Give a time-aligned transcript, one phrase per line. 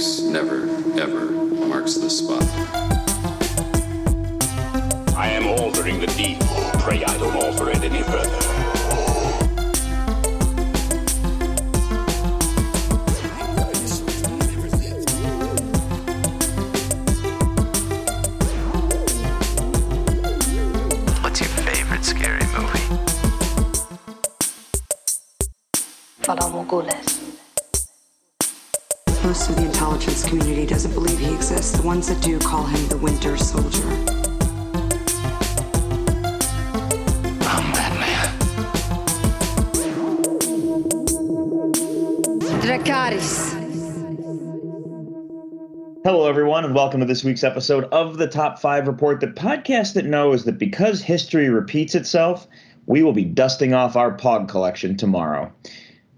[0.00, 0.62] Never,
[0.98, 2.89] ever marks the spot.
[31.60, 31.72] Believe.
[31.80, 33.86] The ones that do call him the Winter Soldier.
[37.42, 38.38] I'm Batman.
[42.62, 43.50] Dracarys.
[46.02, 49.92] Hello, everyone, and welcome to this week's episode of the Top 5 Report, the podcast
[49.94, 52.48] that knows that because history repeats itself,
[52.86, 55.52] we will be dusting off our POG collection tomorrow.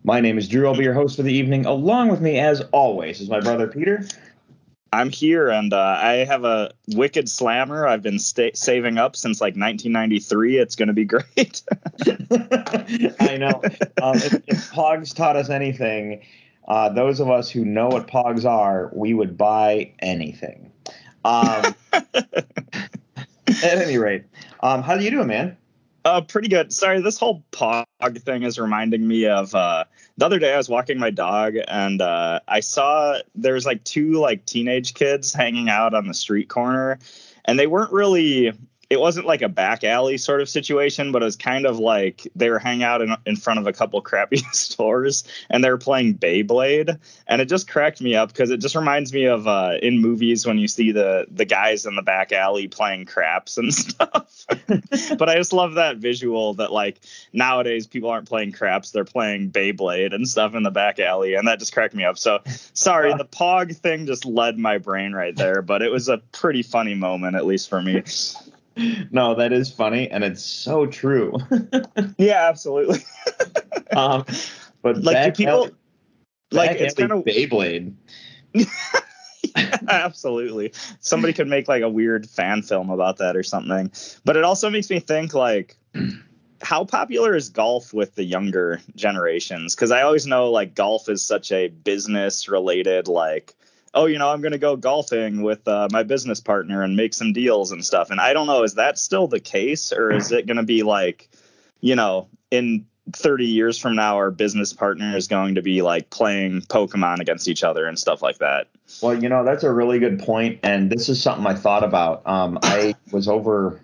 [0.05, 0.69] My name is Drew.
[0.69, 1.66] I'll be your host for the evening.
[1.66, 4.05] Along with me, as always, is my brother Peter.
[4.92, 7.86] I'm here, and uh, I have a wicked slammer.
[7.86, 10.58] I've been sta- saving up since like 1993.
[10.58, 11.62] It's going to be great.
[13.20, 13.62] I know.
[14.02, 16.22] Um, if, if Pogs taught us anything,
[16.69, 20.70] uh, those of us who know what Pogs are, we would buy anything.
[21.24, 22.58] Um, at
[23.62, 24.24] any rate,
[24.62, 25.56] um, how do you doing, man?
[26.05, 26.72] Uh, pretty good.
[26.72, 27.84] Sorry, this whole pog
[28.22, 29.84] thing is reminding me of uh,
[30.17, 30.53] the other day.
[30.53, 34.95] I was walking my dog, and uh, I saw there was like two like teenage
[34.95, 36.98] kids hanging out on the street corner,
[37.45, 38.53] and they weren't really.
[38.93, 42.29] It wasn't like a back alley sort of situation, but it was kind of like
[42.37, 45.79] they were hanging out in, in front of a couple crappy stores and they were
[45.79, 46.98] playing Beyblade.
[47.27, 50.47] And it just cracked me up because it just reminds me of uh, in movies
[50.47, 54.45] when you see the the guys in the back alley playing craps and stuff.
[55.19, 57.01] but I just love that visual that like
[57.33, 61.33] nowadays people aren't playing craps, they're playing Beyblade and stuff in the back alley.
[61.33, 62.19] And that just cracked me up.
[62.19, 62.41] So
[62.75, 66.63] sorry, the Pog thing just led my brain right there, but it was a pretty
[66.63, 68.03] funny moment, at least for me.
[69.11, 71.37] No, that is funny, and it's so true.
[72.19, 73.01] Yeah, absolutely.
[73.96, 74.24] um,
[74.83, 75.73] but Like, do people- alley-
[76.51, 77.95] like, it's alley kinda- Beyblade.
[78.55, 80.73] Yeah, absolutely.
[81.01, 83.91] Somebody could make like a weird fan film about that or something.
[84.24, 85.77] But it also makes me think like
[86.63, 89.75] how popular is golf with the younger generations?
[89.75, 93.55] Because I always know like golf is such a business related like
[93.95, 97.14] oh you know i'm going to go golfing with uh, my business partner and make
[97.14, 100.30] some deals and stuff and i don't know is that still the case or is
[100.33, 101.29] it going to be like
[101.80, 106.11] you know in 30 years from now our business partner is going to be like
[106.11, 108.69] playing pokemon against each other and stuff like that
[109.02, 112.25] Well, you know, that's a really good point, and this is something I thought about.
[112.27, 113.81] Um, I was over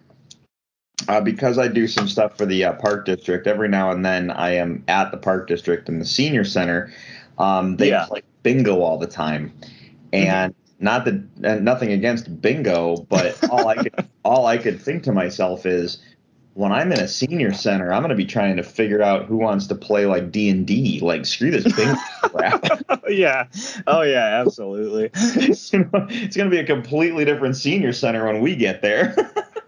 [1.08, 3.46] uh, because I do some stuff for the uh, park district.
[3.46, 6.92] Every now and then, I am at the park district in the senior center.
[7.38, 8.06] Um, they Yeah.
[8.06, 9.52] play bingo all the time,
[10.12, 15.02] and not that uh, nothing against bingo, but all I could all I could think
[15.04, 15.98] to myself is.
[16.54, 19.36] When I'm in a senior center, I'm going to be trying to figure out who
[19.36, 20.98] wants to play like D and D.
[20.98, 22.64] Like, screw this bingo crap.
[23.08, 23.46] yeah.
[23.86, 25.02] Oh yeah, absolutely.
[25.36, 29.14] you know, it's going to be a completely different senior center when we get there.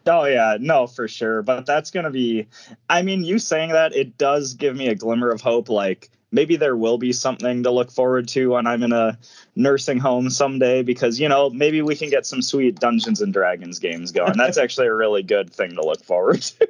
[0.06, 1.42] Oh yeah, no, for sure.
[1.42, 2.46] But that's gonna be
[2.88, 6.56] I mean, you saying that, it does give me a glimmer of hope, like maybe
[6.56, 9.18] there will be something to look forward to when I'm in a
[9.56, 13.78] nursing home someday because, you know, maybe we can get some sweet Dungeons and Dragons
[13.78, 14.36] games going.
[14.36, 16.68] That's actually a really good thing to look forward to.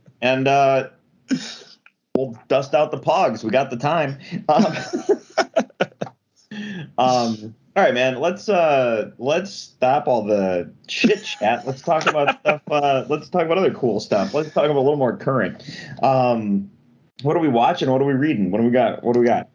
[0.20, 0.88] and uh,
[2.16, 3.44] we'll dust out the pogs.
[3.44, 4.18] We got the time.
[4.48, 4.66] Um,
[6.98, 8.20] um, all right, man.
[8.20, 11.66] Let's uh, let's stop all the chit chat.
[11.66, 12.62] Let's talk about stuff.
[12.70, 14.32] Uh, let's talk about other cool stuff.
[14.32, 15.62] Let's talk about a little more current.
[16.02, 16.70] Um,
[17.22, 17.90] what are we watching?
[17.90, 18.50] What are we reading?
[18.50, 19.02] What do we got?
[19.02, 19.48] What do we got?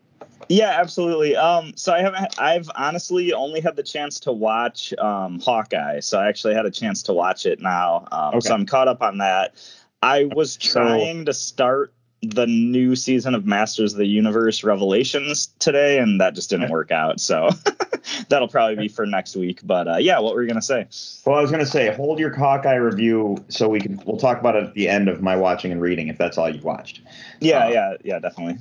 [0.50, 1.36] Yeah, absolutely.
[1.36, 2.40] Um, so I haven't.
[2.40, 6.00] I've honestly only had the chance to watch um, Hawkeye.
[6.02, 8.08] So I actually had a chance to watch it now.
[8.12, 8.48] Um, Okay.
[8.48, 9.54] So I'm caught up on that.
[10.02, 15.48] I was So- trying to start the new season of Masters of the Universe Revelations
[15.60, 17.20] today, and that just didn't work out.
[17.20, 17.50] So
[18.29, 19.62] that'll probably be for next week.
[19.63, 20.88] But uh, yeah, what were you gonna say?
[21.25, 24.01] Well, I was going to say, hold your Hawkeye review so we can.
[24.06, 26.50] We'll talk about it at the end of my watching and reading, if that's all
[26.50, 27.01] you've watched.
[27.39, 28.57] Yeah, Uh, yeah, yeah, definitely.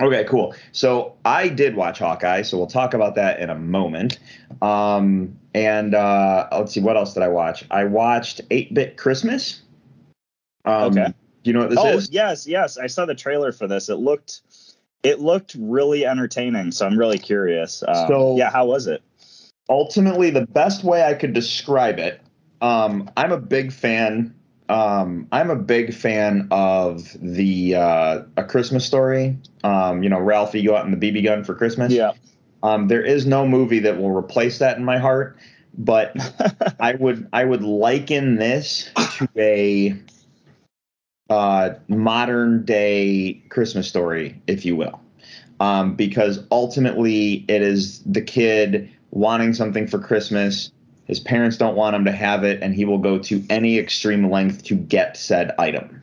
[0.00, 0.54] Okay, cool.
[0.72, 4.18] So I did watch Hawkeye, so we'll talk about that in a moment.
[4.60, 7.64] Um, and uh, let's see, what else did I watch?
[7.70, 9.62] I watched Eight Bit Christmas.
[10.66, 11.06] Um, Okay.
[11.06, 12.10] Do you know what this oh is?
[12.10, 12.76] yes, yes.
[12.76, 13.88] I saw the trailer for this.
[13.88, 14.40] It looked,
[15.02, 16.72] it looked really entertaining.
[16.72, 17.82] So I'm really curious.
[17.86, 19.02] Um, So- yeah, how was it?
[19.68, 22.20] ultimately the best way I could describe it.
[22.60, 24.32] Um, I'm a big fan.
[24.68, 29.36] Um, I'm a big fan of the uh, a Christmas story.
[29.64, 31.92] Um, you know, Ralphie go out in the BB gun for Christmas.
[31.92, 32.12] Yeah.
[32.62, 35.36] Um, there is no movie that will replace that in my heart,
[35.76, 36.14] but
[36.80, 38.88] I would I would liken this
[39.18, 39.96] to a
[41.30, 45.00] uh, modern day Christmas story, if you will,
[45.60, 50.70] um, because ultimately it is the kid wanting something for Christmas.
[51.06, 54.30] His parents don't want him to have it, and he will go to any extreme
[54.30, 56.00] length to get said item.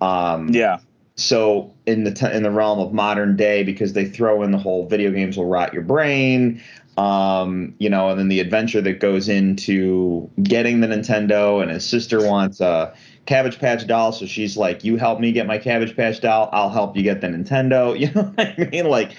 [0.00, 0.78] Um, Yeah.
[1.16, 4.58] so in the t- in the realm of modern day because they throw in the
[4.58, 6.60] whole video games will rot your brain
[6.98, 11.86] um you know and then the adventure that goes into getting the nintendo and his
[11.86, 12.92] sister wants a
[13.26, 16.70] cabbage patch doll so she's like you help me get my cabbage patch doll i'll
[16.70, 17.98] help you get the nintendo.
[17.98, 18.88] You know what i mean?
[18.88, 19.12] Like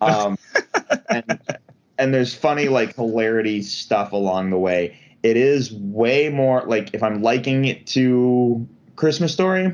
[0.00, 0.36] um
[1.10, 1.40] and
[1.98, 4.98] and there's funny like hilarity stuff along the way.
[5.22, 8.66] It is way more like if i'm liking it to
[8.96, 9.72] christmas story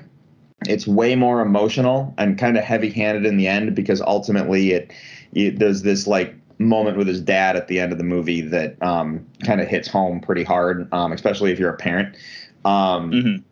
[0.66, 4.92] it's way more emotional and kind of heavy-handed in the end because ultimately it,
[5.32, 8.80] it there's this like moment with his dad at the end of the movie that
[8.82, 12.16] um, kind of hits home pretty hard um, especially if you're a parent.
[12.64, 13.44] Um, Mhm.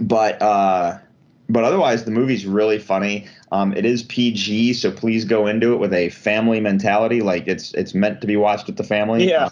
[0.00, 0.98] But uh,
[1.48, 5.76] but otherwise the movie's really funny um, it is pg so please go into it
[5.78, 9.48] with a family mentality like it's it's meant to be watched with the family Yeah.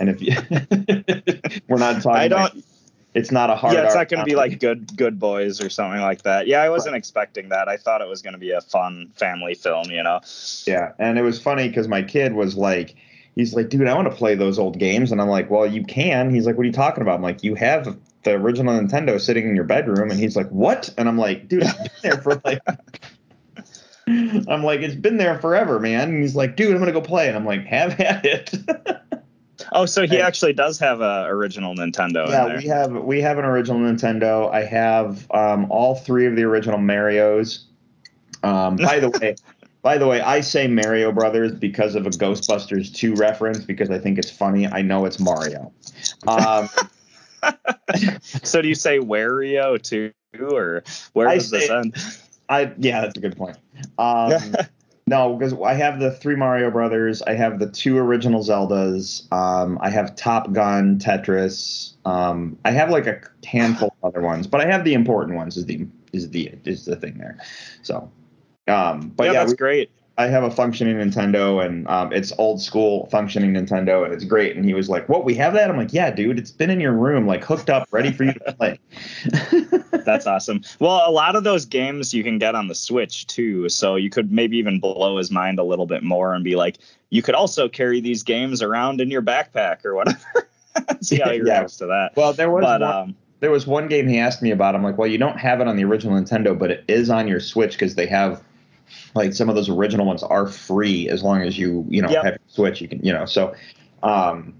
[0.00, 0.34] and if you
[1.68, 2.64] we're not talking I don't.
[3.14, 5.70] it's not a hard Yeah, it's not going to be like good good boys or
[5.70, 6.46] something like that.
[6.46, 7.68] Yeah, I wasn't expecting that.
[7.68, 9.90] I thought it was going to be a fun family film.
[9.90, 10.20] You know.
[10.66, 12.94] Yeah, and it was funny because my kid was like,
[13.34, 15.82] he's like, dude, I want to play those old games, and I'm like, well, you
[15.84, 16.30] can.
[16.32, 17.16] He's like, what are you talking about?
[17.16, 17.96] I'm like, you have
[18.28, 20.92] the original Nintendo sitting in your bedroom, and he's like, what?
[20.98, 22.60] And I'm like, dude, it's been there for like.
[24.06, 26.08] I'm like, it's been there forever, man.
[26.08, 28.54] And he's like, dude, I'm gonna go play, and I'm like, have at it.
[29.72, 33.38] Oh, so he actually does have a original Nintendo in yeah, we have we have
[33.38, 34.50] an original Nintendo.
[34.50, 37.66] I have um, all three of the original Mario's.
[38.42, 39.34] Um, by the way,
[39.82, 43.98] by the way, I say Mario Brothers because of a Ghostbusters 2 reference because I
[43.98, 44.66] think it's funny.
[44.66, 45.72] I know it's Mario.
[46.26, 46.70] Um,
[48.42, 50.82] So do you say Wario too, or
[51.14, 51.96] where I does this end?
[52.48, 53.56] I yeah, that's a good point.
[53.98, 54.32] Um,
[55.06, 57.22] no, because I have the three Mario Brothers.
[57.22, 59.30] I have the two original Zeldas.
[59.32, 61.94] Um, I have Top Gun, Tetris.
[62.04, 65.56] Um, I have like a handful of other ones, but I have the important ones.
[65.56, 67.38] Is the is the is the thing there?
[67.82, 68.10] So,
[68.66, 69.90] um, but yeah, yeah, that's we- great.
[70.18, 74.56] I have a functioning Nintendo, and um, it's old school functioning Nintendo, and it's great.
[74.56, 75.24] And he was like, "What?
[75.24, 76.38] We have that?" I'm like, "Yeah, dude.
[76.38, 78.80] It's been in your room, like hooked up, ready for you to play."
[80.04, 80.62] That's awesome.
[80.80, 84.10] Well, a lot of those games you can get on the Switch too, so you
[84.10, 86.78] could maybe even blow his mind a little bit more and be like,
[87.10, 90.48] you could also carry these games around in your backpack or whatever.
[91.00, 91.44] See how he Yeah.
[91.44, 92.12] reacts to that.
[92.16, 94.74] well, there was But one, um, there was one game he asked me about.
[94.74, 97.28] I'm like, "Well, you don't have it on the original Nintendo, but it is on
[97.28, 98.42] your Switch because they have."
[99.14, 102.24] Like some of those original ones are free as long as you you know Yep.
[102.24, 102.80] have your Switch.
[102.80, 103.54] You can you know so.
[104.02, 104.54] Um,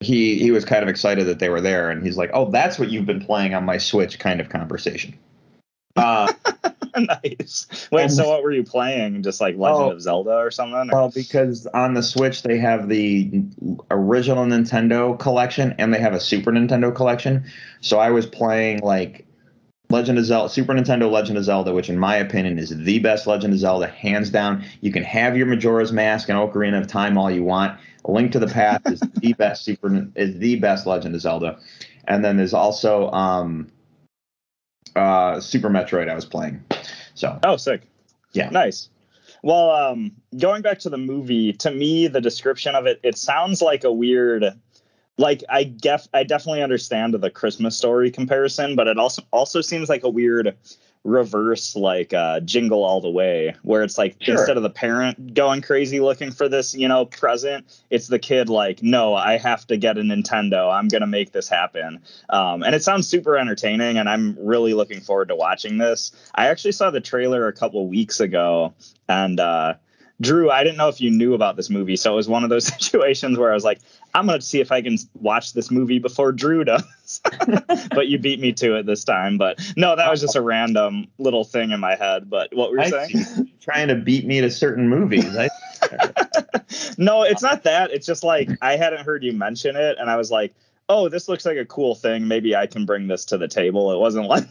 [0.00, 2.78] he he was kind of excited that they were there, and he's like, "Oh, that's
[2.78, 5.14] what you've been playing on my Switch." Kind of conversation.
[5.96, 6.32] Uh,
[6.96, 7.88] nice.
[7.90, 9.20] Wait, And- so what were you playing?
[9.24, 9.90] Just like Legend Oh.
[9.90, 10.90] of Zelda or something?
[10.92, 13.42] Or- Well, because on the Switch they have the
[13.90, 17.42] original Nintendo collection and they have a Super Nintendo collection.
[17.80, 19.26] So I was playing like
[19.90, 23.26] Legend of Zelda, Super Nintendo Legend of Zelda, which in my opinion is the best
[23.26, 24.64] Legend of Zelda, hands down.
[24.82, 27.78] You can have your Majora's Mask and Ocarina of Time all you want.
[28.04, 31.58] A Link to the Past is the best Super is the best Legend of Zelda.
[32.06, 33.70] And then there's also um,
[34.94, 36.62] uh, Super Metroid I was playing.
[37.14, 37.82] So Oh, sick.
[38.32, 38.50] Yeah.
[38.50, 38.90] Nice.
[39.42, 43.62] Well, um, going back to the movie, to me, the description of it, it sounds
[43.62, 44.44] like a weird,
[45.18, 49.88] like I def, I definitely understand the Christmas story comparison, but it also also seems
[49.88, 50.56] like a weird
[51.04, 54.34] reverse, like uh, Jingle All the Way, where it's like Sure.
[54.34, 58.48] instead of the parent going crazy looking for this, you know, present, it's the kid
[58.48, 60.72] like, no, I have to get a Nintendo.
[60.72, 62.00] I'm gonna make this happen.
[62.30, 66.12] Um, and it sounds super entertaining, and I'm really looking forward to watching this.
[66.34, 68.74] I actually saw the trailer a couple weeks ago,
[69.08, 69.74] and uh,
[70.20, 72.50] Drew, I didn't know if you knew about this movie, so it was one of
[72.50, 73.78] those situations where I was like,
[74.14, 77.20] I'm gonna see if I can watch this movie before Drew does.
[77.90, 79.38] but you beat me to it this time.
[79.38, 82.28] But no, that was just a random little thing in my head.
[82.28, 83.50] But what were you I saying?
[83.60, 85.36] trying to beat me to certain movies.
[85.36, 85.48] I,
[86.96, 87.90] no, it's not that.
[87.92, 90.54] It's just like I hadn't heard you mention it, and I was like,
[90.88, 92.26] "Oh, this looks like a cool thing.
[92.26, 94.44] Maybe I can bring this to the table." It wasn't like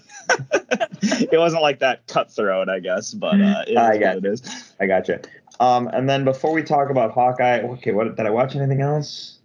[1.02, 4.26] it wasn't like that cutthroat, I guess, but uh, it is I what got it
[4.26, 4.74] is.
[4.80, 5.22] I gotcha.
[5.60, 9.40] Um, and then before we talk about Hawkeye, okay, what did I watch anything else?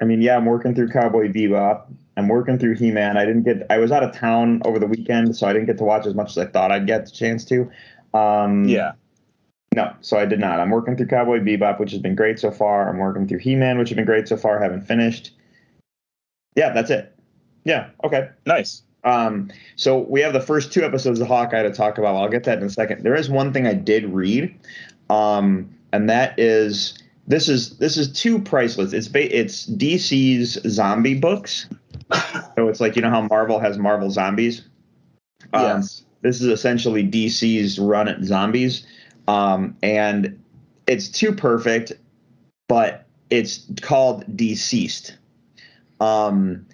[0.00, 1.86] I mean, yeah, I'm working through Cowboy Bebop.
[2.16, 3.16] I'm working through He-Man.
[3.16, 3.66] I didn't get.
[3.70, 6.14] I was out of town over the weekend, so I didn't get to watch as
[6.14, 7.70] much as I thought I'd get the chance to.
[8.14, 8.92] Um, Yeah,
[9.74, 10.60] No, so I did not.
[10.60, 12.88] I'm working through Cowboy Bebop, which has been great so far.
[12.88, 14.60] I'm working through He Man, which has been great so far.
[14.60, 15.32] Haven't finished.
[16.56, 17.14] Yeah, that's it.
[17.64, 18.30] Yeah, okay.
[18.46, 18.82] Nice.
[19.04, 22.16] Um, so we have the first two episodes of Hawkeye to talk about.
[22.16, 23.02] I'll get that in a second.
[23.02, 24.54] There is one thing I did read,
[25.08, 28.92] um, and that is this is this is too priceless.
[28.92, 31.68] It's ba- it's DC's zombie books.
[32.56, 34.62] so it's like you know how Marvel has Marvel zombies.
[35.52, 36.04] Um, Yes.
[36.20, 38.84] This is essentially DC's run at zombies,
[39.28, 40.42] um, and
[40.88, 41.92] it's too perfect,
[42.66, 45.16] but it's called Deceased.
[46.00, 46.66] Um,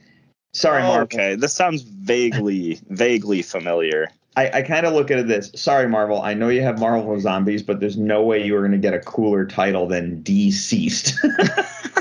[0.54, 1.02] sorry, Oh, Marvel.
[1.04, 1.34] okay.
[1.34, 4.08] This sounds vaguely vaguely familiar.
[4.36, 5.52] I, I kind of look at it this.
[5.54, 6.20] Sorry, Marvel.
[6.22, 8.92] I know you have Marvel zombies, but there's no way you are going to get
[8.92, 11.14] a cooler title than Deceased.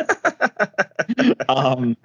[1.50, 1.95] um,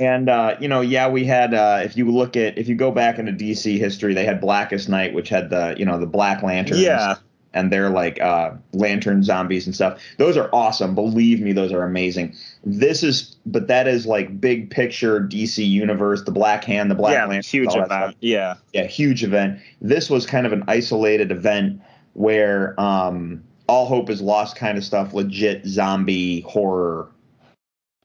[0.00, 1.54] and uh, you know, yeah, we had.
[1.54, 4.88] Uh, if you look at, if you go back into DC history, they had Blackest
[4.88, 6.80] Night, which had the, you know, the Black Lanterns.
[6.80, 7.16] Yeah.
[7.54, 10.02] And they're like uh, lantern zombies and stuff.
[10.18, 10.94] Those are awesome.
[10.94, 12.34] Believe me, those are amazing.
[12.64, 16.22] This is, but that is like big picture DC universe.
[16.24, 18.16] The Black Hand, the Black yeah, Lantern, huge event.
[18.20, 18.56] Yeah.
[18.74, 19.58] yeah, huge event.
[19.80, 21.80] This was kind of an isolated event
[22.12, 25.12] where um, all hope is lost, kind of stuff.
[25.12, 27.10] Legit zombie horror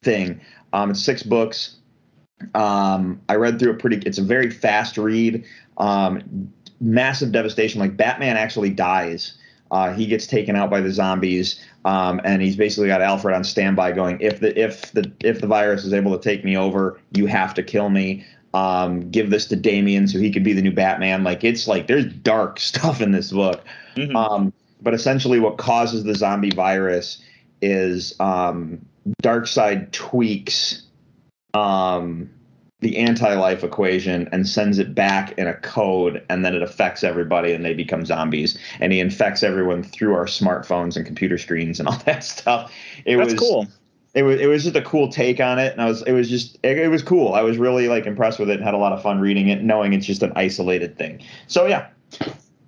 [0.04, 0.40] thing.
[0.74, 1.78] Um, it's six books.
[2.56, 3.98] Um, I read through it pretty.
[4.06, 5.46] It's a very fast read.
[5.78, 7.80] Um, massive devastation.
[7.80, 9.38] Like Batman actually dies.
[9.70, 13.46] Uh, he gets taken out by the zombies, um, and he's basically got Alfred on
[13.46, 17.00] standby, going, "If the if the if the virus is able to take me over,
[17.14, 20.62] you have to kill me." um, give this to Damian so he could be the
[20.62, 21.24] new Batman.
[21.24, 23.64] Like it's like there's dark stuff in this book.
[23.96, 24.16] Mhm.
[24.16, 27.22] Um, but essentially, what causes the zombie virus
[27.62, 28.84] is um,
[29.22, 30.84] Darkseid tweaks
[31.54, 32.30] um,
[32.82, 37.54] the anti-life equation and sends it back in a code, and then it affects everybody,
[37.54, 38.58] and they become zombies.
[38.80, 42.72] And he infects everyone through our smartphones and computer screens and all that stuff.
[43.06, 43.68] It That's was cool.
[44.14, 46.30] it was it was just a cool take on it, and I was it was
[46.30, 47.34] just it, it was cool.
[47.34, 49.64] I was really like impressed with it and had a lot of fun reading it,
[49.64, 51.22] knowing it's just an isolated thing.
[51.48, 51.90] So yeah,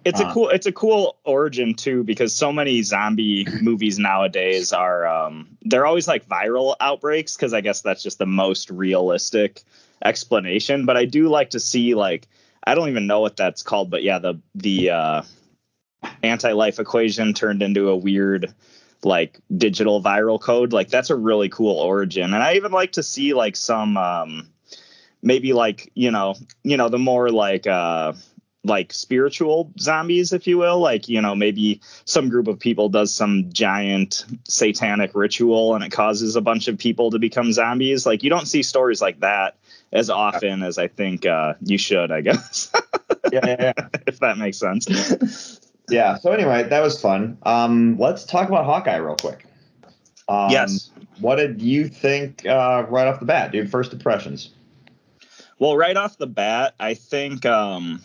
[0.05, 4.73] It's Uh, a cool it's a cool origin too because so many zombie movies nowadays
[4.73, 9.63] are um they're always like viral outbreaks because I guess that's just the most realistic
[10.03, 12.27] explanation but I do like to see like
[12.65, 15.21] I don't even know what that's called but yeah the the uh
[16.21, 18.53] anti-life equation turned into a weird
[19.03, 23.03] like digital viral code like that's a really cool origin and I even like to
[23.03, 24.49] see like some um
[25.21, 28.13] maybe like you know you know the more like uh
[28.63, 30.79] like spiritual zombies, if you will.
[30.79, 35.91] Like, you know, maybe some group of people does some giant satanic ritual and it
[35.91, 38.05] causes a bunch of people to become zombies.
[38.05, 39.57] Like, you don't see stories like that
[39.93, 42.71] as often as I think uh, you should, I guess,
[43.31, 43.87] yeah, yeah, yeah.
[44.07, 45.61] if that makes sense.
[45.89, 46.17] yeah.
[46.17, 47.37] So anyway, that was fun.
[47.43, 49.45] Um, let's talk about Hawkeye real quick.
[50.27, 50.89] Um, yes.
[51.19, 53.69] What did you think uh, right off the bat, dude?
[53.69, 54.49] First impressions.
[55.59, 58.01] Well, right off the bat, I think um,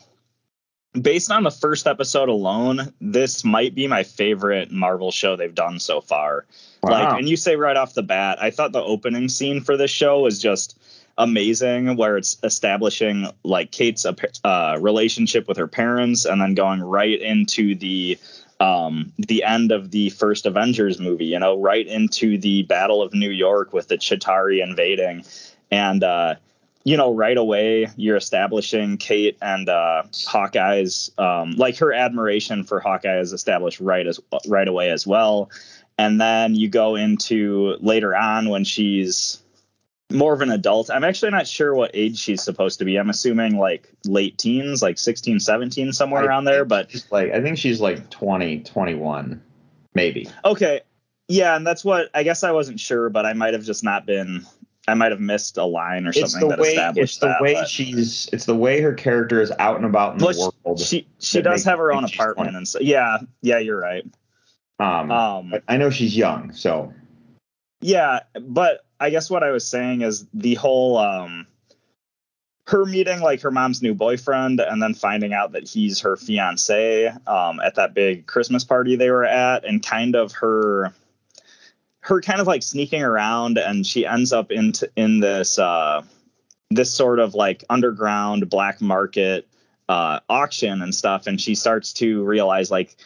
[1.01, 5.81] based on the first episode alone, this might be my favorite Marvel show they've done
[5.81, 6.45] so far.
[6.83, 9.91] Like, and you say right off the bat, I thought the opening scene for this
[9.91, 10.79] show was just
[11.19, 17.21] amazing, where it's establishing like Kate's uh, relationship with her parents, and then going right
[17.21, 18.19] into the
[18.61, 21.27] um, the end of the first Avengers movie.
[21.27, 25.25] You know, right into the Battle of New York with the Chitauri invading,
[25.71, 26.37] and uh,
[26.85, 32.81] you know, right away you're establishing Kate and uh, Hawkeye's um, like her admiration for
[32.81, 35.51] Hawkeye is established right as right away as well,
[35.99, 39.43] and then you go into later on when she's
[40.11, 40.91] more of an adult.
[40.91, 42.97] I'm actually not sure what age she's supposed to be.
[42.97, 46.65] I'm assuming like late teens, like 16, 17, somewhere I around there.
[46.65, 49.43] But like, I think she's like 20, 21,
[49.95, 50.29] maybe.
[50.45, 50.81] okay,
[51.29, 54.07] yeah, and that's what I guess I wasn't sure, but I might have just not
[54.07, 54.47] been.
[54.87, 57.27] I might have missed a line or It's something the that way established it's the
[57.27, 57.43] that.
[57.43, 60.53] way but- she's it's the way her character is out and about in Well, the
[60.65, 60.81] world.
[60.81, 62.57] she she does have her own apartment 20.
[62.57, 64.03] and so yeah yeah you're right
[64.81, 66.95] um, um I know she's young, so
[67.83, 71.47] yeah but i guess what i was saying is the whole um
[72.67, 77.09] her meeting like her mom's new boyfriend and then finding out that he's her fiance
[77.27, 80.93] um at that big christmas party they were at and kind of her
[82.01, 86.03] her kind of like sneaking around and she ends up into in this uh
[86.71, 89.49] this sort of like underground black market
[89.89, 92.97] uh auction and stuff and she starts to realize like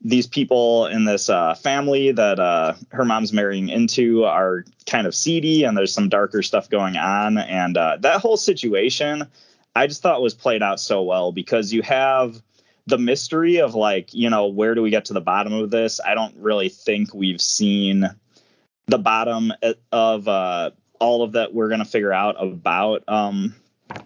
[0.00, 5.14] these people in this uh, family that uh, her mom's marrying into are kind of
[5.14, 7.38] seedy and there's some darker stuff going on.
[7.38, 9.26] And uh, that whole situation
[9.74, 12.40] i just thought was played out so well because you have
[12.86, 16.00] the mystery of like you know where do we get to the bottom of this?
[16.04, 18.08] I don't really think we've seen
[18.86, 19.52] the bottom
[19.90, 20.70] of uh
[21.00, 23.54] all of that we're gonna figure out about um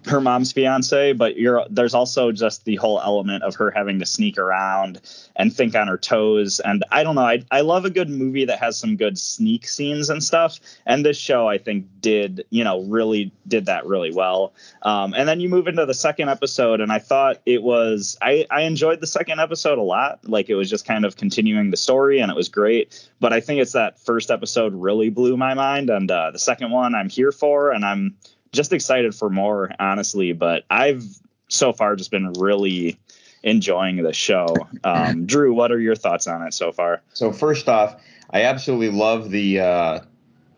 [0.07, 4.07] her mom's fiance, but you're there's also just the whole element of her having to
[4.07, 5.01] sneak around
[5.37, 6.61] and think on her toes.
[6.61, 9.67] And I don't know, I I love a good movie that has some good sneak
[9.67, 10.61] scenes and stuff.
[10.87, 14.55] And this show I think did, you know, really did that really well.
[14.83, 18.47] Um, and then you move into the second episode, and I thought it was I,
[18.51, 20.21] I enjoyed the second episode a lot.
[20.25, 23.09] Like it was just kind of continuing the story and it was great.
[23.21, 25.91] But I think it's that first episode really blew my mind.
[25.91, 28.17] And uh, the second one I'm here for and I'm
[28.53, 30.33] just excited for more, honestly.
[30.33, 31.05] But I've
[31.49, 32.99] so far just been really
[33.43, 34.55] enjoying the show.
[34.85, 37.03] Um, Drew, what are your thoughts on it so far?
[37.15, 38.01] So first off,
[38.31, 40.01] I absolutely love the uh,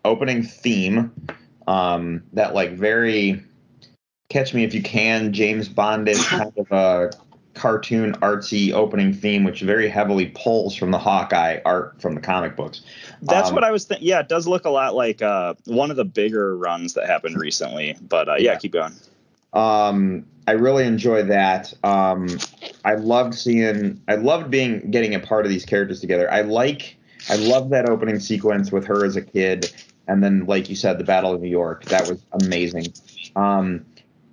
[0.03, 1.13] opening theme.
[1.67, 3.43] Um, that like very
[4.29, 7.11] catch me if you can, James Bonded kind of a
[7.53, 12.55] cartoon artsy opening theme, which very heavily pulls from the Hawkeye art from the comic
[12.55, 12.81] books.
[13.21, 14.07] That's Um, what I was thinking.
[14.07, 17.35] Yeah, it does look a lot like uh, one of the bigger runs that happened
[17.37, 17.97] recently.
[18.01, 18.57] But uh, yeah, Yeah.
[18.57, 18.93] keep going.
[19.53, 21.73] Um, I really enjoy that.
[21.83, 22.27] Um,
[22.85, 24.01] I loved seeing.
[24.07, 26.31] I loved being getting a part of these characters together.
[26.31, 26.97] I like.
[27.29, 29.71] I love that opening sequence with her as a kid,
[30.07, 31.85] and then, like you said, the Battle of New York.
[31.85, 32.87] That was amazing.
[33.35, 33.85] Um,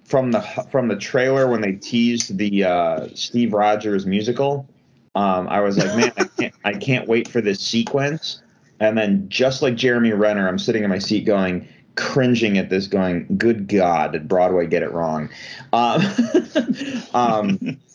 [0.08, 4.66] from the from the trailer when they teased the uh, Steve Rogers musical,
[5.14, 8.42] um, I was like, man, I can't, I can't wait for this sequence.
[8.80, 12.86] And then, just like Jeremy Renner, I'm sitting in my seat going, cringing at this,
[12.86, 15.28] going, "Good God, did Broadway get it wrong?"
[15.72, 16.02] Um,
[17.14, 17.78] um,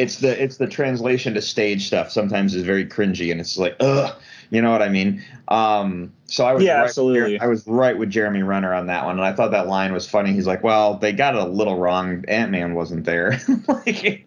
[0.00, 2.10] it's the it's the translation to stage stuff.
[2.10, 4.14] Sometimes is very cringy, and it's like, ugh,
[4.48, 5.22] you know what I mean?
[5.48, 7.38] Um, so I was Yeah, right absolutely.
[7.38, 10.08] I was right with Jeremy Renner on that one, and I thought that line was
[10.08, 10.32] funny.
[10.32, 12.24] He's like, "Well, they got it a little wrong.
[12.28, 13.38] Ant Man wasn't there."
[13.68, 14.24] like,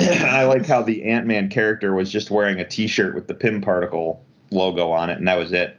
[0.00, 3.60] I like how the Ant Man character was just wearing a T-shirt with the Pym
[3.60, 5.76] particle logo on it, and that was it.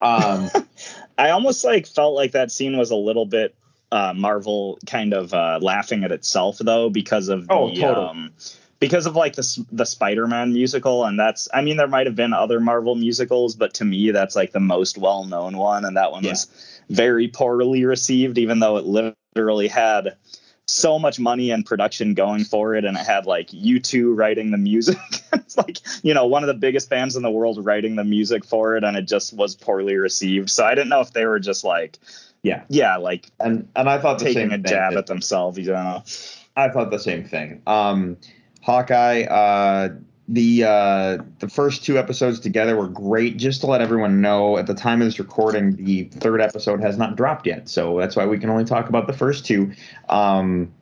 [0.00, 0.50] Um,
[1.18, 3.56] I almost like felt like that scene was a little bit
[3.92, 8.06] uh, Marvel kind of uh, laughing at itself though because of the Oh, totally.
[8.06, 8.30] um,
[8.80, 12.32] because of like the the Spider-Man musical and that's I mean there might have been
[12.32, 16.22] other Marvel musicals but to me that's like the most well-known one and that one
[16.24, 16.30] Yeah.
[16.32, 16.46] was
[16.90, 20.16] very poorly received even though it literally had
[20.66, 24.58] so much money and production going for it and it had like U2 writing the
[24.58, 24.98] music
[25.32, 28.44] it's like you know one of the biggest bands in the world writing the music
[28.44, 31.40] for it and it just was poorly received so i didn't know if they were
[31.40, 31.98] just like
[32.48, 34.64] yeah, yeah like and and I thought the taking a thing.
[34.64, 36.02] jab at themselves you know
[36.58, 37.62] I thought the same thing.
[37.68, 38.16] Um,
[38.62, 39.90] Hawkeye, uh,
[40.26, 43.36] the uh, the first two episodes together were great.
[43.36, 46.98] Just to let everyone know, at the time of this recording, the third episode has
[46.98, 49.72] not dropped yet, so that's why we can only talk about the first two.
[50.08, 50.72] Um,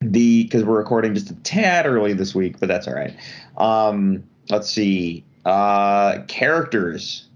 [0.00, 3.14] the because we're recording just a tad early this week, but that's all right.
[3.58, 5.24] Um, let's see.
[5.44, 7.28] Uh, characters.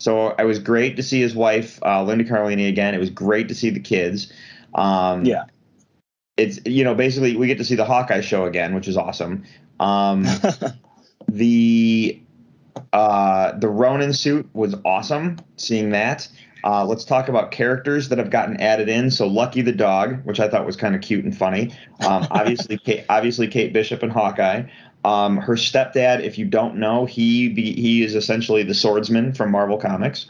[0.00, 2.94] So it was great to see his wife, uh, Linda Cardellini, again.
[2.94, 4.32] It was great to see the kids.
[4.74, 5.44] Um, Yeah.
[6.36, 9.44] It's you know basically we get to see the Hawkeye show again, which is awesome.
[9.78, 10.26] Um,
[11.28, 12.18] the
[12.94, 15.36] uh, the Ronin suit was awesome.
[15.56, 16.26] Seeing that.
[16.64, 19.10] Uh, let's talk about characters that have gotten added in.
[19.10, 21.74] So Lucky the dog, which I thought was kind of cute and funny.
[22.06, 24.64] Um, obviously, Kate, obviously Kate Bishop and Hawkeye.
[25.04, 29.50] Um, her stepdad, if you don't know, he be, he is essentially the swordsman from
[29.50, 30.26] Marvel Comics.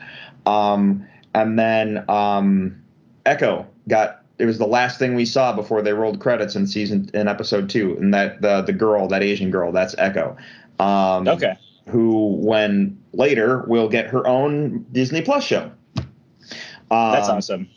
[0.47, 2.81] Um, and then um,
[3.27, 7.11] Echo got it was the last thing we saw before they rolled credits in season
[7.13, 10.37] in episode two, and that the the girl, that Asian girl, that's Echo.
[10.79, 15.71] Um, okay Who, when later, will get her own Disney Plus show.
[17.13, 17.69] that's Um, awesome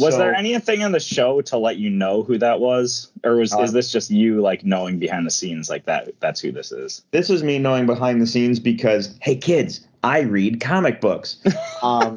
[0.00, 3.36] was so- there anything in the show to let you know who that was or
[3.36, 6.50] was Uh, is this just you like knowing behind the scenes like that that's who
[6.52, 11.00] this is This is me knowing behind the scenes because, hey kids, I read comic
[11.00, 11.36] books.
[11.82, 12.16] Um,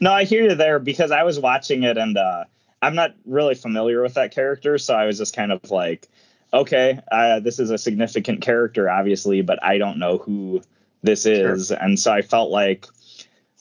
[0.00, 2.44] no, I hear you there because I was watching it and uh,
[2.82, 6.08] I'm not really familiar with that character, so I was just kind of like,
[6.52, 10.62] okay, uh, this is a significant character, obviously, but I don't know who
[11.02, 12.86] this is, and so I felt like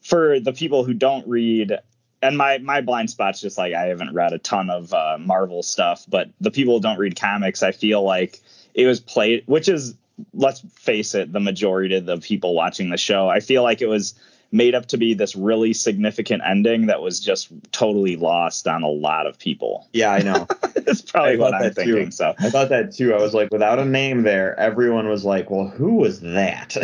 [0.04, 1.78] for the people who don't read.
[2.22, 5.62] And my my blind spot's just like I haven't read a ton of uh, Marvel
[5.62, 8.42] stuff, but the people who don't read comics, I feel like
[8.74, 9.96] it was played, which is
[10.34, 13.30] let's face it, the majority of the people watching the show.
[13.30, 14.16] I feel like it was
[14.52, 18.88] made up to be this really significant ending that was just totally lost on a
[18.88, 19.88] lot of people.
[19.94, 20.48] yeah, I know.
[20.76, 21.84] That's probably I what I'm that too.
[21.84, 22.12] thinking.
[22.12, 23.14] So I thought that too.
[23.14, 26.78] I was like, without a name there, everyone was like, "Well, who was that?"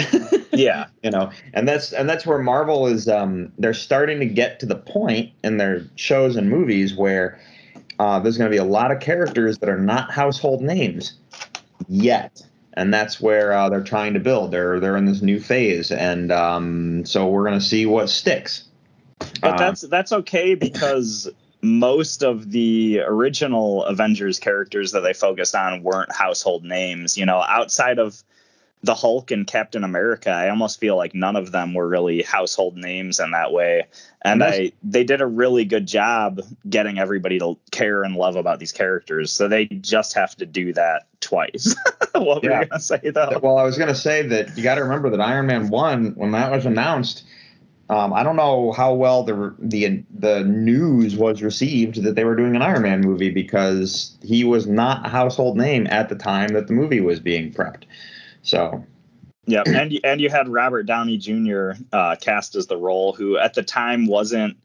[0.52, 3.08] yeah, you know, and that's and that's where Marvel is.
[3.08, 7.40] Um, they're starting to get to the point in their shows and movies where
[8.00, 11.14] uh, there's going to be a lot of characters that are not household names
[11.88, 12.42] yet.
[12.76, 14.52] And that's where uh, they're trying to build.
[14.52, 18.64] They're they're in this new phase, and um, so we're going to see what sticks.
[19.42, 21.30] But Uh, that's that's okay because
[21.62, 27.18] most of the original Avengers characters that they focused on weren't household names.
[27.18, 28.24] You know, outside of
[28.84, 32.76] the Hulk and Captain America, I almost feel like none of them were really household
[32.76, 33.88] names in that way.
[34.24, 38.60] And I they did a really good job getting everybody to care and love about
[38.60, 39.32] these characters.
[39.32, 41.76] So they just have to do that twice.
[42.14, 43.40] what were you gonna say though?
[43.42, 46.14] Well, I was going to say that you got to remember that Iron Man one,
[46.16, 47.24] when that was announced,
[47.90, 52.36] um, I don't know how well the the the news was received that they were
[52.36, 56.50] doing an Iron Man movie because he was not a household name at the time
[56.50, 57.84] that the movie was being prepped.
[58.44, 58.86] So
[59.46, 61.72] Yeah, and you- and you had Robert Downey Jr.
[61.92, 64.56] Uh, cast as the role, who at the time wasn't.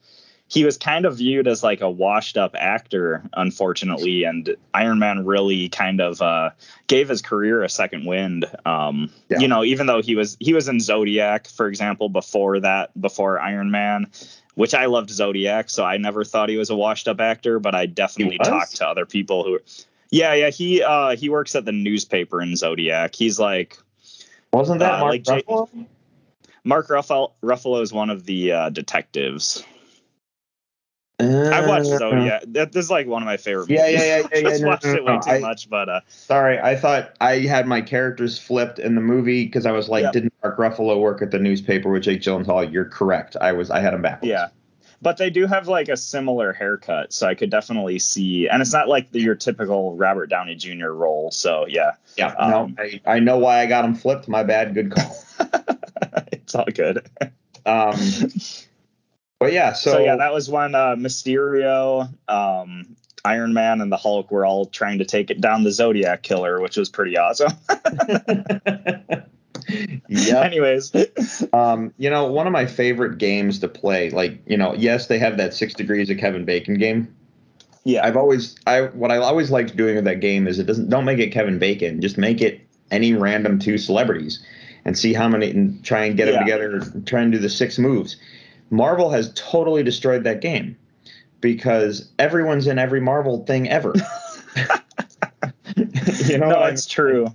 [0.50, 5.68] He was kind of viewed as like a washed-up actor, unfortunately, and Iron Man really
[5.68, 6.50] kind of uh,
[6.86, 8.46] gave his career a second wind.
[8.64, 9.40] Um, Yeah.
[9.40, 13.38] You know, even though he was he was in Zodiac, for example, before that, before
[13.40, 14.06] Iron Man,
[14.54, 17.84] which I loved Zodiac, so I never thought he was a washed-up actor, but I
[17.86, 19.58] definitely talked to other people who.
[20.11, 23.14] Yeah, yeah, he uh, he works at the newspaper in Zodiac.
[23.14, 23.79] He's like
[24.53, 25.87] wasn't that Uh, Mark like Ruffalo?
[26.64, 29.64] Mark Ruffalo, Ruffalo is one of the uh, detectives.
[31.21, 32.44] I watched Uh, Zodiac.
[32.49, 33.68] That, this is like one of my favorite.
[33.68, 34.31] Yeah, yeah, yeah, movies.
[34.33, 36.61] yeah, yeah, Just no, watched no, it way no, too I- much, but uh, Sorry,
[36.61, 40.12] I thought I had my characters flipped in the movie because I was like, Yeah.
[40.12, 42.73] didn't Mark Ruffalo work at the newspaper with Jake Gyllenhaal?
[42.73, 43.37] You're correct.
[43.40, 44.29] I was I had him backwards.
[44.31, 44.49] yeah.
[45.00, 48.48] But they do have like a similar haircut, so I could definitely see.
[48.48, 50.88] And it's not like the, your typical Robert Downey Jr.
[50.88, 51.30] role.
[51.30, 52.34] So yeah, yeah.
[52.38, 54.28] Um, no, I, I know why I got him flipped.
[54.28, 54.74] My bad.
[54.74, 55.16] Good call.
[56.32, 57.08] it's all good.
[57.64, 57.96] Um,
[59.38, 63.96] but yeah, so, So, yeah, that was when uh, Mysterio, um, Iron Man, and the
[63.96, 67.52] Hulk were all trying to take it down the Zodiac killer, which was pretty awesome.
[70.09, 70.40] yeah.
[70.42, 70.92] Anyways,
[71.52, 75.18] Um, you know, one of my favorite games to play, like you know, yes, they
[75.18, 77.14] have that Six Degrees of Kevin Bacon game.
[77.85, 80.88] yeah, I've always, I what I always liked doing with that game is it doesn't
[80.90, 84.42] don't make it Kevin Bacon, just make it any random two celebrities,
[84.85, 86.40] and see how many, and try and get them Yeah.
[86.40, 88.16] together, try and do the six moves.
[88.70, 90.76] Marvel has totally destroyed that game
[91.40, 93.94] because everyone's in every Marvel thing ever.
[96.26, 97.28] you know, no, I it's true.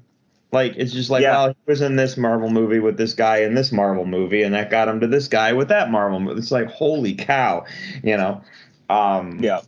[0.54, 1.50] Like it's just like, Yeah.
[1.50, 4.70] he was in this Marvel movie with this guy in this Marvel movie, and that
[4.70, 6.40] got him to this guy with that Marvel movie.
[6.40, 7.66] It's like, holy cow,
[8.04, 8.42] you know.
[8.90, 9.62] Um, Yeah.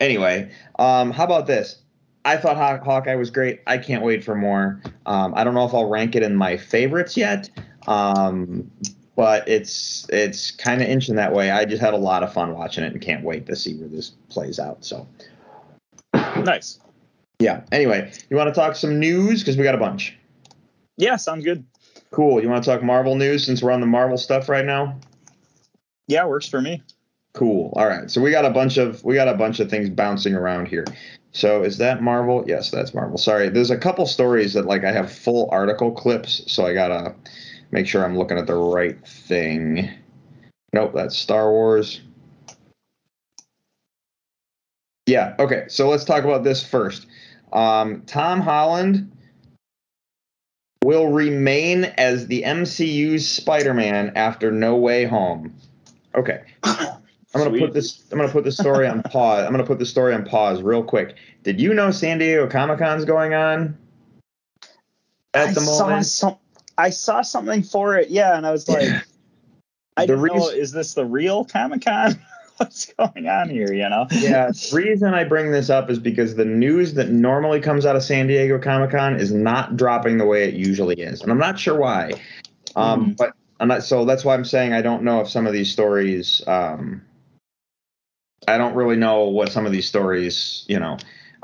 [0.00, 1.78] Anyway, um, how about this?
[2.24, 3.60] I thought Haw- Hawkeye was great.
[3.66, 4.80] I can't wait for more.
[5.06, 7.48] Um, I don't know if I'll rank it in my favorites yet,
[7.88, 8.70] um,
[9.16, 11.50] but it's it's kind of inching that way.
[11.50, 13.88] I just had a lot of fun watching it and can't wait to see where
[13.88, 14.84] this plays out.
[14.84, 15.06] So
[16.14, 16.78] Nice.
[17.38, 17.62] Yeah.
[17.72, 20.16] Anyway, you want to talk some news because we got a bunch.
[20.96, 21.64] Yeah, sounds good.
[22.10, 22.42] Cool.
[22.42, 24.98] You want to talk Marvel news since we're on the Marvel stuff right now?
[26.06, 26.82] Yeah, works for me.
[27.34, 27.72] Cool.
[27.76, 28.10] All right.
[28.10, 30.86] So we got a bunch of we got a bunch of things bouncing around here.
[31.32, 32.42] So is that Marvel?
[32.46, 33.18] Yes, that's Marvel.
[33.18, 33.48] Sorry.
[33.48, 37.14] There's a couple stories that like I have full article clips, so I got to
[37.70, 39.90] make sure I'm looking at the right thing.
[40.72, 42.00] Nope, that's Star Wars.
[45.06, 45.64] Yeah, okay.
[45.68, 47.06] So let's talk about this first.
[47.52, 49.12] Um, Tom Holland
[50.84, 55.54] will remain as the MCU's Spider-Man after No Way Home.
[56.14, 56.42] Okay.
[56.64, 57.00] I'm
[57.34, 57.60] gonna Sweet.
[57.60, 58.04] put this.
[58.10, 59.44] I'm gonna put this story on pause.
[59.44, 61.16] I'm gonna put this story on pause real quick.
[61.42, 63.76] Did you know San Diego Comic Con's going on
[65.34, 66.06] at I the saw moment?
[66.06, 66.36] some.
[66.78, 68.08] I saw something for it.
[68.08, 68.88] Yeah, and I was like,
[69.96, 70.48] I The don't know.
[70.48, 72.18] Is this the real Comic Con?
[72.58, 73.72] What's going on here?
[73.72, 74.06] You know?
[74.10, 77.96] yeah, the reason I bring this up is because the news that normally comes out
[77.96, 81.38] of San Diego Comic Con is not dropping the way it usually is, and I'm
[81.38, 82.12] not sure why.
[82.76, 83.16] Um, Mhm.
[83.16, 83.82] But I'm not.
[83.84, 86.42] So that's why I'm saying I don't know if some of these stories.
[86.46, 87.02] Um,
[88.46, 90.96] I don't really know what some of these stories, you know,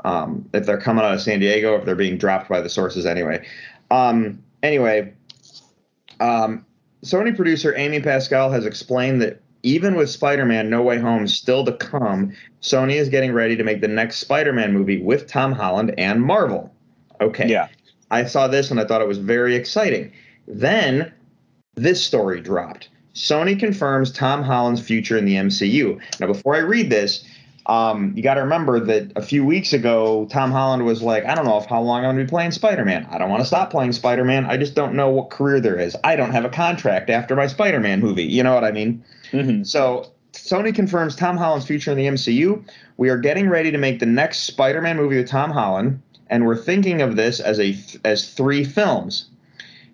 [0.03, 3.05] um, if they're coming out of San Diego, if they're being dropped by the sources
[3.05, 3.45] anyway.
[3.91, 5.13] Um, anyway,
[6.19, 6.65] um,
[7.03, 11.73] Sony producer Amy Pascal has explained that even with Spider-Man: No Way Home still to
[11.73, 16.21] come, Sony is getting ready to make the next Spider-Man movie with Tom Holland and
[16.21, 16.73] Marvel.
[17.19, 17.47] Okay.
[17.47, 17.67] Yeah.
[18.11, 20.11] I saw this and I thought it was very exciting.
[20.47, 21.11] Then
[21.75, 22.89] this story dropped.
[23.15, 25.99] Sony confirms Tom Holland's future in the MCU.
[26.19, 27.23] Now, before I read this,
[27.67, 31.33] um, you got to remember that a few weeks ago, Tom Holland was like, I
[31.33, 33.07] don't know if how long I'm going to be playing Spider Man.
[33.09, 34.45] I don't want to stop playing Spider Man.
[34.45, 35.95] I just don't know what career there is.
[36.03, 38.25] I don't have a contract after my Spider Man movie.
[38.25, 39.03] You know what I mean?
[39.31, 39.63] Mm-hmm.
[39.63, 42.63] So Sony confirms Tom Holland's future in the MCU.
[42.97, 46.57] We are getting ready to make the next Spider-Man movie with Tom Holland, and we're
[46.57, 49.29] thinking of this as a as three films.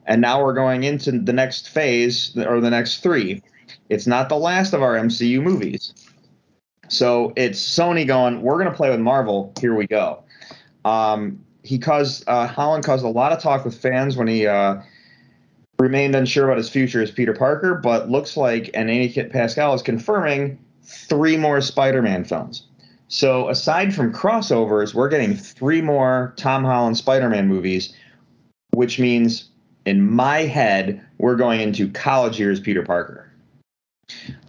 [0.08, 3.44] And now we're going into the next phase or the next three.
[3.89, 5.94] It's not the last of our MCU movies.
[6.88, 9.54] So it's Sony going, we're going to play with Marvel.
[9.62, 10.24] Here we go.
[10.84, 14.82] Um, he caused uh, Holland caused a lot of talk with fans when he uh,
[15.82, 19.82] remained unsure about his future as Peter Parker, but looks like and Amy Pascal is
[19.82, 22.67] confirming three more Spider-Man films.
[23.08, 27.94] So aside from crossovers, we're getting three more Tom Holland Spider-Man movies,
[28.74, 29.50] which means
[29.86, 33.32] in my head we're going into college years Peter Parker.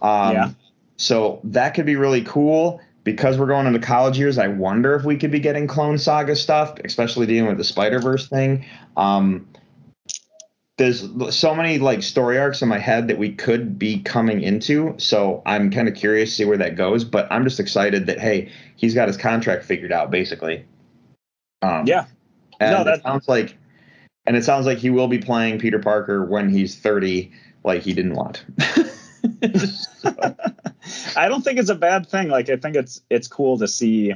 [0.01, 0.51] Um, Yeah.
[0.97, 4.37] So that could be really cool because we're going into college years.
[4.37, 7.99] I wonder if we could be getting Clone Saga stuff, especially dealing with the Spider
[7.99, 8.63] Verse thing.
[8.95, 9.47] Um,
[10.77, 14.95] there's so many like story arcs in my head that we could be coming into.
[14.97, 17.03] So I'm kind of curious to see where that goes.
[17.03, 20.65] But I'm just excited that hey, he's got his contract figured out basically.
[21.61, 22.05] Um, Yeah.
[22.59, 23.55] and No, that- sounds like,
[24.25, 27.31] and it sounds like he will be playing Peter Parker when he's 30,
[27.63, 28.43] like he didn't want.
[31.15, 32.29] I don't think it's a bad thing.
[32.29, 34.13] Like I think it's it's cool to see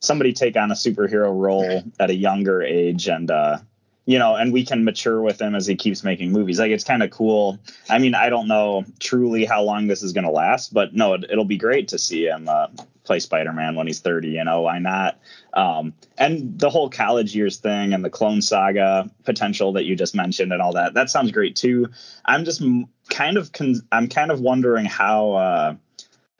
[0.00, 3.58] somebody take on a superhero role at a younger age and uh
[4.04, 6.58] you know, and we can mature with him as he keeps making movies.
[6.58, 7.58] Like it's kind of cool.
[7.88, 11.14] I mean, I don't know truly how long this is going to last, but no,
[11.14, 12.66] it, it'll be great to see him uh,
[13.04, 14.30] play Spider-Man when he's 30.
[14.30, 15.18] You know, why not?
[15.52, 20.16] Um, and the whole college years thing and the Clone Saga potential that you just
[20.16, 20.94] mentioned and all that.
[20.94, 21.88] That sounds great too.
[22.24, 22.62] I'm just
[23.08, 25.32] kind of con- I'm kind of wondering how.
[25.32, 25.74] Uh,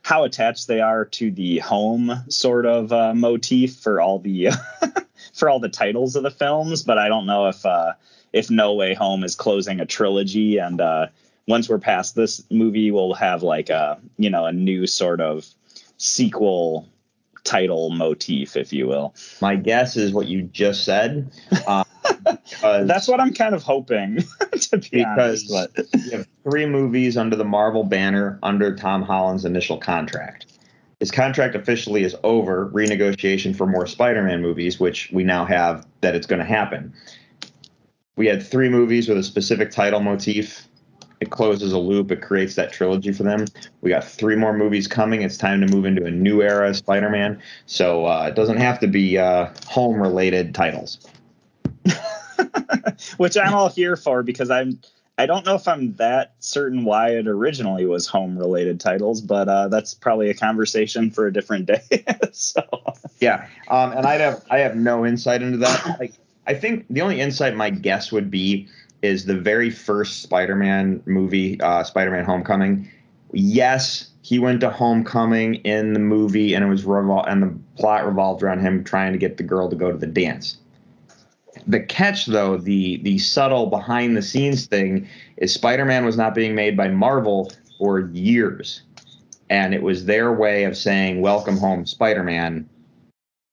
[0.02, 4.50] how attached they are to the home sort of uh, motif for all the
[5.34, 7.92] for all the titles of the films, but I don't know if uh,
[8.32, 11.06] if No Way Home is closing a trilogy, and uh,
[11.46, 15.46] once we're past this movie, we'll have like a you know a new sort of
[15.98, 16.88] sequel
[17.44, 19.14] title motif, if you will.
[19.40, 21.30] My guess is what you just said.
[21.66, 21.84] Uh,
[22.44, 25.78] because That's what I'm kind of hoping to be because honest.
[25.94, 30.46] You have three movies under the Marvel banner under Tom Holland's initial contract.
[31.00, 32.70] His contract officially is over.
[32.70, 36.92] Renegotiation for more Spider-Man movies, which we now have that it's going to happen.
[38.14, 40.68] We had three movies with a specific title motif.
[41.22, 42.10] It closes a loop.
[42.10, 43.44] It creates that trilogy for them.
[43.80, 45.22] We got three more movies coming.
[45.22, 47.40] It's time to move into a new era of Spider-Man.
[47.66, 50.98] So uh, it doesn't have to be uh, home-related titles.
[53.18, 54.80] which I'm all here for because I'm
[55.16, 59.48] I don't know if I'm that certain why it originally was home related titles, but
[59.48, 62.04] uh, that's probably a conversation for a different day.
[62.32, 62.62] so
[63.20, 66.00] Yeah, um, and I have I have no insight into that.
[66.00, 66.14] Like,
[66.48, 68.66] I think the only insight my guess would be
[69.02, 72.88] is the very first Spider-Man movie, uh, Spider-Man: Homecoming.
[73.32, 78.06] Yes, he went to Homecoming in the movie, and it was revol- and the plot
[78.06, 80.58] revolved around him trying to get the girl to go to the dance.
[81.66, 86.54] The catch, though, the the subtle behind the scenes thing is Spider-Man was not being
[86.54, 88.82] made by Marvel for years,
[89.50, 92.68] and it was their way of saying "Welcome home, Spider-Man."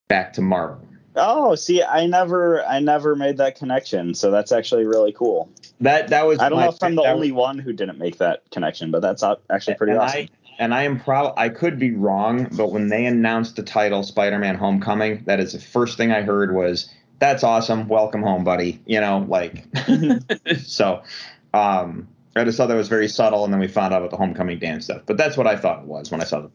[0.07, 0.88] Back to Marvel.
[1.15, 4.13] Oh, see, I never I never made that connection.
[4.13, 5.49] So that's actually really cool.
[5.81, 6.39] That that was.
[6.39, 9.01] I don't know if I'm the only was- one who didn't make that connection, but
[9.01, 10.19] that's actually pretty and awesome.
[10.19, 11.33] I, and I am proud.
[11.37, 15.59] I could be wrong, but when they announced the title Spider-Man: Homecoming, that is the
[15.59, 17.87] first thing I heard was, "That's awesome!
[17.87, 19.65] Welcome home, buddy." You know, like
[20.63, 21.03] so.
[21.51, 24.17] Um, I just thought that was very subtle, and then we found out about the
[24.17, 25.01] homecoming dance stuff.
[25.05, 26.51] But that's what I thought it was when I saw the.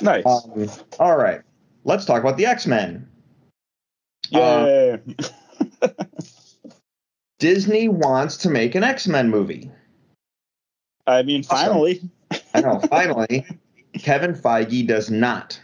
[0.00, 0.26] nice.
[0.26, 1.40] Um, all right,
[1.84, 3.08] let's talk about the X Men.
[4.34, 5.00] Um, Yay.
[7.38, 9.70] Disney wants to make an X Men movie.
[11.06, 12.00] I mean, finally.
[12.54, 12.78] I know.
[12.90, 13.44] Finally,
[13.94, 15.60] Kevin Feige does not.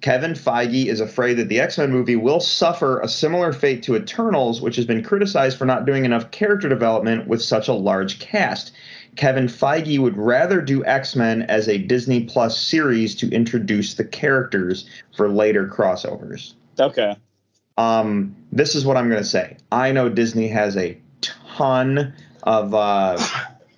[0.00, 3.96] Kevin Feige is afraid that the X Men movie will suffer a similar fate to
[3.96, 8.18] Eternals, which has been criticized for not doing enough character development with such a large
[8.18, 8.72] cast.
[9.16, 14.04] Kevin Feige would rather do X Men as a Disney Plus series to introduce the
[14.04, 16.54] characters for later crossovers.
[16.78, 17.16] Okay.
[17.76, 19.56] Um, this is what I'm going to say.
[19.72, 23.18] I know Disney has a ton of uh,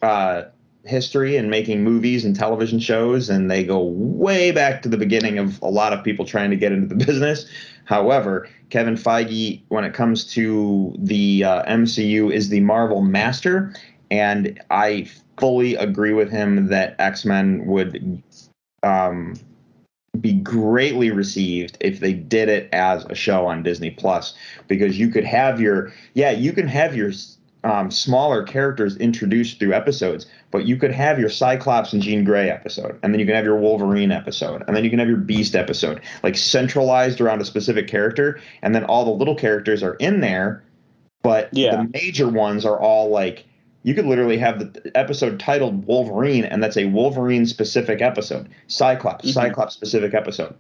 [0.03, 0.43] uh,
[0.85, 5.39] history in making movies and television shows, and they go way back to the beginning
[5.39, 7.47] of a lot of people trying to get into the business.
[7.85, 13.73] However, Kevin Feige, when it comes to the uh, MCU, is the Marvel master,
[14.11, 18.23] and I fully agree with him that X Men would
[18.83, 19.35] um,
[20.21, 24.35] be greatly received if they did it as a show on Disney Plus
[24.69, 27.13] because you could have your yeah you can have your
[27.65, 32.49] um, smaller characters introduced through episodes, but you could have your Cyclops and Jean Grey
[32.49, 35.17] episode, and then you can have your Wolverine episode, and then you can have your
[35.17, 39.95] Beast episode, like centralized around a specific character, and then all the little characters are
[39.95, 40.63] in there,
[41.23, 41.77] but Yeah.
[41.77, 43.45] the major ones are all like
[43.87, 48.49] you could literally have the episode titled Wolverine, and that's a Wolverine specific episode.
[48.67, 49.33] Cyclops, Mhm.
[49.33, 50.55] Cyclops specific episode.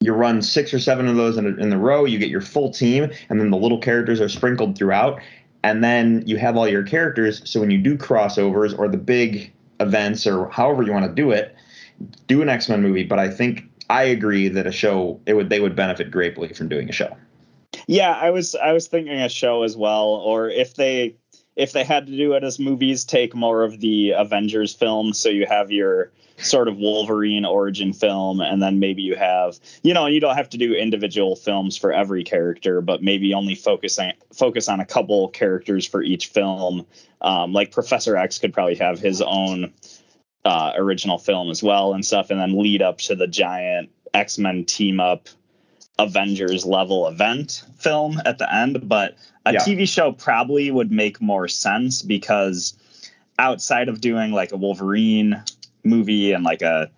[0.00, 2.04] You run six or seven of those in, a, in the row.
[2.04, 5.18] You get your full team, and then the little characters are sprinkled throughout.
[5.64, 7.40] And then you have all your characters.
[7.48, 11.30] So when you do crossovers or the big events or however you want to do
[11.30, 11.54] it,
[12.26, 13.04] do an X Men movie.
[13.04, 16.68] But I think I agree that a show it would they would benefit greatly from
[16.68, 17.16] doing a show.
[17.86, 21.14] Yeah, I was I was thinking a show as well, or if they
[21.56, 25.12] if they had to do it as movies, take more of the Avengers film.
[25.12, 29.94] So you have your sort of Wolverine origin film, and then maybe you have you
[29.94, 34.12] know you don't have to do individual films for every character, but maybe only focusing
[34.32, 36.86] focus on a couple characters for each film.
[37.20, 39.72] Um, like Professor X could probably have his own
[40.44, 44.38] uh, original film as well and stuff, and then lead up to the giant X
[44.38, 45.28] Men team up
[45.98, 49.60] Avengers level event film at the end, but a Yeah.
[49.60, 52.74] TV show probably would make more sense because
[53.38, 55.42] outside of doing like a Wolverine
[55.84, 56.90] movie and like a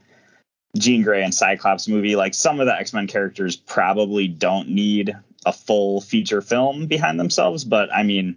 [0.76, 5.16] Jean Grey and Cyclops movie, like some of the X Men characters probably don't need
[5.46, 7.64] a full feature film behind themselves.
[7.64, 8.36] But I mean,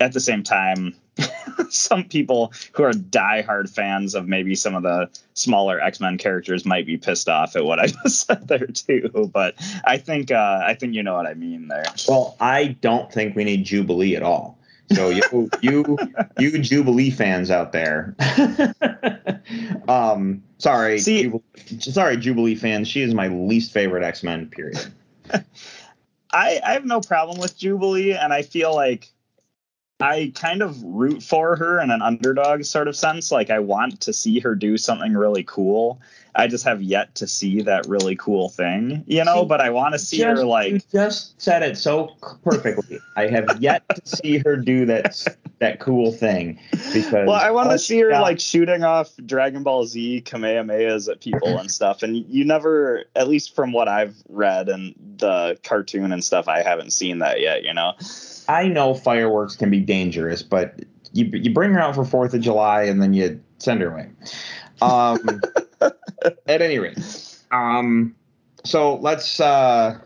[0.00, 0.94] at the same time,
[1.68, 6.64] some people who are diehard fans of maybe some of the smaller X Men characters
[6.64, 9.30] might be pissed off at what I just said there too.
[9.32, 11.84] But I think uh, I think you know what I mean there.
[12.08, 14.58] Well, I don't think we need Jubilee at all.
[14.92, 15.96] So you you
[16.38, 18.14] you Jubilee fans out there.
[19.88, 21.42] um sorry, See- Jubilee,
[21.78, 22.88] sorry Jubilee fans.
[22.88, 24.84] She is my least favorite X-Men period.
[26.32, 29.10] I, I have no problem with Jubilee, and I feel like
[30.00, 33.30] I kind of root for her in an underdog sort of sense.
[33.30, 36.00] Like I want to see her do something really cool.
[36.34, 39.42] I just have yet to see that really cool thing, you know.
[39.42, 42.98] See, but I want to see Just- her you like just said it so perfectly.
[43.16, 45.24] I have yet to see her do that
[45.60, 46.58] that cool thing
[46.92, 51.08] because Well, I want to see her got- like shooting off Dragon Ball Z Kamehamehas
[51.08, 52.02] at people and stuff.
[52.02, 56.62] And you never, at least from what I've read and the cartoon and stuff, I
[56.62, 57.62] haven't seen that yet.
[57.62, 57.92] You know.
[58.48, 60.80] I know fireworks can be dangerous, but
[61.12, 64.10] you you bring her out for Fourth of July and then you send her away.
[64.82, 65.40] Um,
[65.80, 66.98] at any rate,
[67.50, 68.14] um,
[68.64, 69.98] so let's uh,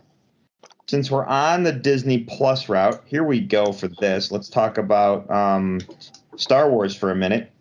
[0.87, 4.31] since we're on the Disney Plus route, here we go for this.
[4.31, 5.81] Let's talk about um,
[6.35, 7.51] Star Wars for a minute.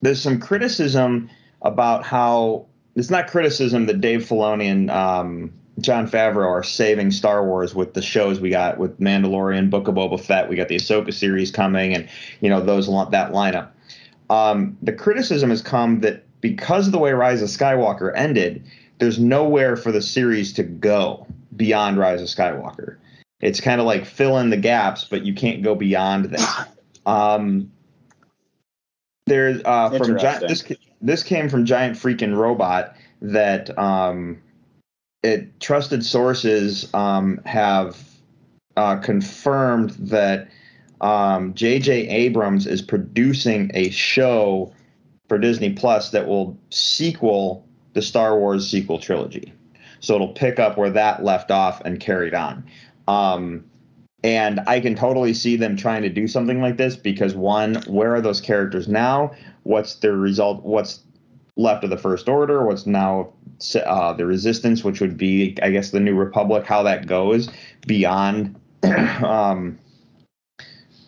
[0.00, 1.30] There's some criticism
[1.62, 7.44] about how it's not criticism that Dave Filoni and um, Jon Favreau are saving Star
[7.44, 10.48] Wars with the shows we got with Mandalorian, Book of Boba Fett.
[10.48, 12.08] We got the Ahsoka series coming, and
[12.40, 13.70] you know those that lineup.
[14.30, 18.64] Um, the criticism has come that because of the way Rise of Skywalker ended,
[18.98, 22.96] there's nowhere for the series to go beyond Rise of Skywalker.
[23.40, 26.68] It's kind of like fill in the gaps, but you can't go beyond that.
[27.06, 27.70] Um,
[29.26, 30.64] there's uh, from Gi- this
[31.02, 34.40] this came from Giant Freaking Robot that um,
[35.24, 37.98] it trusted sources um, have
[38.76, 40.48] uh, confirmed that
[41.00, 42.08] um, J.J.
[42.08, 44.72] Abrams is producing a show
[45.28, 49.52] for Disney Plus that will sequel the Star Wars sequel trilogy.
[50.00, 52.64] So it'll pick up where that left off and carried on.
[53.08, 53.64] Um,
[54.22, 58.14] and I can totally see them trying to do something like this because one, where
[58.14, 59.32] are those characters now?
[59.62, 60.62] What's the result?
[60.64, 61.00] What's
[61.56, 62.64] left of the First Order?
[62.64, 63.32] What's now
[63.84, 66.66] uh, the Resistance, which would be, I guess, the New Republic?
[66.66, 67.48] How that goes
[67.86, 69.78] beyond, um,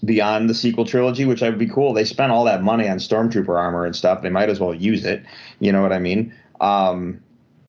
[0.04, 1.92] beyond the sequel trilogy, which I would be cool.
[1.92, 4.22] They spent all that money on stormtrooper armor and stuff.
[4.22, 5.24] They might as well use it.
[5.60, 6.34] You know what I mean?
[6.60, 7.20] Um,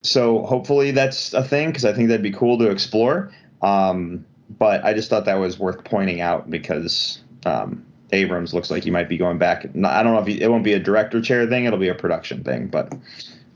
[0.03, 3.31] so hopefully that's a thing because I think that'd be cool to explore.
[3.61, 4.25] Um,
[4.57, 8.91] but I just thought that was worth pointing out because um, Abrams looks like he
[8.91, 9.65] might be going back.
[9.65, 11.95] I don't know if he, it won't be a director chair thing; it'll be a
[11.95, 12.67] production thing.
[12.67, 12.93] But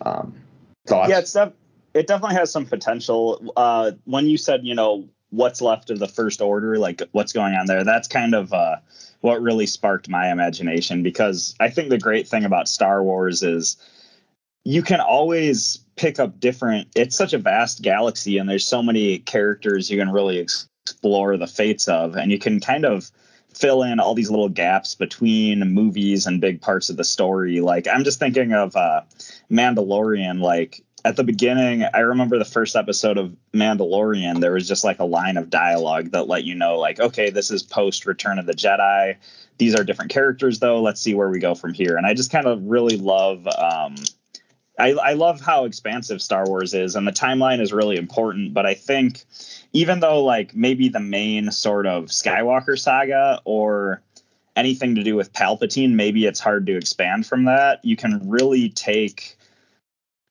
[0.06, 0.36] um,
[0.88, 1.10] thoughts?
[1.10, 1.54] Yeah, it's def-
[1.94, 3.54] it definitely has some potential.
[3.56, 7.56] Uh, when you said, you know, what's left of the first order, like what's going
[7.56, 8.78] on there, that's kind of uh,
[9.22, 13.78] what really sparked my imagination because I think the great thing about Star Wars is
[14.64, 16.88] you can always pick up different.
[16.96, 21.38] It's such a vast galaxy, and there's so many characters you can really ex- explore
[21.38, 23.12] the fates of, and you can kind of
[23.54, 27.62] fill in all these little gaps between movies and big parts of the story.
[27.62, 29.02] Like I'm just thinking of uh,
[29.52, 30.42] Mandalorian.
[30.42, 34.40] Like at the beginning, I remember the first episode of Mandalorian.
[34.40, 37.52] There was just like a line of dialogue that let you know, like, okay, this
[37.52, 39.16] is post Return of the Jedi.
[39.58, 40.82] these are different characters though.
[40.82, 41.98] Let's see where we go from here.
[41.98, 43.96] And I just kind of really love um
[44.80, 48.54] I, I love how expansive Star Wars is, and the timeline is really important.
[48.54, 49.26] But I think
[49.74, 54.02] even though like maybe the main sort of Skywalker saga or
[54.56, 57.84] anything to do with Palpatine, maybe it's hard to expand from that.
[57.84, 59.38] You can really take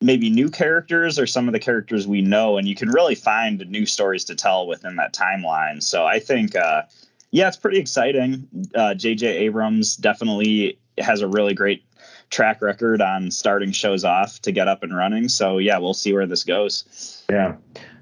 [0.00, 3.68] maybe new characters or some of the characters we know, and you can really find
[3.70, 5.82] new stories to tell within that timeline.
[5.82, 6.82] So I think, uh,
[7.30, 8.48] yeah, it's pretty exciting.
[8.74, 9.26] Uh, J.J.
[9.26, 11.84] Abrams definitely has a really great
[12.30, 15.28] track record on starting shows off to get up and running.
[15.28, 17.24] So yeah, we'll see where this goes.
[17.30, 17.56] Yeah.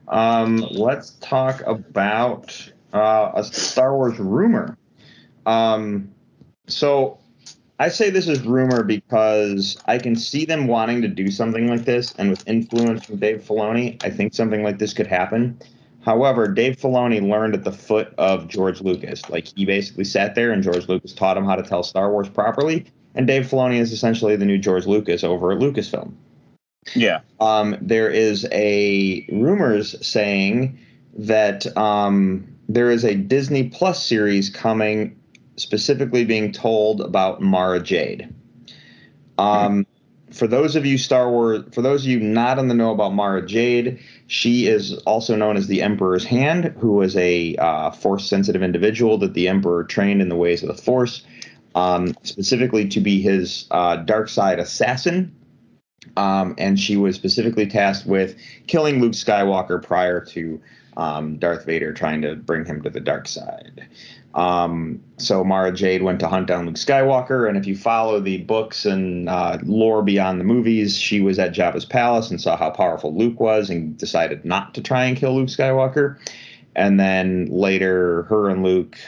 [0.08, 4.76] Um, let's talk about uh, a Star Wars rumor.
[5.46, 6.12] Um,
[6.66, 7.18] so
[7.78, 11.84] I say this is rumor because I can see them wanting to do something like
[11.84, 15.58] this, and with influence from Dave Filoni, I think something like this could happen.
[16.00, 19.28] However, Dave Filoni learned at the foot of George Lucas.
[19.30, 22.28] Like he basically sat there, and George Lucas taught him how to tell Star Wars
[22.28, 22.86] properly.
[23.18, 26.14] And Dave Filoni is essentially the new George Lucas over at Lucasfilm.
[26.94, 27.20] Yeah.
[27.40, 30.78] Um, there is a rumors saying
[31.14, 35.20] that um, there is a Disney Plus series coming,
[35.56, 38.32] specifically being told about Mara Jade.
[39.36, 39.84] Um,
[40.30, 43.14] for those of you Star Wars, for those of you not in the know about
[43.14, 43.98] Mara Jade,
[44.28, 49.34] she is also known as the Emperor's Hand, who was a uh, Force-sensitive individual that
[49.34, 51.24] the Emperor trained in the ways of the Force,
[51.78, 55.34] um, specifically to be his uh, dark side assassin.
[56.16, 60.60] Um, and she was specifically tasked with killing Luke Skywalker prior to
[60.96, 63.86] um, Darth Vader trying to bring him to the dark side.
[64.34, 68.38] Um, so Mara Jade went to hunt down Luke Skywalker, and if you follow the
[68.38, 72.70] books and uh, lore beyond the movies, she was at Jabba's palace and saw how
[72.70, 76.18] powerful Luke was, and decided not to try and kill Luke Skywalker.
[76.74, 78.98] And then later, her and Luke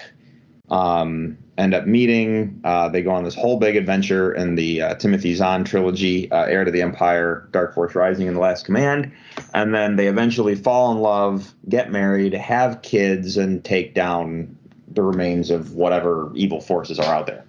[0.71, 2.61] um, end up meeting.
[2.65, 6.45] Uh, they go on this whole big adventure in the uh, Timothy Zahn trilogy, uh,
[6.45, 9.13] Heir to the Empire, Dark Force Rising, and The Last Command.
[9.55, 14.57] And then they eventually fall in love, get married, have kids, and take down
[14.89, 17.45] the remains of whatever evil forces are out there.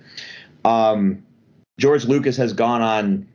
[0.65, 1.23] Um,
[1.79, 3.27] George Lucas has gone on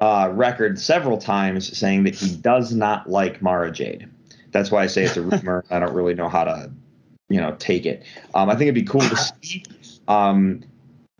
[0.00, 4.08] uh, record several times saying that he does not like Mara Jade.
[4.50, 5.64] That's why I say it's a rumor.
[5.70, 6.70] I don't really know how to,
[7.28, 8.04] you know, take it.
[8.34, 9.64] Um, I think it'd be cool to see.
[10.10, 10.64] Um,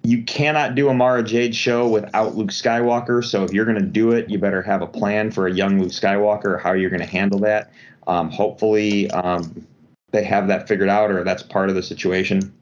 [0.03, 3.25] you cannot do a Mara Jade show without Luke Skywalker.
[3.25, 5.79] So if you're going to do it, you better have a plan for a young
[5.79, 7.71] Luke Skywalker, how you're going to handle that.
[8.07, 9.67] Um, hopefully, um,
[10.11, 12.53] they have that figured out, or that's part of the situation.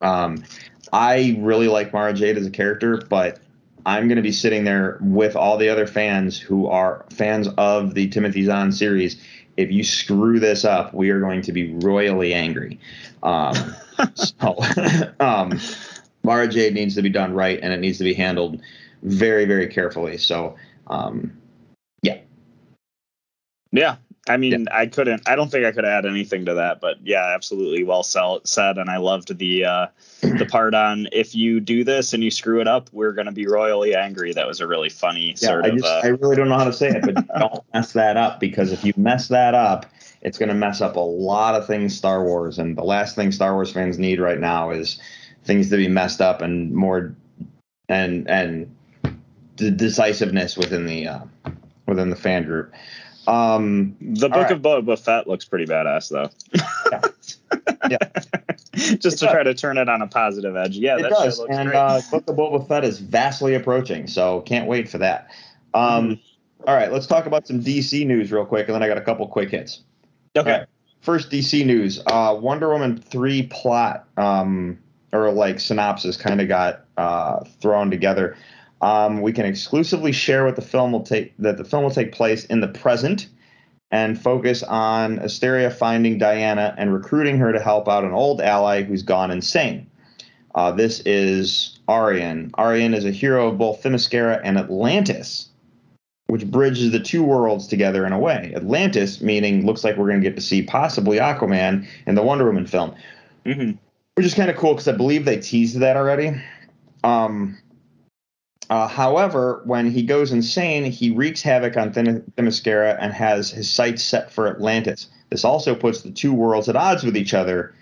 [0.00, 0.42] Um,
[0.92, 3.40] I really like Mara Jade as a character, but
[3.84, 7.92] I'm going to be sitting there with all the other fans who are fans of
[7.94, 9.22] the Timothy Zahn series.
[9.58, 12.78] If you screw this up, we are going to be royally angry.
[14.14, 14.56] So,
[15.20, 15.58] um,
[16.22, 18.60] Mara Jade needs to be done right, and it needs to be handled
[19.02, 20.18] very, very carefully.
[20.18, 21.36] So, um,
[22.02, 22.18] yeah,
[23.72, 23.96] Yeah.
[24.28, 25.22] I mean, I couldn't.
[25.26, 28.78] I don't think I could add anything to that, but yeah, absolutely well sell, said.
[28.78, 29.86] And I loved the uh,
[30.20, 33.32] the part on if you do this and you screw it up, we're going to
[33.32, 34.32] be royally angry.
[34.32, 35.48] That was a really funny yeah.
[35.48, 35.76] sort I of.
[35.76, 38.40] just, uh, I really don't know how to say it, but don't mess that up
[38.40, 39.86] because if you mess that up,
[40.22, 42.58] it's going to mess up a lot of things Star Wars.
[42.58, 45.00] And the last thing Star Wars fans need right now is
[45.44, 47.14] things to be messed up and more
[47.88, 48.74] and and
[49.56, 51.20] the decisiveness within the uh,
[51.86, 52.72] within the fan group.
[53.26, 54.52] Um, the book right.
[54.52, 56.30] of Boba Fett looks pretty badass, though.
[57.90, 57.98] Yeah.
[58.74, 59.20] just It to does.
[59.20, 60.76] try to turn it on a positive edge.
[60.76, 64.40] Yeah, it that does, looks and uh, Book of Boba Fett is vastly approaching, so
[64.42, 65.28] can't wait for that.
[65.74, 66.68] Um, Mm-hmm.
[66.68, 69.02] all right, let's talk about some DC news real quick, and then I got a
[69.02, 69.82] couple quick hits.
[70.36, 70.64] Okay.
[71.00, 74.78] First DC news: uh, Wonder Woman three plot um,
[75.12, 78.36] or like synopsis kind of got uh, thrown together.
[78.80, 82.12] Um, we can exclusively share what the film will take that the film will take
[82.12, 83.28] place in the present
[83.90, 88.82] and focus on Asteria finding Diana and recruiting her to help out an old ally
[88.82, 89.88] who's gone insane.
[90.54, 92.50] Uh, this is Arion.
[92.58, 95.48] Arion is a hero of both Themyscira and Atlantis,
[96.28, 98.52] which bridges the two worlds together in a way.
[98.54, 102.46] Atlantis, meaning looks like we're going to get to see possibly Aquaman in the Wonder
[102.46, 102.94] Woman film,
[103.44, 103.72] hmm
[104.14, 106.32] which is kind of cool because I believe they teased that already.
[107.04, 107.56] Um,
[108.68, 113.70] uh, however, when he goes insane, he wreaks havoc on Them- Themyscira and has his
[113.70, 115.06] sights set for Atlantis.
[115.30, 117.72] This also puts the two worlds at odds with each other.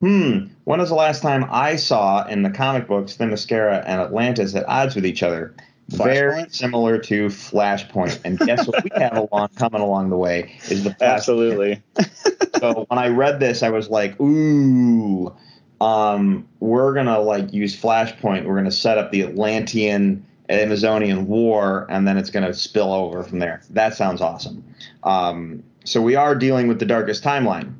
[0.00, 4.54] Hmm, when was the last time I saw in the comic books Themyscira and Atlantis
[4.54, 5.54] at odds with each other?
[5.96, 8.20] Very similar to Flashpoint.
[8.24, 11.82] And guess what we have along coming along the way is the Flashpoint Absolutely.
[12.58, 15.34] so when I read this, I was like, ooh.
[15.80, 18.44] um, we're gonna like use Flashpoint.
[18.44, 23.38] We're gonna set up the Atlantean Amazonian War, and then it's gonna spill over from
[23.38, 23.62] there.
[23.70, 24.64] That sounds awesome.
[25.02, 27.72] Um, so we are dealing with the darkest timeline.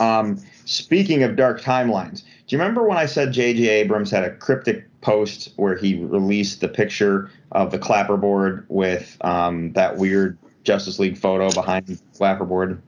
[0.00, 3.68] Um, speaking of dark timelines, do you remember when I said J.J.
[3.68, 9.72] Abrams had a cryptic post where he released the picture of the clapperboard with um,
[9.74, 12.80] that weird Justice League photo behind the clapperboard?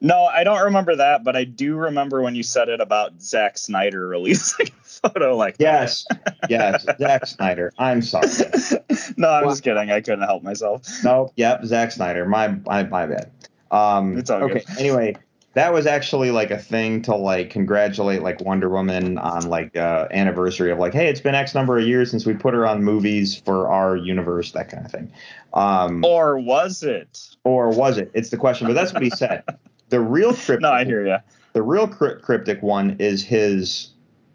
[0.00, 3.58] No, I don't remember that, but I do remember when you said it about Zack
[3.58, 5.64] Snyder releasing a photo like that.
[5.64, 6.06] Yes,
[6.48, 7.72] yes, Zack Snyder.
[7.78, 8.28] I'm sorry.
[9.16, 9.90] no, I'm just kidding.
[9.90, 10.86] I couldn't help myself.
[11.02, 12.26] No, yep, Zack Snyder.
[12.26, 13.32] My my my bad.
[13.72, 14.64] Um, It's all okay.
[14.66, 14.78] good.
[14.78, 15.16] Anyway,
[15.54, 20.06] that was actually like a thing to like congratulate like Wonder Woman on like uh,
[20.10, 22.84] anniversary of like, hey, it's been X number of years since we put her on
[22.84, 25.10] movies for our universe, that kind of thing.
[25.54, 27.18] Um, Or was it?
[27.44, 28.10] or was it?
[28.14, 29.42] It's the question, but that's what he said.
[29.90, 31.16] The real cryptic, No, I hear you.
[31.54, 33.92] the real cryp- cryptic one is his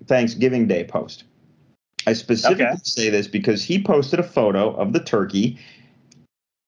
[0.07, 1.25] Thanksgiving Day post.
[2.07, 2.75] I specifically Okay.
[2.81, 5.59] say this because he posted a photo of the turkey,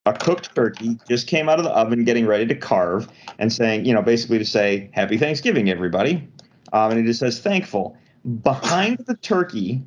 [0.06, 3.08] a cooked turkey, just came out of the oven, getting ready to carve,
[3.40, 6.28] and saying, you know, basically to say, Happy Thanksgiving, everybody.
[6.74, 7.98] Um, and he just says, thankful.
[8.44, 9.84] Behind the turkey,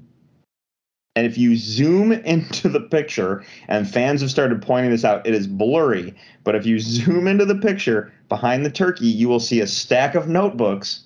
[1.14, 5.34] and if you zoom into the picture, and fans have started pointing this out, it
[5.34, 6.14] is blurry.
[6.44, 10.14] But if you zoom into the picture behind the turkey, you will see a stack
[10.14, 11.04] of notebooks.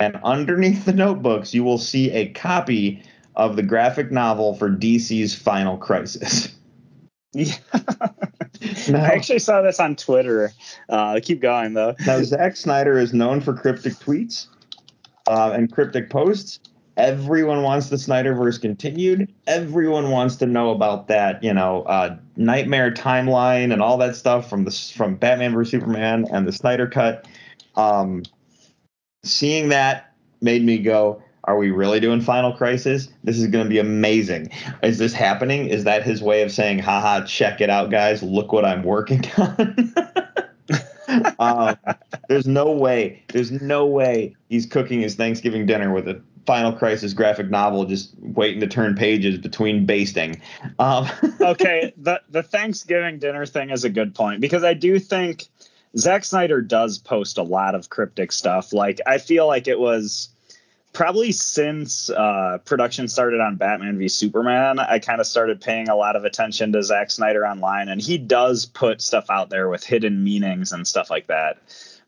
[0.00, 3.02] And underneath the notebooks, you will see a copy
[3.34, 6.54] of the graphic novel for DC's Final Crisis.
[7.32, 7.54] Yeah.
[8.88, 10.52] Now, I actually saw this on Twitter.
[10.88, 11.94] Uh, keep going though.
[12.06, 14.46] now, Zack Snyder is known for cryptic tweets
[15.26, 16.60] uh, and cryptic posts.
[16.96, 19.32] Everyone wants the Snyderverse continued.
[19.46, 24.50] Everyone wants to know about that, you know, uh, nightmare timeline and all that stuff
[24.50, 27.26] from the from Batman vs Superman and the Snyder cut.
[27.76, 28.24] Um,
[29.22, 33.08] seeing that made me go, "Are we really doing Final Crisis?
[33.24, 34.50] This is going to be amazing.
[34.82, 35.68] Is this happening?
[35.68, 38.22] Is that his way of saying, haha, check it out, guys.
[38.22, 39.94] Look what I'm working on."
[41.38, 41.76] um,
[42.28, 43.22] there's no way.
[43.28, 48.14] There's no way he's cooking his Thanksgiving dinner with a Final Crisis graphic novel, just
[48.20, 50.40] waiting to turn pages between basting.
[50.78, 51.06] Um,
[51.40, 55.46] okay, the the Thanksgiving dinner thing is a good point because I do think
[55.96, 58.72] Zack Snyder does post a lot of cryptic stuff.
[58.72, 60.30] Like I feel like it was
[60.92, 65.96] probably since uh, production started on Batman v Superman, I kind of started paying a
[65.96, 69.84] lot of attention to Zack Snyder online, and he does put stuff out there with
[69.84, 71.58] hidden meanings and stuff like that.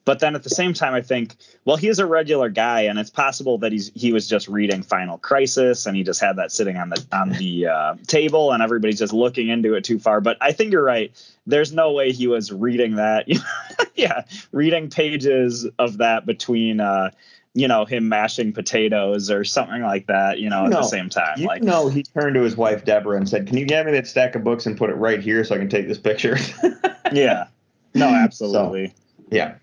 [0.07, 2.99] But then at the same time, I think, well, he is a regular guy, and
[2.99, 6.51] it's possible that he's he was just reading Final Crisis, and he just had that
[6.51, 10.21] sitting on the on the uh, table, and everybody's just looking into it too far.
[10.21, 11.13] But I think you're right.
[11.47, 13.27] There's no way he was reading that.
[13.95, 14.23] yeah,
[14.53, 16.81] reading pages of that between.
[16.81, 17.11] Uh,
[17.55, 20.77] you know him mashing potatoes or something like that you know at No.
[20.79, 23.57] the same time you like know, he turned to his wife Deborah and said, "Can
[23.57, 25.69] you give me that stack of books and put it right here so I can
[25.69, 26.37] take this picture?"
[27.13, 27.47] yeah
[27.95, 28.95] no absolutely
[29.33, 29.55] yeah.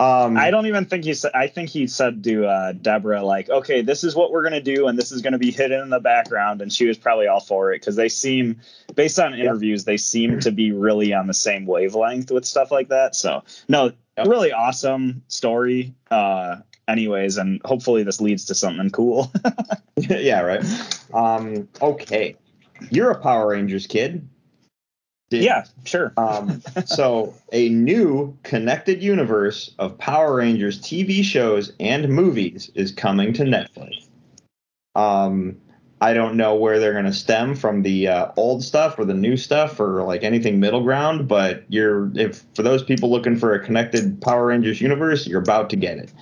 [0.00, 1.30] Um, I don't even think he said.
[1.32, 4.88] I think he said to uh, Deborah, like, "Okay, this is what we're gonna do,
[4.88, 7.72] and this is gonna be hidden in the background." And she was probably all for
[7.72, 8.60] it because they seem,
[8.96, 12.88] based on interviews, they seem to be really on the same wavelength with stuff like
[12.88, 13.14] that.
[13.14, 14.26] So, no, Yep.
[14.26, 15.94] really awesome story.
[16.10, 16.56] Uh,
[16.92, 19.32] anyways, and hopefully this leads to something cool.
[19.96, 20.64] yeah, right.
[21.12, 22.36] Um, okay,
[22.90, 24.28] you're a Power Rangers kid.
[25.30, 26.12] Did- yeah, sure.
[26.16, 33.32] Um, so a new connected universe of Power Rangers TV shows and movies is coming
[33.34, 34.06] to Netflix.
[34.94, 35.56] Um,
[36.02, 39.14] I don't know where they're going to stem from the uh, old stuff or the
[39.14, 43.54] new stuff or like anything middle ground, but you're if for those people looking for
[43.54, 46.12] a connected Power Rangers universe, you're about to get it.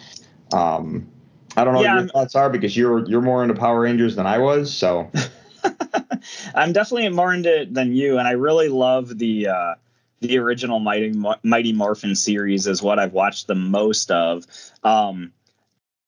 [0.53, 1.09] Um,
[1.57, 3.81] I don't know Yeah, what I'm- your thoughts are because you're you're more into Power
[3.81, 5.11] Rangers than I was, so
[6.55, 9.75] I'm definitely more into it than you, and I really love the uh,
[10.21, 14.47] the original Mighty Mighty Morphin series is what I've watched the most of.
[14.85, 15.33] Um,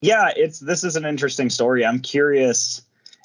[0.01, 1.85] yeah, it's this is an interesting story.
[1.85, 2.83] I'm curious.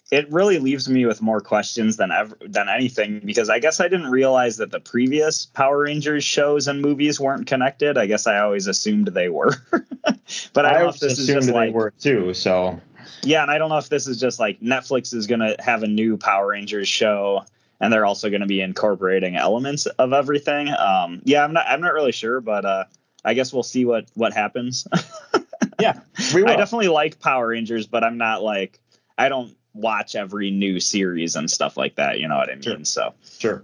[0.10, 3.90] It really leaves me with more questions than ever than anything because I guess I
[3.90, 7.98] didn't realize that the previous Power Rangers shows and movies weren't connected.
[7.98, 9.56] I guess I always assumed they were,
[10.54, 12.34] but I I don't know if always this is assumed just they like were too.
[12.34, 12.80] So
[13.24, 15.84] yeah, and I don't know if this is just like Netflix is going to have
[15.84, 17.44] a new Power Rangers show,
[17.80, 20.70] and they're also going to be incorporating elements of everything.
[20.70, 21.66] Um, yeah, I'm not.
[21.68, 22.86] I'm not really sure, but uh,
[23.26, 24.88] I guess we'll see what what happens.
[25.80, 26.00] yeah.
[26.18, 28.80] I definitely like Power Rangers, but I'm not like
[29.18, 32.20] I don't watch every new series and stuff like that.
[32.20, 32.62] You know what I mean?
[32.62, 32.84] Sure.
[32.84, 33.64] So Sure.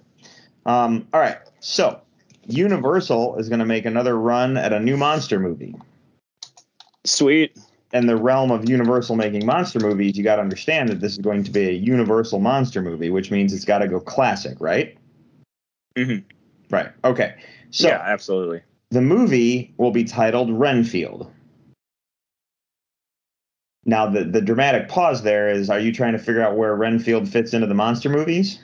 [0.66, 1.38] Um, all right.
[1.60, 2.00] So
[2.48, 5.76] Universal is going to make another run at a new monster movie.
[7.06, 7.58] sweet.
[7.94, 11.20] in the realm of Universal making monster movies, you got to understand that this is
[11.20, 14.98] going to be a Universal monster movie, which means it's got to go classic, right?
[15.96, 16.26] Mm-hmm.
[16.74, 16.90] Right.
[17.04, 17.36] Okay.
[17.70, 18.62] So yeah, absolutely.
[18.90, 21.32] the movie will be titled Renfield.
[23.86, 27.28] Now, the, the dramatic pause there is are you trying to figure out where Renfield
[27.28, 28.60] fits into the monster movies?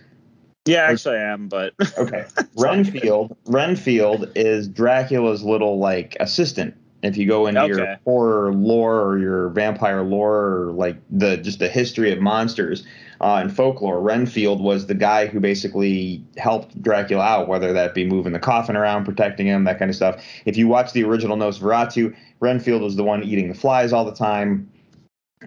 [0.66, 2.26] Yeah, actually, I am, but Okay.
[2.56, 6.76] Renfield Renfield is Dracula's little like assistant.
[7.02, 11.60] If you go into your horror lore or your vampire lore or like the just
[11.60, 12.86] the history of monsters
[13.22, 18.06] uh, and folklore, Renfield was the guy who basically helped Dracula out, whether that be
[18.06, 20.22] moving the coffin around, protecting him, that kind of stuff.
[20.44, 24.14] If you watch the original Nosferatu, Renfield was the one eating the flies all the
[24.14, 24.70] time.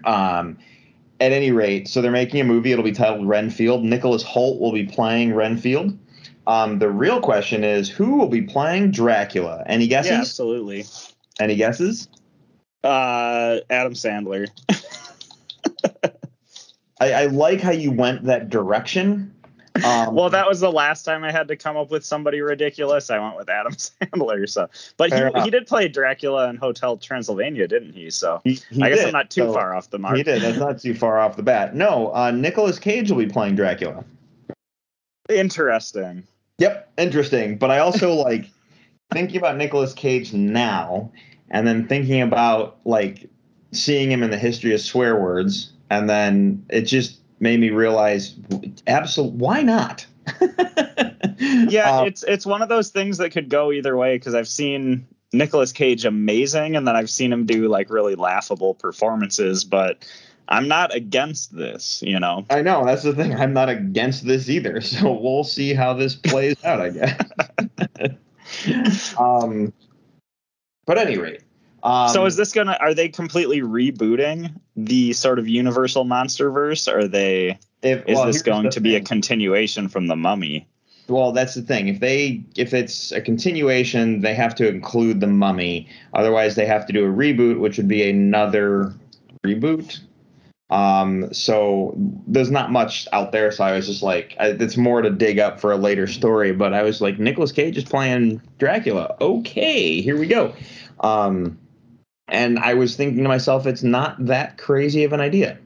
[0.03, 0.57] Um,
[1.19, 2.71] at any rate, so they're making a movie.
[2.71, 3.83] It'll be titled Renfield.
[3.83, 5.97] Nicholas Hoult will be playing Renfield.
[6.45, 9.63] Um, the real question is who will be playing Dracula?
[9.65, 10.11] Any guesses?
[10.11, 10.85] yeah, absolutely.
[11.39, 12.09] Any guesses?
[12.83, 14.47] Uh, Adam Sandler.
[16.99, 19.33] I, I like how you went that direction.
[19.83, 23.09] Um, Well, that was the last time I had to come up with somebody ridiculous.
[23.09, 24.47] I went with Adam Sandler.
[24.49, 25.43] So, but he, enough.
[25.43, 28.09] he did play Dracula in Hotel Transylvania, didn't he?
[28.09, 30.15] So, he, he I guess did, I'm not too so- far off the mark.
[30.17, 30.41] He did.
[30.41, 31.75] That's not too far off the bat.
[31.75, 34.03] No, uh, Nicolas Cage will be playing Dracula.
[35.29, 36.23] Interesting.
[36.59, 37.57] Yep, interesting.
[37.57, 38.49] But I also like
[39.11, 41.11] thinking about Nicolas Cage now,
[41.49, 43.29] and then thinking about like
[43.71, 48.35] seeing him in the history of swear words, and then it just made me realize,
[48.87, 50.07] absolutely, why not?
[51.39, 54.47] Yeah, Um, it's it's one of those things that could go either way because I've
[54.47, 59.63] seen Nicolas Cage amazing, and then I've seen him do like really laughable performances.
[59.63, 60.05] But
[60.47, 62.45] I'm not against this, you know.
[62.49, 63.35] I know that's the thing.
[63.35, 66.79] I'm not against this either, so we'll see how this plays out.
[66.79, 67.19] I guess.
[69.19, 69.73] um,
[70.85, 71.41] but at any rate,
[71.83, 72.77] um, so is this gonna?
[72.79, 76.91] Are they completely rebooting the sort of Universal MonsterVerse?
[76.91, 77.59] Or are they?
[77.81, 80.67] if, Is well, this going to be a continuation from the Mummy?
[81.07, 81.89] Well, that's the thing.
[81.89, 85.89] If they if it's a continuation, they have to include the mummy.
[86.13, 88.93] Otherwise, they have to do a reboot, which would be another
[89.45, 89.99] reboot.
[90.69, 91.93] Um, so
[92.25, 93.51] there's not much out there.
[93.51, 96.53] So I was just like, I, it's more to dig up for a later story.
[96.53, 99.15] But I was like, Nicolas Cage is playing Dracula.
[99.19, 100.55] Okay, here we go.
[101.01, 101.59] Um,
[102.27, 105.57] and I was thinking to myself, it's not that crazy of an idea.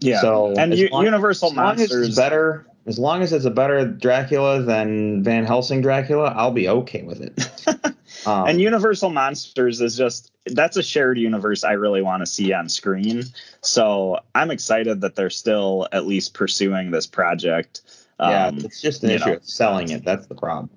[0.00, 0.20] Yeah.
[0.20, 4.62] So and U- long- Universal as it's better as long as it's a better Dracula
[4.62, 7.94] than Van Helsing Dracula, I'll be okay with it.
[8.26, 12.52] Um, and Universal Monsters is just that's a shared universe I really want to see
[12.52, 13.22] on screen.
[13.62, 17.80] So I'm excited that they're still at least pursuing this project.
[18.18, 19.32] yeah, Um, it's just an issue know.
[19.36, 20.04] of selling it.
[20.04, 20.68] That's the problem.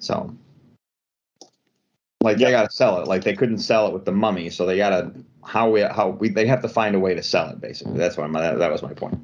[0.00, 0.34] So,
[2.24, 3.06] like, they got to sell it.
[3.06, 5.12] Like, they couldn't sell it with the mummy, so they got to
[5.44, 7.60] how we how we they have to find a way to sell it.
[7.60, 9.18] Basically, that's why my that, that was my point.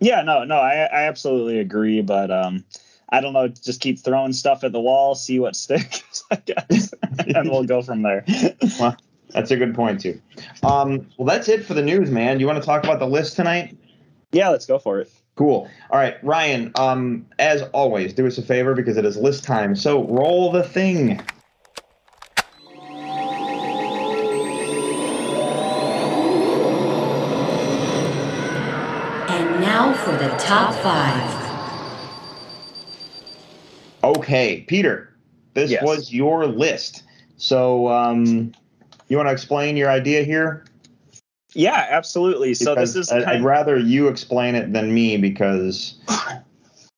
[0.00, 2.64] Yeah, no, no, I, I absolutely agree, but um,
[3.08, 6.92] I don't know, just keep throwing stuff at the wall, see what sticks, I guess,
[7.18, 8.24] and we'll go from there.
[8.78, 8.96] Well,
[9.30, 10.20] that's a good point too.
[10.62, 12.40] Um, well, that's it for the news, man.
[12.40, 13.76] You want to talk about the list tonight?
[14.32, 15.10] yeah, let's go for it.
[15.36, 15.68] Cool.
[15.90, 16.72] All right, Ryan.
[16.76, 19.74] Um, as always, do us a favor because it is list time.
[19.74, 21.20] So roll the thing.
[30.14, 31.44] Now for the top five.
[34.02, 35.10] Okay, Peter.
[35.54, 35.82] This Yes.
[35.82, 37.04] was your list.
[37.36, 38.52] So, um,
[39.08, 40.64] you want to explain your idea here?
[41.54, 42.54] Yeah, absolutely.
[42.54, 45.98] So this is I- I'd rather you explain it than me because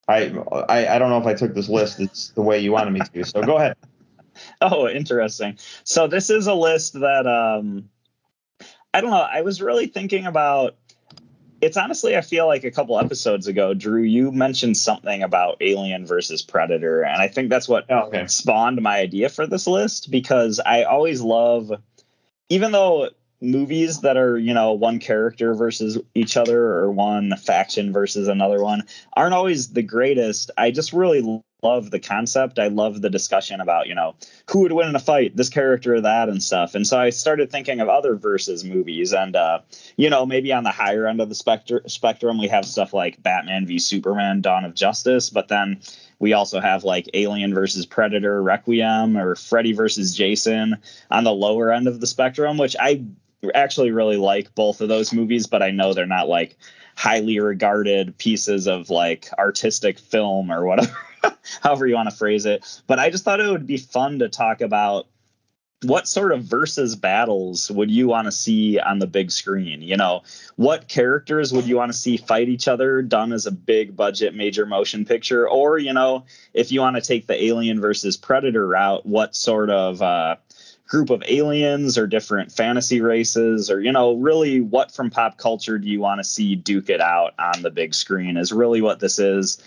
[0.09, 0.33] I,
[0.69, 3.01] I I don't know if I took this list it's the way you wanted me
[3.13, 3.25] to.
[3.25, 3.77] So go ahead.
[4.61, 5.57] Oh, interesting.
[5.85, 7.89] So this is a list that um
[8.95, 10.77] I don't know, I was really thinking about
[11.61, 16.07] it's honestly I feel like a couple episodes ago, Drew, you mentioned something about Alien
[16.07, 18.27] versus Predator, and I think that's what Oh, okay.
[18.27, 21.73] spawned my idea for this list because I always love
[22.49, 27.93] even though movies that are, you know, one character versus each other or one faction
[27.93, 28.83] versus another one
[29.17, 30.51] aren't always the greatest.
[30.57, 32.59] I just really love the concept.
[32.59, 34.15] I love the discussion about, you know,
[34.49, 36.75] who would win in a fight, this character or that and stuff.
[36.75, 39.61] And so I started thinking of other versus movies and uh,
[39.97, 43.23] you know, maybe on the higher end of the spectrum spectrum we have stuff like
[43.23, 45.81] Batman v Superman Dawn of Justice, but then
[46.19, 50.77] we also have like Alien versus Predator Requiem or Freddy versus Jason
[51.11, 53.05] on the lower end of the spectrum, which I
[53.55, 56.57] actually really like both of those movies, but I know they're not like
[56.97, 60.97] highly regarded pieces of like artistic film or whatever,
[61.63, 62.65] however you want to phrase it.
[62.87, 65.07] But I just thought it would be fun to talk about
[65.83, 69.83] what sort of versus battles would you want to see on the big screen?
[69.83, 70.23] You know,
[70.57, 74.35] what characters would you want to see fight each other done as a big budget
[74.35, 75.49] major motion picture?
[75.49, 76.25] Or, you know,
[76.55, 80.37] if you want to take the alien versus predator route, what sort of uh,
[80.87, 85.79] group of aliens or different fantasy races or, you know, really what from pop culture
[85.79, 89.01] do you want to see duke it out on the big screen is really what
[89.01, 89.63] this is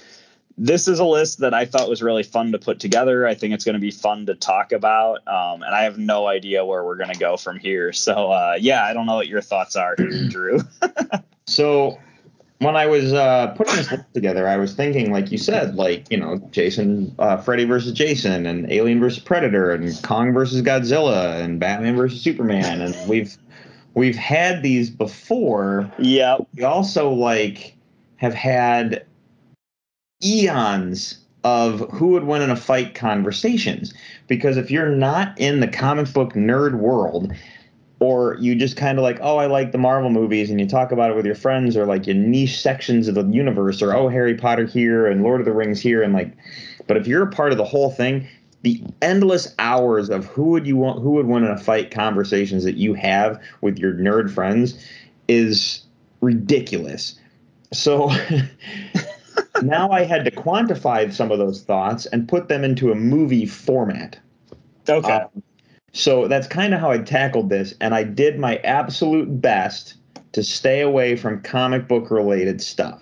[0.60, 3.26] this is a list that I thought was really fun to put together.
[3.26, 6.28] I think it's going to be fun to talk about, um, and I have no
[6.28, 7.94] idea where we're going to go from here.
[7.94, 10.60] So, uh, yeah, I don't know what your thoughts are, Drew.
[11.48, 11.98] so,
[12.60, 16.10] when I was uh, putting this list together, I was thinking, like you said, like
[16.12, 21.42] you know, Jason, uh, Freddy versus Jason, and Alien versus Predator, and Kong versus Godzilla,
[21.42, 23.38] and Batman versus Superman, and we've
[23.94, 25.92] we've had these before.
[25.98, 26.38] Yeah.
[26.56, 27.76] We also like
[28.18, 29.06] have had
[30.24, 33.94] eons of who would win in a fight conversations
[34.28, 37.34] because if you're not in the comic book nerd world
[38.00, 40.92] or you just kind of like oh i like the marvel movies and you talk
[40.92, 44.08] about it with your friends or like your niche sections of the universe or oh
[44.08, 46.36] harry potter here and lord of the rings here and like
[46.88, 48.28] but if you're a part of the whole thing
[48.62, 52.64] the endless hours of who would you want who would win in a fight conversations
[52.64, 54.86] that you have with your nerd friends
[55.28, 55.84] is
[56.22, 57.20] ridiculous
[57.72, 58.12] so
[59.62, 63.46] now I had to quantify some of those thoughts and put them into a movie
[63.46, 64.18] format.
[64.88, 65.12] Okay.
[65.12, 65.44] Um,
[65.94, 69.96] so that's kind of how I tackled this, and I did my absolute best
[70.34, 73.02] to stay away from comic book related stuff.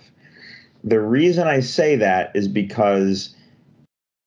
[0.84, 3.34] The reason I say that is because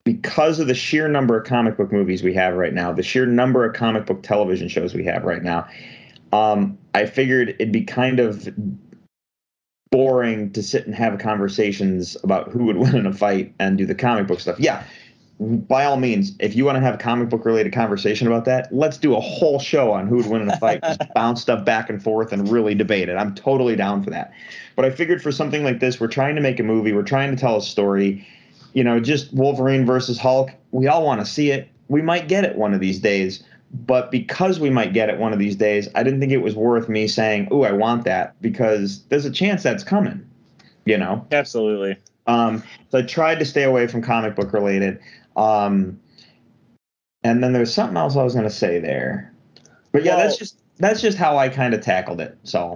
[0.03, 3.25] because of the sheer number of comic book movies we have right now, the sheer
[3.25, 5.67] number of comic book television shows we have right now,
[6.33, 8.49] um, I figured it'd be kind of
[9.91, 13.85] boring to sit and have conversations about who would win in a fight and do
[13.85, 14.59] the comic book stuff.
[14.59, 14.83] Yeah,
[15.41, 18.71] by all means, if you want to have a comic book related conversation about that,
[18.71, 21.65] let's do a whole show on who would win in a fight, just bounce stuff
[21.65, 23.15] back and forth and really debate it.
[23.15, 24.31] I'm totally down for that.
[24.75, 27.31] But I figured for something like this, we're trying to make a movie, we're trying
[27.31, 28.27] to tell a story.
[28.73, 31.69] You know, just Wolverine versus Hulk, we all want to see it.
[31.87, 35.31] We might get it one of these days but because we might get it one
[35.31, 38.35] of these days, I didn't think it was worth me saying, "Oh, I want that,"
[38.41, 40.27] because there's a chance that's coming.
[40.83, 41.95] You know, absolutely.
[42.27, 44.99] Um, so I tried to stay away from comic book related.
[45.35, 45.99] Um,
[47.23, 49.33] and then there's something else I was going to say there,
[49.91, 52.37] but yeah, well, that's just that's just how I kind of tackled it.
[52.43, 52.75] So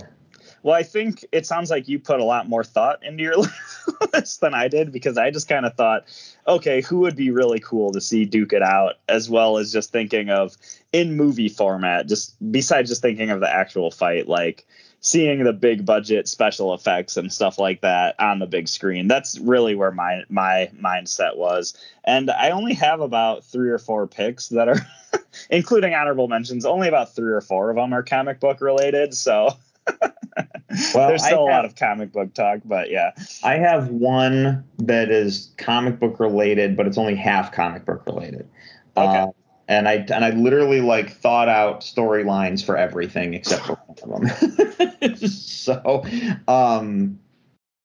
[0.66, 3.36] well, I think it sounds like you put a lot more thought into your
[4.14, 6.06] list than I did because I just kind of thought,
[6.47, 9.91] okay, who would be really cool to see duke it out, as well as just
[9.91, 10.58] thinking of
[10.91, 14.66] in movie format, just besides just thinking of the actual fight, like
[15.06, 19.08] seeing the big budget special effects and stuff like that on the big screen.
[19.08, 21.78] That's really where my my mindset was.
[22.06, 24.80] And I only have about three or four picks that are
[25.51, 26.66] including honorable mentions.
[26.66, 29.14] Only about three or four of them are comic book related.
[29.14, 29.49] So
[30.01, 33.12] well, there's still have, a lot of comic book talk, but yeah.
[33.43, 38.49] I have one that is comic book related, but it's only half comic book related.
[38.97, 39.20] Okay.
[39.20, 39.28] Uh,
[39.68, 43.74] and I and I literally like thought out storylines for everything except for
[44.05, 44.57] one of
[44.99, 45.16] them.
[45.28, 46.05] so,
[46.47, 47.20] um,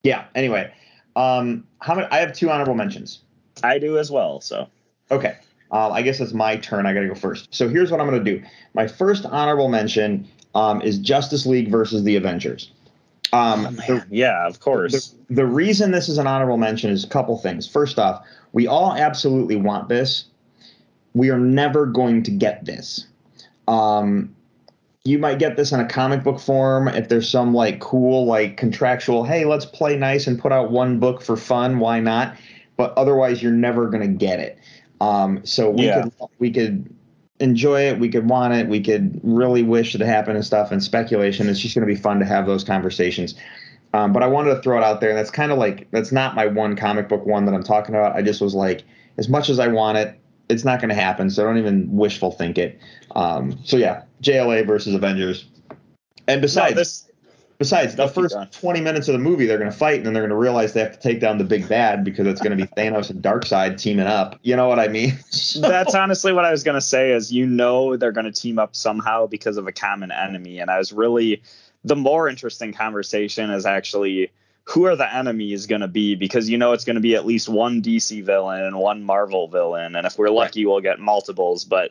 [0.03, 0.24] yeah.
[0.35, 0.72] Anyway,
[1.16, 2.09] um, how many?
[2.11, 3.20] I have two honorable mentions.
[3.62, 4.41] I do as well.
[4.41, 4.68] So,
[5.11, 5.37] okay.
[5.72, 6.87] Um, I guess it's my turn.
[6.87, 7.55] I got to go first.
[7.55, 8.45] So here's what I'm going to do.
[8.74, 12.72] My first honorable mention um, is Justice League versus the Avengers.
[13.33, 15.14] Um, oh, the, yeah, of course.
[15.28, 17.68] The, the, reason this is an honorable mention is a couple things.
[17.68, 20.24] First off, we all absolutely want this.
[21.15, 23.07] We are never going to get this.
[23.69, 24.35] Um,
[25.05, 28.59] you might get this in a comic book form if there's some like cool like
[28.59, 32.37] contractual hey let's play nice and put out one book for fun why not
[32.77, 34.59] but otherwise you're never going to get it
[35.01, 36.03] um, so we yeah.
[36.03, 36.95] could we could
[37.41, 37.99] enjoy it.
[37.99, 38.69] We could want it.
[38.69, 40.71] We could really wish it happened and stuff.
[40.71, 41.49] And speculation.
[41.49, 43.35] It's just going to be fun to have those conversations.
[43.93, 46.13] Um, but I wanted to throw it out there, and that's kind of like that's
[46.13, 48.15] not my one comic book one that I'm talking about.
[48.15, 48.85] I just was like,
[49.19, 50.20] as much as I want it,
[50.51, 51.31] it's not going to happen.
[51.31, 52.79] So I don't even wishful think it.
[53.15, 55.47] Um, so yeah, JLA versus Avengers.
[56.29, 57.11] And besides, no, this
[57.61, 60.23] Besides, the first 20 minutes of the movie, they're going to fight, and then they're
[60.23, 62.67] going to realize they have to take down the big bad because it's going to
[62.67, 64.39] be Thanos and Darkseid teaming up.
[64.43, 65.19] You know what I mean?
[65.61, 67.13] That's honestly what I was going to say.
[67.13, 70.71] Is you know they're going to team up somehow because of a common enemy, and
[70.71, 71.43] I was really
[71.85, 74.31] the more interesting conversation is actually
[74.71, 77.27] who are the enemies going to be because you know it's going to be at
[77.27, 81.64] least one DC villain and one Marvel villain, and if we're lucky, we'll get multiples,
[81.64, 81.91] but.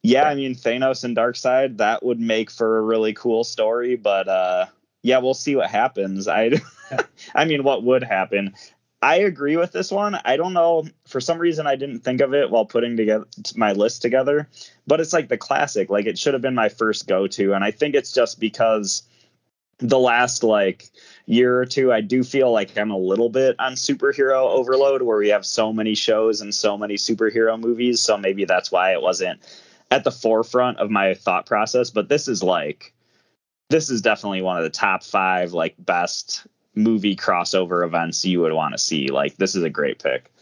[0.00, 4.28] Yeah, I mean Thanos and Darkseid that would make for a really cool story, but
[4.28, 4.66] uh
[5.02, 6.28] yeah, we'll see what happens.
[6.28, 6.52] I,
[7.34, 8.54] I mean, what would happen?
[9.00, 10.18] I agree with this one.
[10.24, 10.84] I don't know.
[11.06, 14.48] For some reason, I didn't think of it while putting together my list together,
[14.86, 15.88] but it's like the classic.
[15.88, 17.52] Like it should have been my first go to.
[17.52, 19.04] And I think it's just because
[19.78, 20.90] the last like
[21.28, 25.18] year or two, I do feel like I'm a little bit on superhero overload where
[25.18, 28.00] we have so many shows and so many superhero movies.
[28.00, 29.40] So maybe that's why it wasn't
[29.90, 31.90] at the forefront of my thought process.
[31.90, 32.94] But this is like,
[33.68, 38.54] this is definitely one of the top five like best movie crossover events you would
[38.54, 39.08] want to see.
[39.08, 40.32] Like this is a great pick.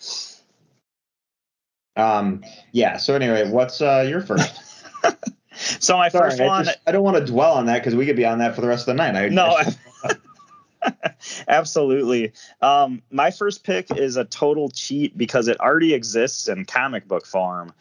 [1.97, 2.97] Um, yeah.
[2.99, 4.63] So anyway, what's uh, your first?
[5.81, 7.95] So my Sorry, first I, one, just- I don't want to dwell on that because
[7.95, 9.17] we could be on that for the rest of the night.
[9.17, 9.75] I, no, I-
[11.49, 12.33] absolutely.
[12.61, 17.27] Um, my first pick is a total cheat because it already exists in comic book
[17.27, 17.73] form,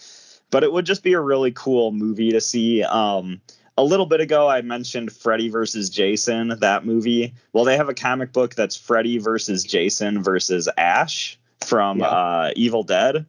[0.51, 2.83] but it would just be a really cool movie to see.
[2.83, 3.41] Um,
[3.77, 7.33] a little bit ago, I mentioned Freddy versus Jason, that movie.
[7.51, 12.05] Well, they have a comic book that's Freddy versus Jason versus Ash from Yeah.
[12.07, 13.25] uh, Evil Dead.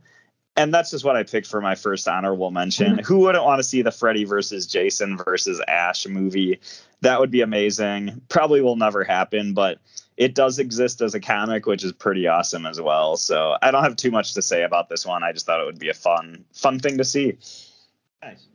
[0.57, 2.99] And that's just what I picked for my first honorable mention.
[2.99, 6.61] Who wouldn't want to see the Freddy versus Jason versus Ash movie?
[7.03, 8.23] That would be amazing.
[8.31, 9.79] Probably will never happen, but
[10.17, 13.19] it does exist as a comic, which is pretty awesome as well.
[13.19, 15.23] So I don't have too much to say about this one.
[15.23, 17.37] I just thought it would be a fun, fun thing to see.
[18.23, 18.47] Nice.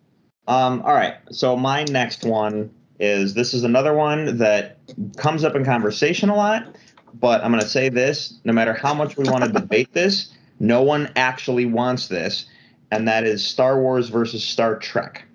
[0.48, 1.16] Um, all right.
[1.30, 4.78] So my next one is this is another one that
[5.18, 6.76] comes up in conversation a lot,
[7.14, 10.34] but I'm going to say this: no matter how much we want to debate this,
[10.62, 12.46] no one actually wants this,
[12.92, 15.26] and that is Star Wars versus Star Trek.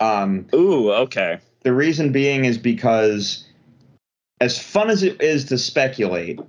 [0.00, 1.38] Um, Ooh, okay.
[1.62, 3.44] the reason being is because,
[4.40, 6.40] as fun as it is to speculate,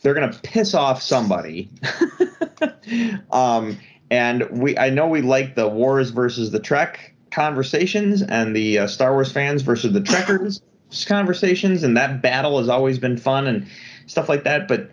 [0.00, 1.68] they're gonna piss off somebody.
[3.30, 3.78] um,
[4.10, 8.86] and we, I know we like the wars versus the Trek conversations, and the uh,
[8.86, 10.62] Star Wars fans versus the Trekkers
[11.06, 13.66] conversations, and that battle has always been fun and
[14.06, 14.68] stuff like that.
[14.68, 14.90] But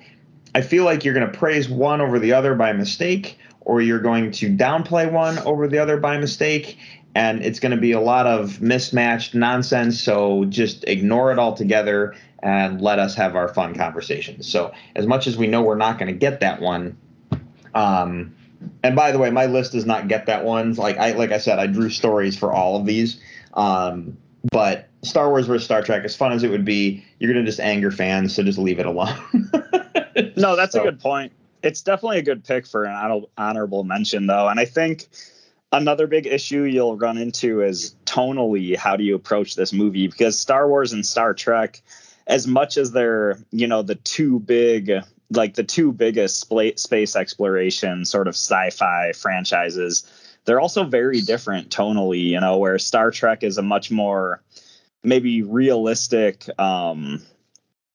[0.55, 4.31] I feel like you're gonna praise one over the other by mistake, or you're going
[4.31, 6.77] to downplay one over the other by mistake
[7.15, 10.01] and it's going to be a lot of mismatched nonsense.
[10.01, 14.49] So just ignore it altogether and let us have our fun conversations.
[14.49, 16.97] So as much as we know we're not going to get that one,
[17.73, 18.35] um,
[18.83, 20.73] and by the way, my list does not get that one.
[20.73, 23.21] Like I like I said, I drew stories for all of these.
[23.53, 24.17] Um,
[24.51, 27.49] but Star Wars versus Star Trek, as fun as it would be, you're going to
[27.49, 28.35] just anger fans.
[28.35, 29.17] So just leave it alone.
[30.35, 31.31] No, that's So- a good point.
[31.63, 34.47] It's definitely a good pick for an honorable mention, though.
[34.49, 35.07] And I think
[35.71, 40.07] another big issue you'll run into is tonally how do you approach this movie?
[40.07, 41.81] Because Star Wars and Star Trek,
[42.27, 44.91] as much as they're, you know, the two big,
[45.31, 50.03] like the two biggest space exploration sort of sci fi franchises,
[50.49, 54.41] they're also very different tonally, you know, where Star Trek is a much more
[55.03, 57.21] maybe realistic, um,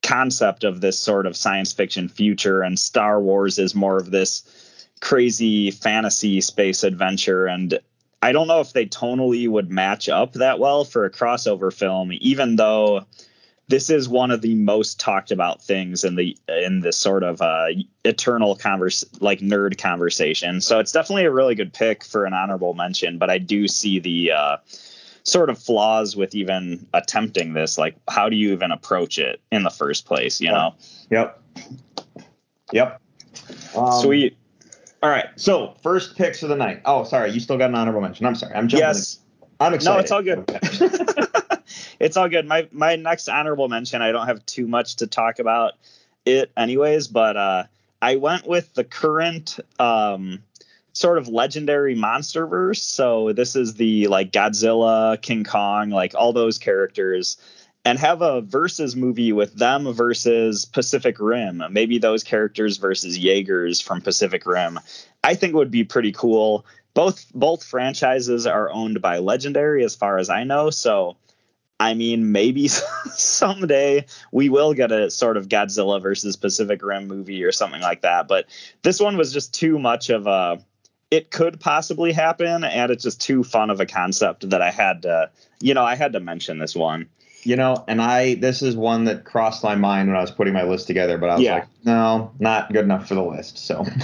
[0.05, 4.87] concept of this sort of science fiction future and Star Wars is more of this
[5.01, 7.47] crazy fantasy space adventure.
[7.47, 7.81] And
[8.23, 12.11] I don't know if they tonally would match up that well for a crossover film
[12.21, 13.05] even though
[13.69, 17.41] this is one of the most talked about things in the in this sort of
[17.41, 17.67] uh,
[18.05, 20.61] eternal converse like nerd conversation.
[20.61, 23.99] So it's definitely a really good pick for an honorable mention, but I do see
[23.99, 24.57] the uh,
[25.23, 27.79] sort of flaws with even attempting this.
[27.79, 30.41] Like, how do you even approach it in the first place?
[30.41, 30.75] You know,
[31.11, 31.43] Yep.
[32.73, 33.01] Yep.
[33.77, 34.37] Um, sweet.
[35.03, 35.27] All right.
[35.37, 36.83] So first picks of the night.
[36.85, 37.31] Oh, sorry.
[37.31, 38.27] You still got an honorable mention.
[38.27, 38.55] I'm sorry.
[38.55, 38.87] I'm jumping.
[38.87, 39.21] Yes.
[39.61, 39.97] I'm excited.
[39.97, 41.31] No, it's all good.
[41.99, 42.47] it's all good.
[42.47, 45.75] My my next honorable mention, I don't have too much to talk about
[46.25, 47.65] it anyways, but uh
[48.01, 50.43] I went with the current um
[50.93, 52.83] sort of legendary monster verse.
[52.83, 57.37] So this is the like Godzilla, King Kong, like all those characters
[57.85, 61.63] and have a versus movie with them versus Pacific Rim.
[61.71, 64.81] Maybe those characters versus Jaegers from Pacific Rim.
[65.23, 66.65] I think would be pretty cool.
[66.95, 71.17] Both both franchises are owned by Legendary as far as I know, so
[71.85, 77.45] I mean maybe someday we will get a sort of Godzilla versus Pacific Rim movie
[77.45, 78.47] or something like that, but
[78.83, 80.59] this one was just too much of a
[81.11, 85.03] it could possibly happen and it's just too fun of a concept that I had
[85.03, 85.31] to
[85.61, 87.09] you know, I had to mention this one.
[87.47, 90.55] You know, and I this is one that crossed my mind when I was putting
[90.55, 91.55] my list together, but I was Yeah.
[91.55, 93.59] like, no, not good enough for the list.
[93.59, 93.85] So,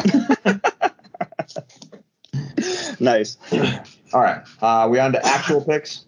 [3.01, 3.39] Nice.
[4.13, 6.05] all right, uh, we on to actual picks.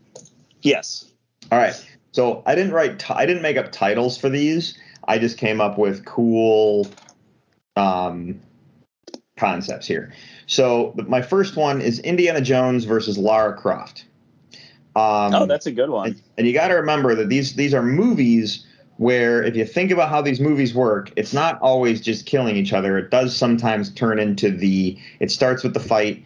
[0.61, 1.07] Yes.
[1.53, 1.75] All right.
[2.13, 2.99] So I didn't write.
[2.99, 4.79] T- I didn't make up titles for these.
[5.07, 6.89] I just came up with cool
[7.77, 8.41] um,
[9.37, 10.15] concepts here.
[10.47, 14.07] So my first one is Indiana Jones versus Lara Croft.
[14.97, 16.07] Um, Oh, that's a good one.
[16.09, 19.91] and, and you got to remember that these these are movies where if you think
[19.91, 22.97] about how these movies work, it's not always just killing each other.
[22.97, 24.99] It does sometimes turn into the.
[25.21, 26.25] It starts with the fight.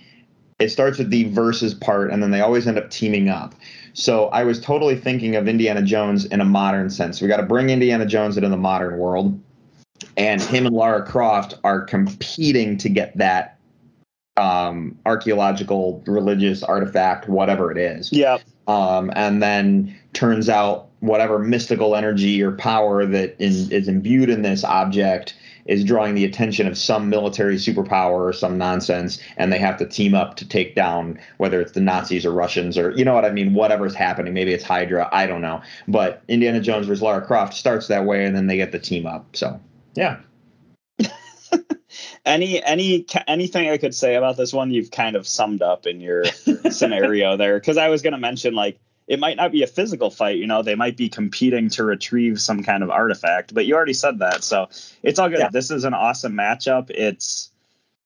[0.59, 3.55] It starts with the versus part, and then they always end up teaming up.
[3.97, 7.23] So I was totally thinking of Indiana Jones in a modern sense.
[7.23, 9.41] We got to bring Indiana Jones into the modern world,
[10.19, 13.59] and him and Lara Croft are competing to get that
[14.37, 18.13] um, archaeological, religious artifact, whatever it is.
[18.13, 18.37] Yeah.
[18.69, 24.43] Um, and then turns out whatever mystical energy or power that is, is imbued in
[24.43, 25.35] this object
[25.67, 29.87] is drawing the attention of some military superpower or some nonsense, and they have to
[29.87, 33.25] team up to take down whether it's the Nazis or Russians or you know what
[33.25, 34.35] I mean, whatever's happening.
[34.35, 35.63] Maybe it's Hydra, I don't know.
[35.89, 39.07] But Indiana Jones versus Lara Croft starts that way, and then they get the team
[39.07, 39.37] up.
[39.37, 39.61] So
[39.95, 40.21] yeah,
[42.25, 46.01] any any anything I could say about this one, you've kind of summed up in
[46.01, 46.25] your
[46.71, 47.59] scenario there.
[47.59, 50.47] Because I was going to mention like it might not be a physical fight, you
[50.47, 54.19] know, they might be competing to retrieve some kind of artifact, but you already said
[54.19, 54.43] that.
[54.43, 54.69] So
[55.03, 55.39] it's all good.
[55.39, 55.51] Yeah.
[55.51, 56.91] This is an awesome matchup.
[56.91, 57.51] It's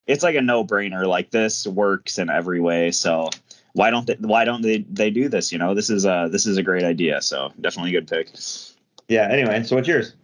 [0.07, 1.07] it's like a no-brainer.
[1.07, 2.91] Like this works in every way.
[2.91, 3.31] So
[3.73, 5.53] why don't they why don't they they do this?
[5.53, 7.23] You know, this is a this is a great idea.
[7.23, 8.31] So definitely a good pick.
[9.09, 9.29] yeah.
[9.31, 10.15] Anyway, so what's yours?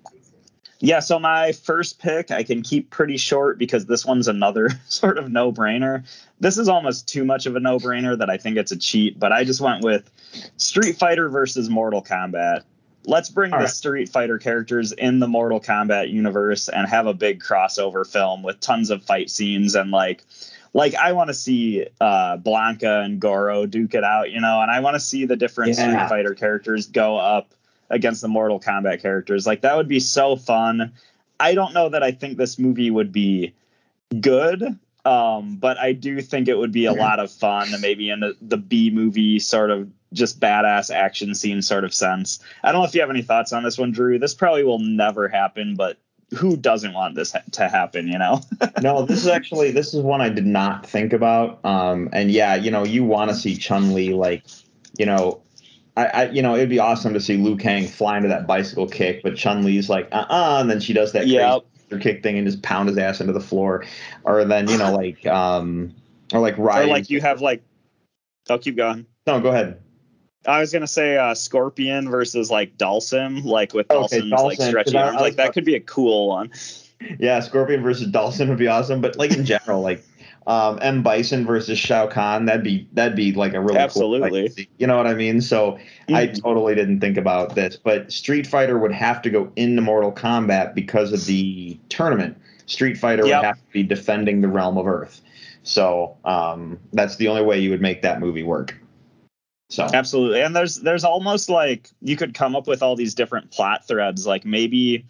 [0.78, 5.16] Yeah, so my first pick I can keep pretty short because this one's another sort
[5.16, 6.04] of no brainer.
[6.40, 9.18] This is almost too much of a no brainer that I think it's a cheat,
[9.18, 10.10] but I just went with
[10.58, 12.62] Street Fighter versus Mortal Kombat.
[13.06, 13.72] Let's bring All the right.
[13.72, 18.60] Street Fighter characters in the Mortal Kombat universe and have a big crossover film with
[18.60, 20.24] tons of fight scenes and like
[20.74, 24.70] like I want to see uh, Blanka and Goro duke it out, you know, and
[24.70, 25.84] I want to see the different Yeah.
[25.88, 27.52] Street Fighter characters go up
[27.88, 29.46] against the Mortal Kombat characters.
[29.46, 30.92] Like that would be so fun.
[31.40, 33.54] I don't know that I think this movie would be
[34.20, 38.20] good, um, but I do think it would be a lot of fun, maybe in
[38.20, 42.40] the, the B movie sort of just badass action scene sort of sense.
[42.64, 44.18] I don't know if you have any thoughts on this one, Drew.
[44.18, 45.98] This probably will never happen, but
[46.36, 48.08] who doesn't want this ha- to happen?
[48.08, 48.40] You know?
[48.82, 51.64] no, this is actually this is one I did not think about.
[51.64, 54.42] Um, and yeah, you know, you want to see Chun Li like,
[54.98, 55.40] you know,
[55.96, 58.88] I, I, you know, it'd be awesome to see Liu Kang fly into that bicycle
[58.88, 61.64] kick, but Chun Li's like, uh, uh and then she does that Yep.
[62.00, 63.84] Kick thing and just pound his ass into the floor,
[64.24, 65.94] or then you know, like, um,
[66.32, 67.62] or like or like you have like,
[68.50, 69.06] I'll keep going.
[69.26, 69.80] no, go ahead.
[70.46, 74.96] I was gonna say uh, Scorpion versus like Dhalsim, like with Okay, Dhalsim's like stretchy
[74.96, 75.20] arms.
[75.20, 76.50] Like that could be a cool one.
[77.18, 80.04] Yeah, Scorpion versus Dawson would be awesome, but like in general, like
[80.46, 84.48] um, M Bison versus Shao Kahn, that'd be that'd be like a really cool Absolutely.
[84.48, 85.40] to you know what I mean?
[85.40, 85.78] So
[86.08, 86.40] I Mhm.
[86.42, 90.74] totally didn't think about this, but Street Fighter would have to go into Mortal Kombat
[90.74, 92.36] because of the tournament.
[92.66, 93.40] Street Fighter Yep.
[93.40, 95.20] would have to be defending the realm of Earth.
[95.62, 98.78] So um, that's the only way you would make that movie work.
[99.68, 100.42] So Absolutely.
[100.42, 104.24] And there's there's almost like you could come up with all these different plot threads.
[104.26, 105.04] Like maybe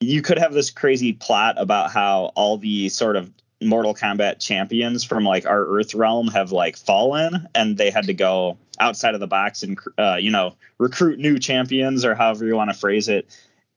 [0.00, 3.30] you could have this crazy plot about how all the sort of
[3.64, 8.14] Mortal Kombat champions from like our Earth realm have like fallen and they had to
[8.14, 12.56] go outside of the box and uh, you know recruit new champions or however you
[12.56, 13.28] want to phrase it.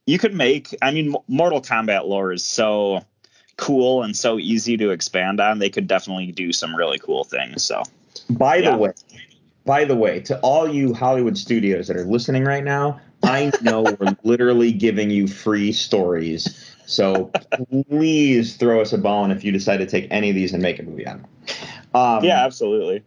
[0.06, 3.04] You could make I mean Mortal Kombat lore is so
[3.56, 5.58] cool and so easy to expand on.
[5.58, 7.64] They could definitely do some really cool things.
[7.64, 7.82] So
[8.30, 8.72] By Yeah.
[8.72, 8.90] the way,
[9.64, 13.82] by the way, to all you Hollywood studios that are listening right now, I know
[13.82, 16.67] we're literally giving you free stories.
[16.88, 17.30] So
[17.90, 20.78] please throw us a bone if you decide to take any of these and make
[20.78, 21.30] a movie out of them.
[21.94, 23.04] Um, yeah, absolutely.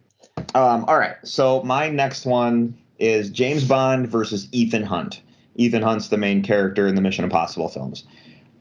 [0.54, 1.16] Um, all right.
[1.24, 5.22] So my next one is James Bond versus Ethan Hunt.
[5.56, 8.06] Ethan Hunt's the main character in the Mission Impossible films.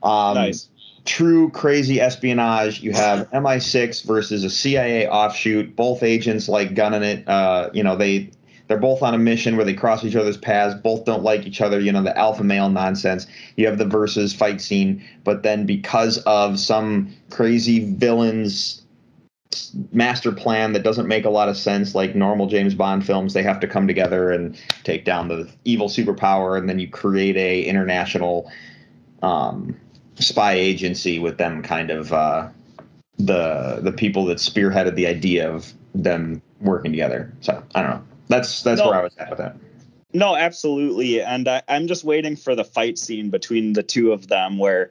[0.03, 0.71] Um, nice.
[1.05, 2.81] true crazy espionage.
[2.81, 5.77] You have MI6 versus a CIA offshoot.
[5.77, 7.29] Both agents like gunning it.
[7.29, 8.31] Uh, you know they
[8.71, 10.81] they're both on a mission where they cross each other's paths.
[10.81, 11.81] Both don't like each other.
[11.81, 13.27] You know the alpha male nonsense.
[13.57, 18.83] You have the versus fight scene, but then because of some crazy villains
[19.91, 23.43] master plan that doesn't make a lot of sense like normal James Bond films they
[23.43, 27.65] have to come together and take down the evil superpower and then you create a
[27.65, 28.49] international
[29.25, 29.77] um,
[30.15, 32.49] spy agency with them kind of uh,
[33.19, 38.10] the the people that spearheaded the idea of them working together so I don't know
[38.31, 38.89] that's that's No.
[38.89, 39.57] where I was at with that
[40.15, 41.21] No, absolutely.
[41.23, 44.91] And I, I'm just waiting for the fight scene between the two of them where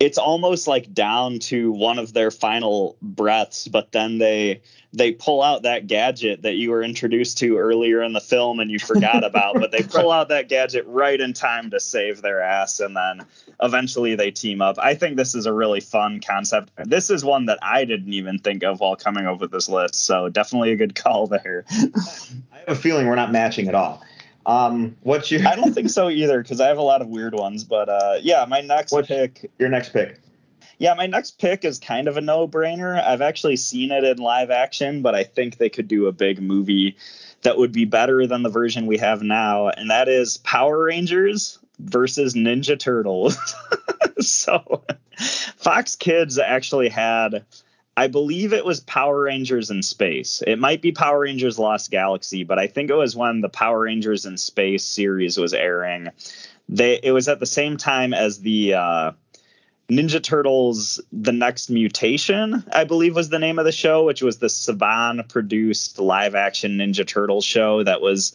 [0.00, 4.60] it's almost like down to one of their final breaths, but then they
[4.92, 8.70] they pull out that gadget that you were introduced to earlier in the film and
[8.70, 12.40] you forgot about, but they pull out that gadget right in time to save their
[12.40, 13.26] ass and then
[13.60, 14.78] eventually they team up.
[14.78, 16.70] I think this is a really fun concept.
[16.86, 19.96] This is one that I didn't even think of while coming up with this list.
[20.06, 21.64] So definitely a good call there.
[21.70, 24.02] I have a feeling we're not matching at all
[24.48, 27.34] Um, what's your I don't think so either because I have a lot of weird
[27.34, 27.64] ones.
[27.64, 29.50] But uh, yeah, my next What's- pick.
[29.58, 30.18] your next pick?
[30.78, 33.04] Yeah, my next pick is kind of a no-brainer.
[33.04, 36.40] I've actually seen it in live action, but I think they could do a big
[36.40, 36.96] movie
[37.42, 41.58] that would be better than the version we have now, and that is Power Rangers
[41.80, 43.36] versus Ninja Turtles.
[44.20, 44.84] so,
[45.56, 47.44] Fox Kids actually had
[47.98, 50.40] I believe it was Power Rangers in Space.
[50.46, 53.80] It might be Power Rangers Lost Galaxy, but I think it was when the Power
[53.80, 56.10] Rangers in Space series was airing.
[56.68, 59.12] They it was at the same time as the uh,
[59.90, 64.38] Ninja Turtles: The Next Mutation, I believe was the name of the show, which was
[64.38, 68.32] the Saban produced live action Ninja Turtles show that was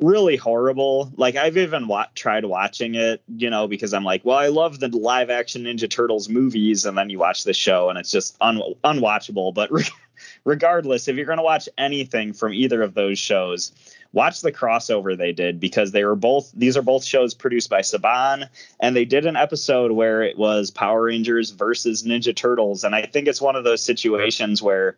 [0.00, 1.12] really horrible.
[1.16, 4.80] Like I've even wa- tried watching it, you know, because I'm like, well, I love
[4.80, 8.36] the live action Ninja Turtles movies, and then you watch the show and it's just
[8.40, 9.52] un- unwatchable.
[9.52, 9.84] But re-
[10.44, 13.72] regardless, if you're going to watch anything from either of those shows,
[14.12, 17.80] watch the crossover they did because they were both these are both shows produced by
[17.80, 18.48] Saban
[18.80, 23.02] and they did an episode where it was Power Rangers versus Ninja Turtles and I
[23.02, 24.96] think it's one of those situations where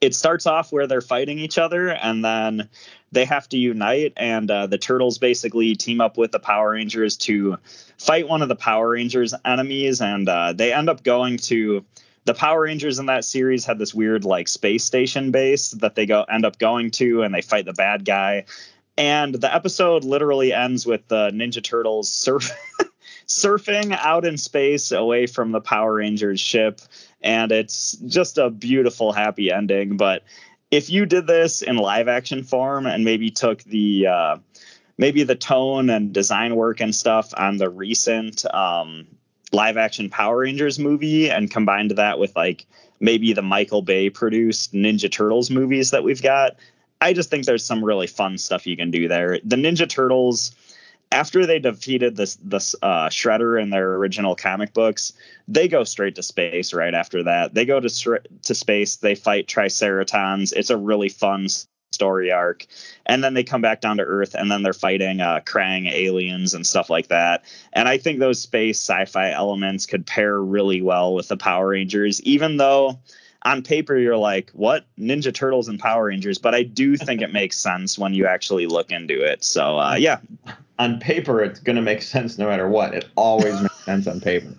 [0.00, 2.68] it starts off where they're fighting each other and then
[3.14, 7.16] they have to unite and uh, the turtles basically team up with the power rangers
[7.16, 7.56] to
[7.98, 11.84] fight one of the power rangers enemies and uh, they end up going to
[12.24, 16.06] the power rangers in that series had this weird like space station base that they
[16.06, 18.44] go end up going to and they fight the bad guy.
[18.96, 22.50] And the episode literally ends with the ninja turtles surf
[23.26, 26.80] surfing out in space away from the power rangers ship
[27.22, 29.96] and it's just a beautiful happy ending.
[29.96, 30.24] But
[30.74, 34.36] if you did this in live action form and maybe took the uh,
[34.98, 39.06] maybe the tone and design work and stuff on the recent um,
[39.52, 42.66] live action Power Rangers movie and combined that with like
[42.98, 46.56] maybe the Michael Bay produced Ninja Turtles movies that we've got,
[47.00, 49.38] I just think there's some really fun stuff you can do there.
[49.44, 50.56] The Ninja Turtles
[51.12, 55.12] after they defeated this this uh, Shredder in their original comic books,
[55.46, 56.74] they go straight to space.
[56.74, 58.96] Right after that, they go to to space.
[58.96, 60.52] They fight Triceratons.
[60.52, 61.48] It's a really fun
[61.92, 62.66] story arc,
[63.06, 66.52] and then they come back down to Earth, and then they're fighting uh, Krang aliens
[66.52, 67.44] and stuff like that.
[67.72, 72.20] And I think those space sci-fi elements could pair really well with the Power Rangers,
[72.22, 72.98] even though.
[73.46, 74.86] On paper, you're like, what?
[74.98, 76.38] Ninja Turtles and Power Rangers.
[76.38, 79.44] But I do think it makes sense when you actually look into it.
[79.44, 80.20] So, uh, yeah,
[80.78, 82.94] On paper, it's going to make sense no matter what.
[82.94, 84.54] It always makes sense on paper.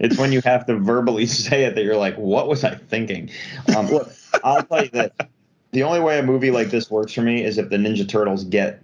[0.00, 3.30] it's when you have to verbally say it that you're like, what was I thinking?
[3.76, 4.10] Um, look,
[4.42, 5.30] I'll tell you that
[5.72, 8.44] the only way a movie like this works for me is if the Ninja Turtles
[8.44, 8.82] get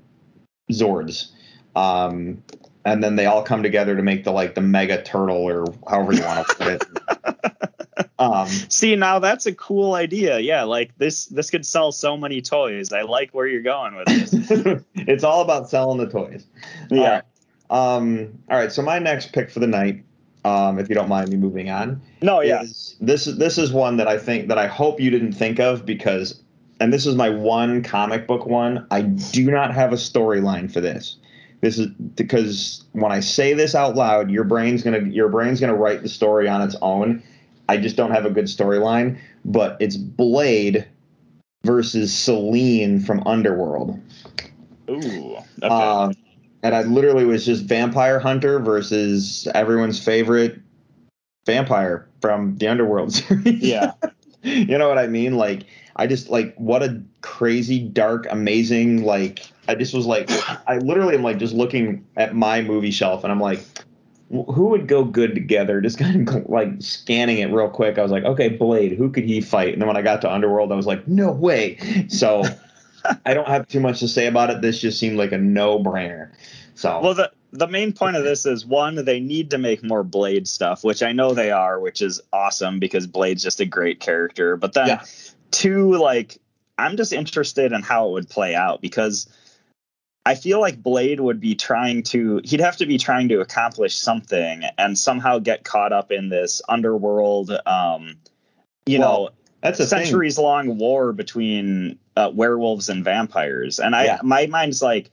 [0.72, 1.30] Zords.
[1.76, 2.42] Um,
[2.84, 6.14] and then they all come together to make the like the mega turtle or however
[6.14, 6.84] you want to put it.
[8.20, 10.38] Um, See, now that's a cool idea.
[10.40, 12.92] Yeah, like this this could sell so many toys.
[12.92, 14.82] I like where you're going with this.
[14.94, 16.44] it's all about selling the toys.
[16.90, 17.00] Yeah.
[17.00, 17.96] All right.
[17.96, 18.70] Um, all right.
[18.70, 20.04] So my next pick for the night,
[20.44, 22.62] um, if you don't mind me moving on, No, yeah.
[22.62, 25.58] is this is this is one that I think that I hope you didn't think
[25.58, 26.42] of because,
[26.78, 28.86] and this is my one comic book one.
[28.90, 31.16] I do not have a storyline for this.
[31.62, 35.74] This is because when I say this out loud, your brain's gonna your brain's gonna
[35.74, 37.22] write the story on its own.
[37.70, 40.88] I just don't have a good storyline, but it's Blade
[41.64, 43.96] versus Selene from Underworld.
[44.90, 45.36] Ooh.
[45.62, 45.68] Okay.
[45.68, 46.14] Um,
[46.64, 50.58] and I literally was just Vampire Hunter versus everyone's favorite
[51.46, 53.62] vampire from the Underworld series.
[53.62, 53.92] yeah.
[54.42, 55.36] you know what I mean?
[55.36, 55.62] Like,
[55.94, 59.04] I just like what a crazy, dark, amazing.
[59.04, 60.28] Like, I just was like,
[60.66, 63.60] I literally am like just looking at my movie shelf, and I'm like,
[64.30, 65.80] who would go good together?
[65.80, 67.98] Just kind of like scanning it real quick.
[67.98, 69.72] I was like, okay, Blade, who could he fight?
[69.72, 72.06] And then when I got to Underworld, I was like, no way.
[72.08, 72.44] So.
[73.24, 74.60] I don't have too much to say about it.
[74.60, 76.30] This just seemed like a no-brainer.
[76.74, 80.04] So Well, the the main point of this is one, they need to make more
[80.04, 84.00] Blade stuff, which I know they are, which is awesome because Blade's just a great
[84.00, 84.56] character.
[84.56, 85.04] But then Yeah.
[85.50, 86.38] two, like
[86.78, 89.28] I'm just interested in how it would play out because
[90.30, 93.96] I feel like Blade would be trying to he'd have to be trying to accomplish
[93.96, 98.14] something and somehow get caught up in this underworld um
[98.86, 99.30] you Well, know
[99.60, 100.04] that's a thing.
[100.04, 104.20] centuries long war between uh, werewolves and vampires and i Yeah.
[104.22, 105.10] my mind's like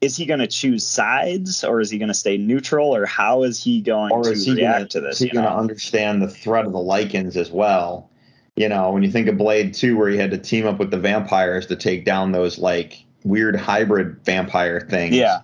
[0.00, 3.42] is he going to choose sides or is he going to stay neutral or how
[3.42, 5.50] is he going Or to is he react gonna, to this is he going to
[5.52, 8.10] understand the threat of the Lycans as well?
[8.56, 10.90] You know, when you think of Blade 2, where he had to team up with
[10.90, 15.14] the vampires to take down those like weird hybrid vampire things.
[15.14, 15.40] yeah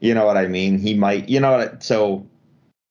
[0.00, 0.78] You know what I mean?
[0.78, 1.82] He might, you know what?
[1.82, 2.26] So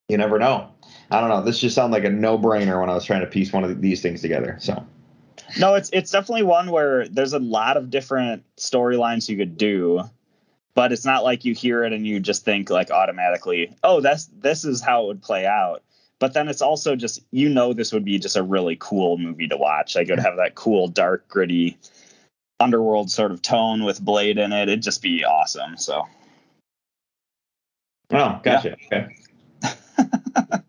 [0.09, 0.69] you never know.
[1.09, 1.41] I don't know.
[1.41, 3.81] This just sounded like a no brainer when I was trying to piece one of
[3.81, 4.57] these things together.
[4.59, 4.85] So,
[5.59, 10.01] no, it's it's definitely one where there's a lot of different storylines you could do,
[10.73, 14.25] but it's not like you hear it and you just think like automatically, oh, that's
[14.39, 15.83] this is how it would play out.
[16.19, 19.47] But then it's also just you know this would be just a really cool movie
[19.47, 19.95] to watch.
[19.95, 21.77] Like it would have that cool, dark, gritty
[22.59, 24.63] underworld sort of tone with Blade in it.
[24.69, 25.77] It'd just be awesome.
[25.77, 26.05] So
[28.11, 28.75] Oh, gotcha.
[28.85, 29.15] Okay.
[29.63, 30.59] yeah,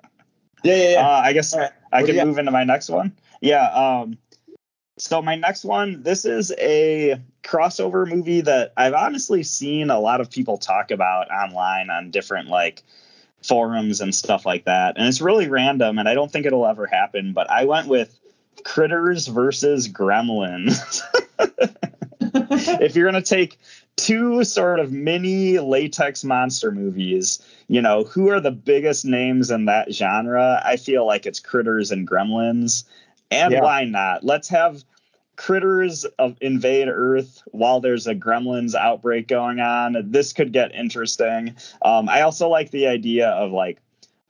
[0.62, 1.09] yeah, yeah.
[1.09, 1.73] Uh, I guess All right.
[1.93, 2.27] I What can you got?
[2.28, 3.12] move into my next one.
[3.40, 3.66] Yeah.
[3.69, 4.19] Um,
[4.98, 10.20] so my next one, this is a crossover movie that I've honestly seen a lot
[10.20, 12.82] of people talk about online on different like
[13.43, 16.86] forums and stuff like that, and it's really random, and I don't think it'll ever
[16.86, 17.32] happen.
[17.35, 18.19] But I went with
[18.65, 21.01] Critters versus Gremlins.
[22.20, 23.59] if you're gonna take
[23.97, 29.66] two sort of mini latex monster movies, you know, who are the biggest names in
[29.66, 30.61] that genre?
[30.65, 32.85] I feel like it's Critters and Gremlins.
[33.31, 33.62] And Yeah.
[33.62, 34.24] why not?
[34.24, 34.85] Let's have
[35.36, 39.97] Critters of invade Earth while there's a Gremlins outbreak going on.
[40.11, 41.56] This could get interesting.
[41.82, 43.81] Um, I also like the idea of like,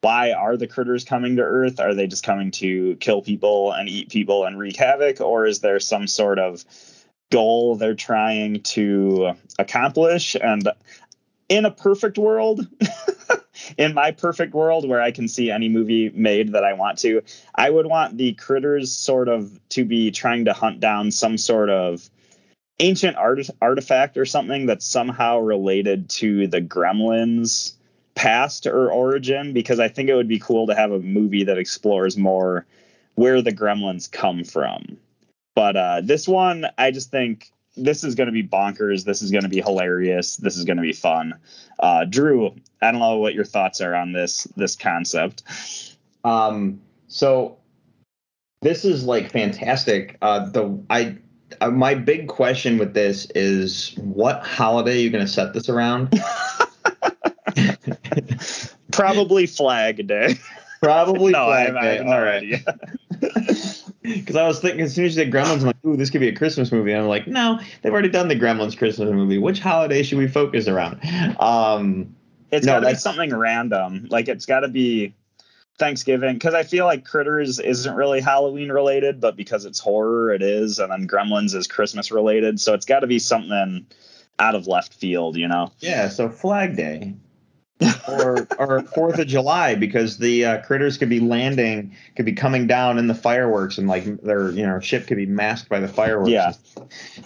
[0.00, 1.80] why are the critters coming to Earth?
[1.80, 5.20] Are they just coming to kill people and eat people and wreak havoc?
[5.20, 6.64] Or is there some sort of
[7.34, 10.36] goal they're trying to accomplish?
[10.40, 10.68] And
[11.48, 12.66] in a perfect world,
[13.78, 17.22] in my perfect world where I can see any movie made that I want to,
[17.56, 21.70] I would want the critters sort of to be trying to hunt down some sort
[21.70, 22.08] of
[22.78, 27.72] ancient art- artifact or something that's somehow related to the gremlins
[28.14, 31.58] past or origin because I think it would be cool to have a movie that
[31.58, 32.64] explores more
[33.16, 34.98] where the gremlins come from.
[35.54, 39.04] But uh, this one, I just think this is going to be bonkers.
[39.04, 40.36] This is going to be hilarious.
[40.36, 41.34] This is going to be fun.
[41.78, 45.42] Uh, Drew, I don't know what your thoughts are on this this concept.
[46.24, 47.58] Um, so
[48.62, 50.16] this is like fantastic.
[50.22, 51.16] Uh, the I
[51.60, 55.68] uh, my big question with this is what holiday are you going to set this
[55.68, 56.12] around?
[58.92, 60.36] Probably Flag Day.
[60.82, 61.96] Probably no, I, Flag I Day.
[61.96, 63.83] have no All right.
[64.04, 66.20] Because I was thinking, as soon as you said Gremlins, I'm like, ooh, this could
[66.20, 66.92] be a Christmas movie.
[66.92, 69.38] And I'm like, no, they've already done the Gremlins Christmas movie.
[69.38, 71.00] Which holiday should we focus around?
[71.40, 72.14] Um,
[72.50, 74.06] It's No, got to be something random.
[74.10, 75.14] Like it's got to be
[75.78, 80.42] Thanksgiving because I feel like Critters isn't really Halloween related, but because it's horror, it
[80.42, 80.78] is.
[80.78, 83.86] And then Gremlins is Christmas related, so it's got to be something
[84.38, 85.72] out of left field, you know?
[85.80, 87.14] yeah, so Flag Day.
[88.08, 92.66] Or or Fourth of July because the uh, critters could be landing, could be coming
[92.66, 95.88] down in the fireworks, and like their you know ship could be masked by the
[95.88, 96.30] fireworks.
[96.30, 96.52] Yeah.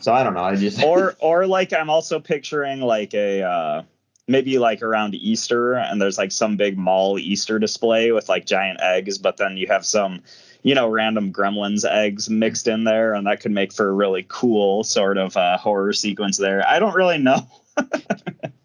[0.00, 0.44] So I don't know.
[0.44, 3.82] I just or or like I'm also picturing like a uh
[4.26, 8.80] maybe like around Easter and there's like some big mall Easter display with like giant
[8.80, 10.22] eggs, but then you have some
[10.62, 14.24] you know random gremlins eggs mixed in there and that could make for a really
[14.28, 16.66] cool sort of uh, horror sequence there.
[16.66, 17.46] I don't really know.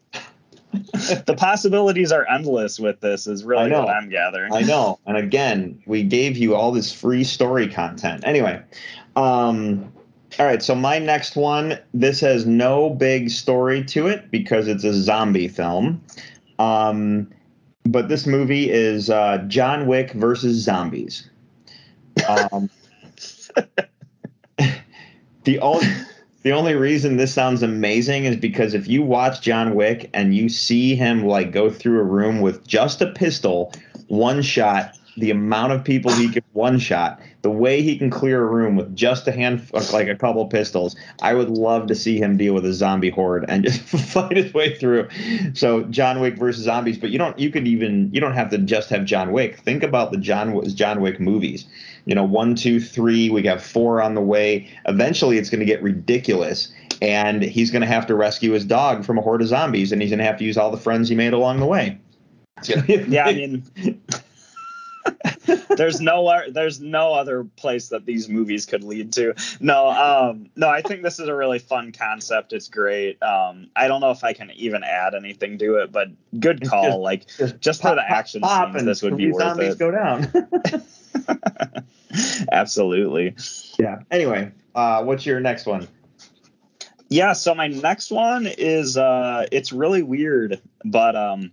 [1.25, 4.53] the possibilities are endless with this is really what I'm gathering.
[4.53, 4.99] I know.
[5.07, 8.23] And again, we gave you all this free story content.
[8.27, 8.61] Anyway,
[9.15, 9.91] um,
[10.39, 10.61] all right.
[10.61, 15.47] So my next one, this has no big story to it because it's a zombie
[15.47, 15.99] film.
[16.59, 17.27] Um,
[17.85, 21.27] but this movie is uh, John Wick versus zombies.
[22.27, 22.69] Um,
[25.43, 25.87] the only
[26.43, 30.49] the only reason this sounds amazing is because if you watch John Wick and you
[30.49, 33.73] see him like go through a room with just a pistol,
[34.07, 38.41] one shot, the amount of people he can one shot, the way he can clear
[38.41, 42.17] a room with just a hand, like a couple pistols, I would love to see
[42.17, 43.79] him deal with a zombie horde and just
[44.11, 45.07] fight his way through.
[45.53, 48.57] So John Wick versus zombies, but you don't, you could even, you don't have to
[48.57, 49.59] just have John Wick.
[49.59, 51.65] Think about the John John Wick movies.
[52.05, 53.29] You know, one, two, three.
[53.29, 54.69] We got four on the way.
[54.85, 56.71] Eventually, it's going to get ridiculous,
[57.01, 60.01] and he's going to have to rescue his dog from a horde of zombies, and
[60.01, 61.97] he's going to have to use all the friends he made along the way.
[62.57, 63.63] It's gonna be a yeah, I mean
[65.77, 69.33] there's no there's no other place that these movies could lead to.
[69.59, 72.53] No, um no, I think this is a really fun concept.
[72.53, 73.21] It's great.
[73.21, 76.07] Um I don't know if I can even add anything to it, but
[76.39, 76.83] good call.
[76.83, 79.79] just- like just just for the action pop, scenes this would be worth zombies it.
[79.79, 80.31] go down.
[82.51, 83.35] Absolutely.
[83.79, 83.99] yeah.
[84.11, 85.87] Anyway, uh, what's your next one?
[87.09, 91.51] Yeah, so my next one is uh it's really weird, but um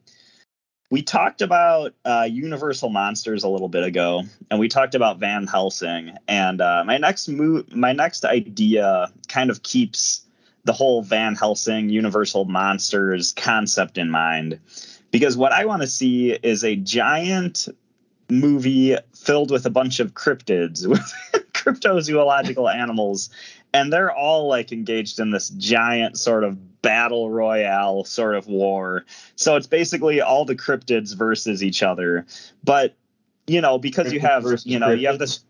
[0.90, 5.46] we talked about uh, Universal Monsters a little bit ago, and we talked about Van
[5.46, 6.16] Helsing.
[6.26, 10.26] And uh, my next move, my next idea, kind of keeps
[10.64, 14.58] the whole Van Helsing Universal Monsters concept in mind,
[15.12, 17.68] because what I want to see is a giant
[18.30, 21.12] movie filled with a bunch of cryptids with
[21.52, 23.30] cryptozoological animals,
[23.72, 29.04] and they're all like engaged in this giant sort of battle royale sort of war.
[29.36, 32.26] So it's basically all the cryptids versus each other.
[32.64, 32.94] But
[33.46, 35.44] you know, because you have you know you have this.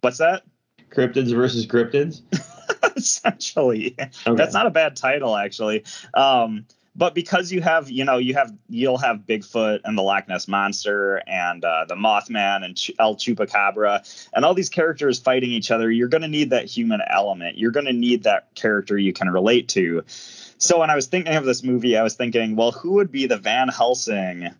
[0.00, 0.42] What's that?
[0.90, 2.22] Cryptids versus cryptids.
[2.96, 4.34] Essentially, Okay.
[4.36, 5.84] that's not a bad title actually.
[6.14, 6.66] Um,
[6.98, 10.48] but because you have, you know, you have you'll have Bigfoot and the Loch Ness
[10.48, 15.70] monster and uh, the Mothman and Ch- El Chupacabra and all these characters fighting each
[15.70, 15.88] other.
[15.92, 17.56] You're going to need that human element.
[17.56, 20.02] You're going to need that character you can relate to.
[20.08, 23.26] So when I was thinking of this movie, I was thinking, well, who would be
[23.26, 24.50] the Van Helsing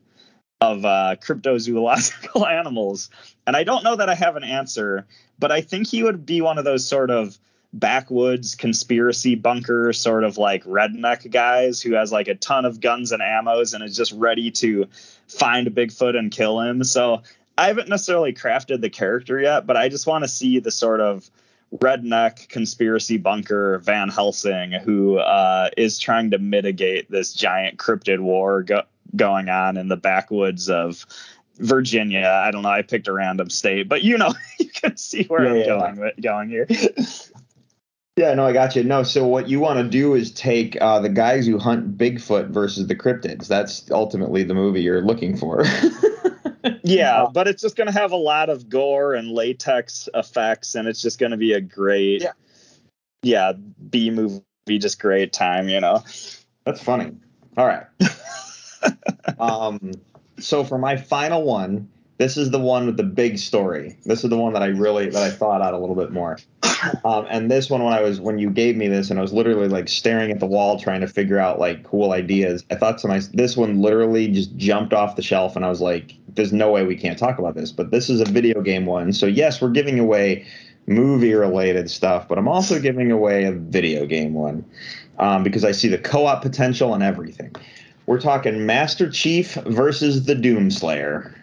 [0.60, 3.10] of uh, cryptozoological animals?
[3.48, 5.08] And I don't know that I have an answer,
[5.40, 7.36] but I think he would be one of those sort of
[7.72, 13.12] backwoods conspiracy bunker sort of like redneck guys who has like a ton of guns
[13.12, 14.86] and ammos and is just ready to
[15.28, 16.82] find Bigfoot and kill him.
[16.82, 17.22] So
[17.58, 21.00] I haven't necessarily crafted the character yet, but I just want to see the sort
[21.00, 21.30] of
[21.76, 28.62] redneck conspiracy bunker Van Helsing who uh, is trying to mitigate this giant cryptid war
[28.62, 28.84] go-
[29.14, 31.04] going on in the backwoods of
[31.58, 32.26] Virginia.
[32.26, 32.70] I don't know.
[32.70, 35.66] I picked a random state, but you know, you can see where Yeah, I'm yeah.
[35.66, 36.66] going with, going here.
[38.18, 38.82] Yeah, no, I got you.
[38.82, 42.48] No, so what you want to do is take uh, the guys who hunt Bigfoot
[42.48, 43.46] versus the cryptids.
[43.46, 45.64] That's ultimately the movie you're looking for.
[46.82, 50.88] Yeah, but it's just going to have a lot of gore and latex effects, and
[50.88, 52.32] it's just going to be a great, Yeah.
[53.22, 53.52] yeah,
[53.90, 56.02] B movie, just great time, you know.
[56.64, 57.12] That's funny.
[57.56, 57.86] All right.
[59.38, 59.92] um,
[60.38, 61.88] so for my final one,
[62.18, 63.96] this is the one with the big story.
[64.04, 66.38] This is the one that I really that I thought out a little bit more.
[67.04, 69.32] Um, and this one, when I was when you gave me this, and I was
[69.32, 72.64] literally like staring at the wall trying to figure out like cool ideas.
[72.70, 75.80] I thought to myself, this one literally just jumped off the shelf, and I was
[75.80, 78.86] like, "There's no way we can't talk about this." But this is a video game
[78.86, 80.46] one, so yes, we're giving away
[80.88, 84.64] movie related stuff, but I'm also giving away a video game one
[85.18, 87.54] um, because I see the co-op potential and everything.
[88.06, 91.34] We're talking Master Chief versus the Doomslayer.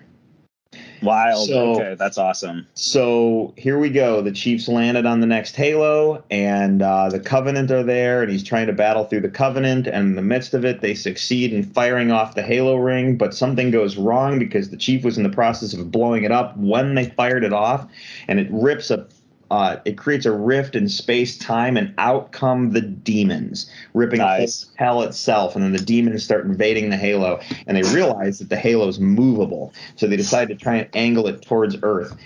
[1.01, 1.47] Wild.
[1.47, 2.67] So- okay, that's awesome.
[2.73, 4.21] So here we go.
[4.21, 8.43] The Chiefs landed on the next Halo, and uh, the Covenant are there, and he's
[8.43, 9.87] trying to battle through the Covenant.
[9.87, 13.33] And in the midst of it, they succeed in firing off the Halo ring, but
[13.33, 16.95] something goes wrong because the Chief was in the process of blowing it up when
[16.95, 17.87] they fired it off,
[18.27, 19.07] and it rips a.
[19.51, 24.65] Uh, it creates a rift in space time, and out come the demons, ripping Nice.
[24.75, 25.55] hell itself.
[25.55, 28.99] And then the demons start invading the Halo, and they realize that the Halo is
[28.99, 32.17] movable, so they decide to try and angle it towards Earth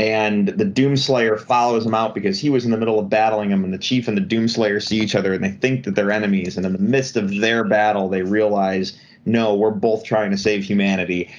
[0.00, 3.64] and the Doomslayer follows him out because he was in the middle of battling him,
[3.64, 6.56] and the Chief and the Doomslayer see each other and they think that they're enemies.
[6.56, 10.64] And in the midst of their battle, they realize, no, we're both trying to save
[10.64, 11.30] humanity.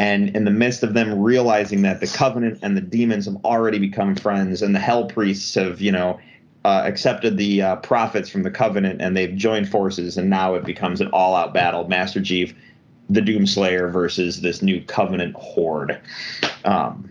[0.00, 3.78] And in the midst of them realizing that the Covenant and the demons have already
[3.78, 6.18] become friends, and the Hell Priests have, you know,
[6.64, 10.64] uh, accepted the uh, prophets from the Covenant, and they've joined forces, and now it
[10.64, 11.86] becomes an all-out battle.
[11.86, 12.54] Master Chief,
[13.10, 16.00] the Doomslayer versus this new Covenant horde.
[16.64, 17.10] Um,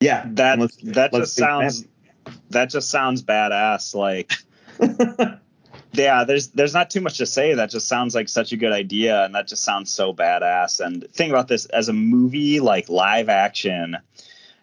[0.00, 1.86] yeah, That let's- that let's just sounds
[2.50, 3.94] that just sounds badass.
[3.94, 4.32] Like
[5.96, 7.54] yeah, there's there's not too much to say.
[7.54, 10.84] That just sounds like such a good idea, and that just sounds so badass.
[10.84, 13.96] And think about this as a movie, like live action,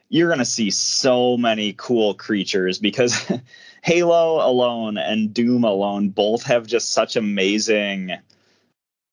[0.09, 3.31] you're gonna see so many cool creatures because
[3.83, 8.13] Halo alone and Doom alone both have just such amazing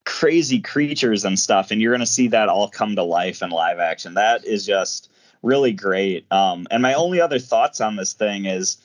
[0.05, 3.51] crazy creatures and stuff and you're going to see that all come to life in
[3.51, 5.11] live action that is just
[5.43, 8.77] really great um and my only other thoughts on this thing is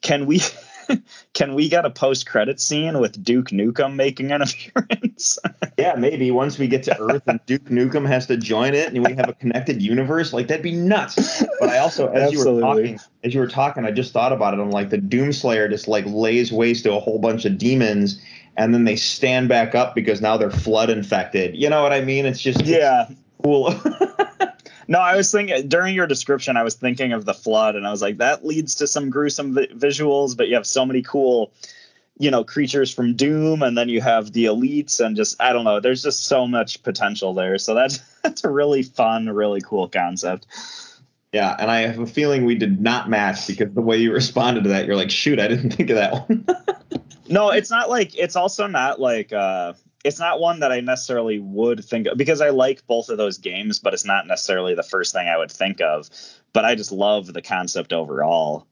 [0.00, 0.40] can we
[1.34, 5.38] can we get a post credit scene with Duke Nukem making an appearance
[5.78, 9.04] Yeah, maybe once we get to Earth and Duke Nukem has to join it, and
[9.04, 11.44] we have a connected universe, like that'd be nuts.
[11.58, 14.54] But I also, as you were talking, as you were talking, I just thought about
[14.54, 14.60] it.
[14.60, 18.20] I'm like, the Doomslayer just like lays waste to a whole bunch of demons,
[18.56, 21.56] and then they stand back up because now they're flood infected.
[21.56, 22.26] You know what I mean?
[22.26, 23.08] It's just yeah
[23.42, 23.74] cool.
[24.90, 27.92] No, I was thinking during your description, I was thinking of the flood, and I
[27.92, 31.52] was like, that leads to some gruesome vi- visuals, but you have so many cool,
[32.18, 35.64] you know, creatures from Doom, and then you have the elites, and just I don't
[35.64, 37.56] know, there's just so much potential there.
[37.56, 40.48] So that's that's a really fun, really cool concept.
[41.32, 44.64] yeah, and I have a feeling we did not match because the way you responded
[44.64, 46.44] to that, you're like, shoot, I didn't think of that one.
[47.28, 49.74] No, it's not like it's also not like uh
[50.04, 53.38] it's not one that I necessarily would think of because I like both of those
[53.38, 56.08] games, but it's not necessarily the first thing I would think of.
[56.52, 58.66] But I just love the concept overall.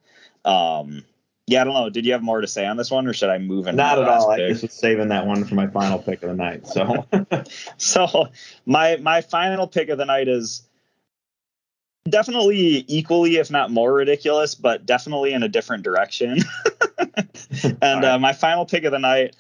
[0.45, 1.05] Um
[1.47, 1.89] yeah, I don't know.
[1.89, 3.99] Did you have more to say on this one, or should I move into not
[3.99, 4.31] at all.
[4.31, 4.51] I pick?
[4.51, 6.67] just was saving that one for my final pick of the night.
[6.67, 7.07] So
[7.79, 8.29] So
[8.67, 10.63] my my final pick of the night is
[12.09, 16.39] definitely equally, if not more ridiculous, but definitely in a different direction.
[17.83, 19.37] and uh, my final pick of the night,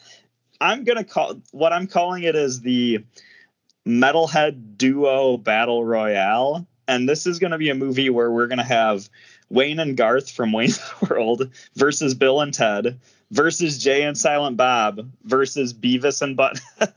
[0.60, 3.04] I'm gonna call what I'm calling it is the
[3.86, 9.08] metalhead duo battle royale, and this is gonna be a movie where we're gonna have
[9.50, 15.08] Wayne and Garth from Wayne's World versus Bill and Ted versus Jay and Silent Bob
[15.24, 16.92] versus Beavis and Butthead.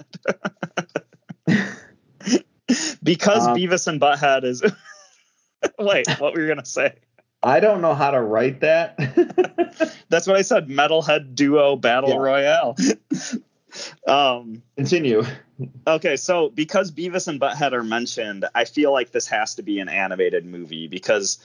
[3.03, 4.63] because Um, Beavis and Butthead is.
[5.79, 6.95] Wait, what were you gonna say?
[7.43, 8.97] I don't know how to write that.
[10.09, 10.67] That's what I said.
[10.67, 12.15] Metalhead duo battle Yeah.
[12.17, 12.75] royale.
[14.07, 14.61] Um.
[14.75, 15.23] Continue.
[15.85, 19.79] Okay, so because Beavis and Butthead are mentioned, I feel like this has to be
[19.79, 21.37] an animated movie because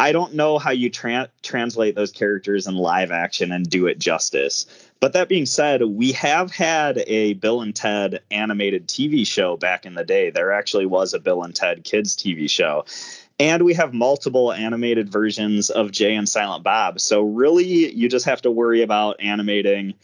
[0.00, 4.00] I don't know how you tra- translate those characters in live action and do it
[4.00, 4.66] justice.
[4.98, 9.86] But that being said, we have had a Bill and Ted animated TV show back
[9.86, 10.30] in the day.
[10.30, 12.84] There actually was a Bill and Ted kids TV show.
[13.38, 17.00] And we have multiple animated versions of Jay and Silent Bob.
[17.00, 19.94] So really, you just have to worry about animating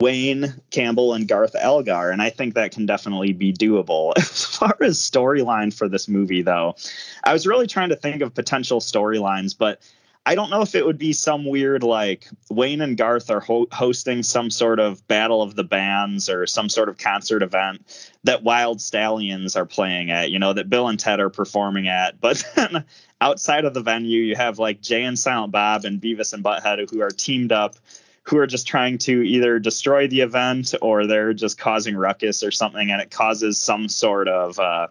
[0.00, 4.12] Wayne Campbell and Garth Elgar, and I think that can definitely be doable.
[4.16, 6.74] As far as storyline for this movie, though,
[7.22, 9.80] I was really trying to think of potential storylines, but
[10.26, 13.68] I don't know if it would be some weird like Wayne and Garth are ho-
[13.70, 18.42] hosting some sort of battle of the bands or some sort of concert event that
[18.42, 22.20] Wyld Stallyns are playing at, you know, that Bill and Ted are performing at.
[22.20, 22.84] But then
[23.20, 26.90] outside of the venue, you have like Jay and Silent Bob and Beavis and Butthead
[26.90, 27.76] who are teamed up
[28.24, 32.50] who are just trying to either destroy the event or they're just causing ruckus or
[32.50, 34.88] something and it causes some sort of uh,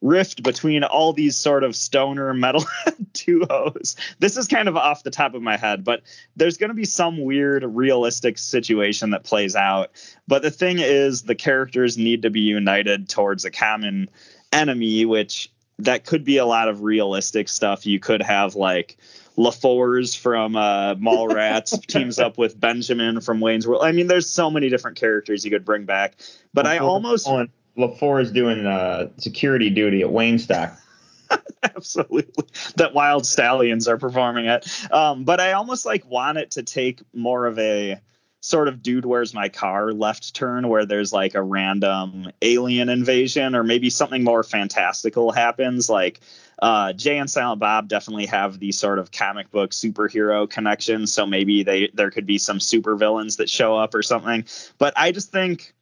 [0.00, 2.64] rift between all these sort of stoner metal
[3.12, 3.96] duos.
[4.20, 6.02] This is kind of off the top of my head but
[6.36, 9.90] there's going to be some weird realistic situation that plays out.
[10.28, 14.08] But the thing is the characters need to be united towards a common
[14.52, 15.50] enemy which
[15.80, 17.84] that could be a lot of realistic stuff.
[17.84, 18.96] You could have like
[19.36, 23.82] LaFours from uh, Mallrats teams up with Benjamin from Wayne's World.
[23.84, 26.16] I mean, there's so many different characters you could bring back,
[26.54, 30.78] but I almost and LaFour is doing uh, security duty at Waynestock.
[31.64, 32.44] absolutely
[32.76, 34.66] that Wyld Stallyns are performing at.
[34.92, 38.00] Um, but I almost like want it to take more of a
[38.40, 43.56] sort of dude where's my car left turn where there's like a random alien invasion
[43.56, 46.20] or maybe something more fantastical happens like
[46.60, 51.26] uh, Jay and Silent Bob definitely have the sort of comic book superhero connection, so
[51.26, 54.44] maybe they there could be some supervillains that show up or something.
[54.78, 55.74] But I just think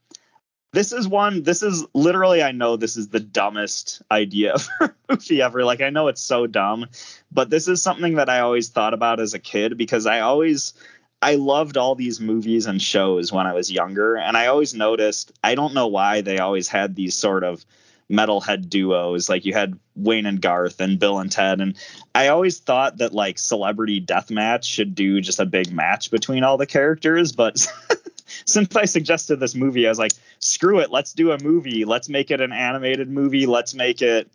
[0.73, 1.45] this is one.
[1.45, 5.65] This is literally, I know this is the dumbest idea for a movie ever.
[5.65, 6.87] Like I know it's so dumb,
[7.31, 10.75] but this is something that I always thought about as a kid because I always
[11.23, 15.31] I loved all these movies and shows when I was younger, and I always noticed
[15.45, 17.65] I don't know why they always had these sort of
[18.11, 21.77] metalhead duos like you had Wayne and Garth and Bill and Ted and
[22.15, 26.57] I always thought that like celebrity deathmatch should do just a big match between all
[26.57, 27.67] the characters but
[28.47, 31.85] since I suggested this movie I was like screw it let's do a movie.
[31.85, 33.47] Let's make it an animated movie.
[33.47, 34.31] Let's make it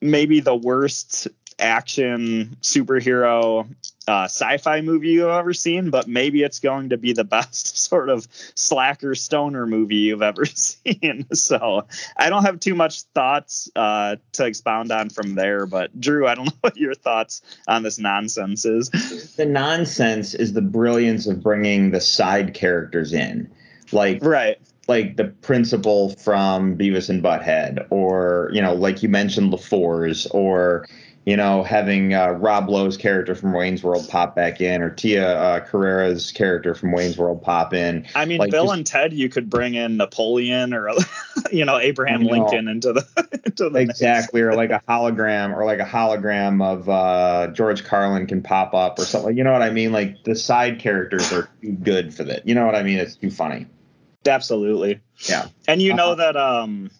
[0.00, 1.28] maybe the worst
[1.58, 3.66] action superhero
[4.08, 8.08] uh, sci-fi movie you've ever seen, but maybe it's going to be the best sort
[8.08, 11.26] of slacker stoner movie you've ever seen.
[11.32, 15.66] So I don't have too much thoughts uh, to expound on from there.
[15.66, 18.88] But Drew, I don't know what your thoughts on this nonsense is.
[19.36, 23.50] The nonsense is the brilliance of bringing the side characters in,
[23.92, 24.58] like Right.
[24.88, 30.86] like the principal from Beavis and Butthead, or you know, like you mentioned, LaFours, or
[31.24, 35.38] you know, having uh, Rob Lowe's character from Wayne's World pop back in, or Tia
[35.38, 38.04] uh, Carrera's character from Wayne's World pop in.
[38.16, 40.90] I mean, Like, Bill just- and Ted, you could bring in Napoleon or
[41.52, 42.30] you know Abraham know.
[42.32, 43.78] Lincoln into the into the.
[43.78, 48.74] Exactly, or like a hologram, or like a hologram of uh, George Carlin can pop
[48.74, 49.36] up, or something.
[49.36, 49.92] You know what I mean?
[49.92, 52.48] Like the side characters are too good for that.
[52.48, 52.98] You know what I mean?
[52.98, 53.66] It's too funny.
[54.26, 55.00] Absolutely.
[55.28, 55.46] Yeah.
[55.68, 56.32] And you know Uh-huh.
[56.32, 56.90] that um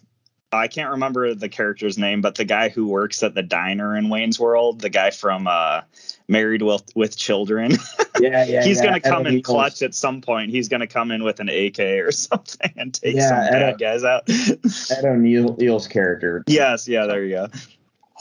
[0.57, 4.09] I can't remember the character's name, but the guy who works at the diner in
[4.09, 5.81] Wayne's World, the guy from uh
[6.27, 7.71] Married with with Children,
[8.19, 8.63] Yeah, yeah.
[8.63, 8.85] he's yeah.
[8.85, 9.53] gonna come in Eagles.
[9.55, 10.51] clutch at some point.
[10.51, 14.03] He's gonna come in with an AK or something and take Yeah, some bad guys
[14.03, 14.23] out.
[14.29, 16.43] Ed O'Neill's character.
[16.47, 17.47] yes, yeah, there you go.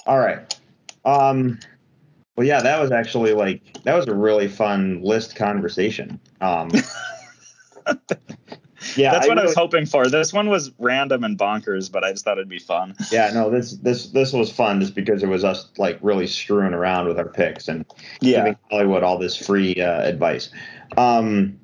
[0.07, 0.59] All right.
[1.05, 1.59] Um.
[2.37, 6.19] Well, yeah, that was actually like that was a really fun list conversation.
[6.41, 6.71] Um.
[8.97, 10.09] Yeah, That's what I was hoping for.
[10.09, 12.95] This one was random and bonkers, but I just thought it'd be fun.
[13.11, 16.75] Yeah, no, this this this was fun just because it was us like really screwing
[16.75, 17.85] around with our picks and
[18.21, 18.39] Yeah.
[18.39, 20.51] giving Hollywood all this free uh, advice.
[20.97, 21.59] Um.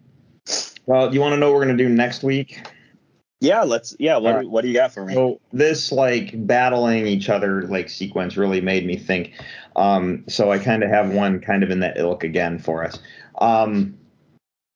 [0.86, 2.66] Well, do you want to know what we're gonna do next week?
[3.40, 3.94] Yeah, let's.
[3.98, 4.48] Yeah, what, right.
[4.48, 5.14] what do you got for me?
[5.14, 9.32] So this like battling each other like sequence really made me think.
[9.76, 12.98] Um, so I kind of have one kind of in that ilk again for us.
[13.40, 13.96] Um,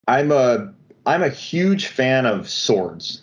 [0.06, 0.72] I'm a
[1.06, 3.22] I'm a huge fan of swords.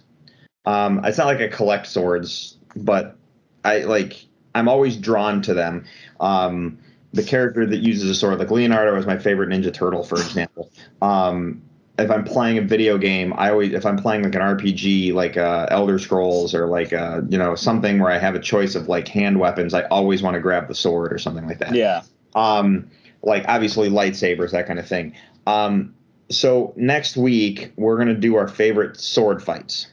[0.65, 3.17] Um, it's not like I collect swords, but
[3.63, 4.25] I like
[4.55, 5.85] I'm always drawn to them.
[6.19, 6.79] Um,
[7.13, 10.71] the character that uses a sword, like Leonardo, is my favorite Ninja Turtle, for example.
[11.01, 11.61] Um,
[11.97, 15.37] if I'm playing a video game, I always if I'm playing like an RPG, like
[15.37, 18.87] uh, Elder Scrolls or like uh, you know something where I have a choice of
[18.87, 21.73] like hand weapons, I always want to grab the sword or something like that.
[21.73, 22.01] Yeah.
[22.35, 22.89] Um,
[23.21, 25.15] like obviously lightsabers, that kind of thing.
[25.45, 25.93] Um,
[26.29, 29.87] so next week we're gonna do our favorite sword fights.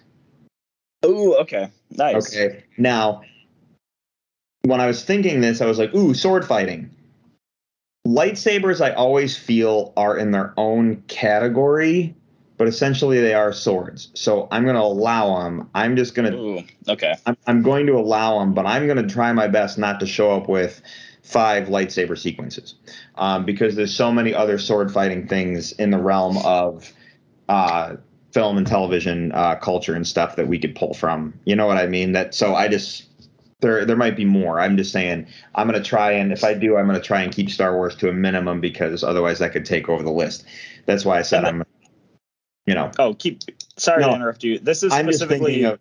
[1.04, 1.70] Ooh, okay.
[1.90, 2.34] Nice.
[2.34, 2.64] Okay.
[2.78, 3.22] Now,
[4.62, 6.90] when I was thinking this, I was like, ooh, sword fighting.
[8.06, 12.14] Lightsabers, I always feel, are in their own category,
[12.56, 14.10] but essentially they are swords.
[14.14, 15.68] So I'm going to allow them.
[15.74, 17.14] I'm just going to, Ooh, okay.
[17.26, 20.06] I'm, I'm going to allow them, but I'm going to try my best not to
[20.06, 20.80] show up with
[21.27, 22.77] five lightsaber sequences
[23.16, 26.93] um, because there's so many other sword fighting things in the realm of
[27.48, 27.97] uh,
[28.32, 31.35] film and television uh, culture and stuff that we could pull from.
[31.44, 32.12] You know what I mean?
[32.12, 33.07] That so I just
[33.61, 34.61] there there might be more.
[34.61, 35.27] I'm just saying
[35.57, 38.09] I'm gonna try and if I do, I'm gonna try and keep Star Wars to
[38.09, 40.44] a minimum because otherwise that could take over the list.
[40.85, 41.65] That's why I said I'm,
[42.66, 43.40] you know, Oh, keep.
[43.77, 44.11] Sorry No.
[44.11, 44.61] to interrupt you.
[44.61, 45.65] This is I'm specifically.
[45.65, 45.81] of.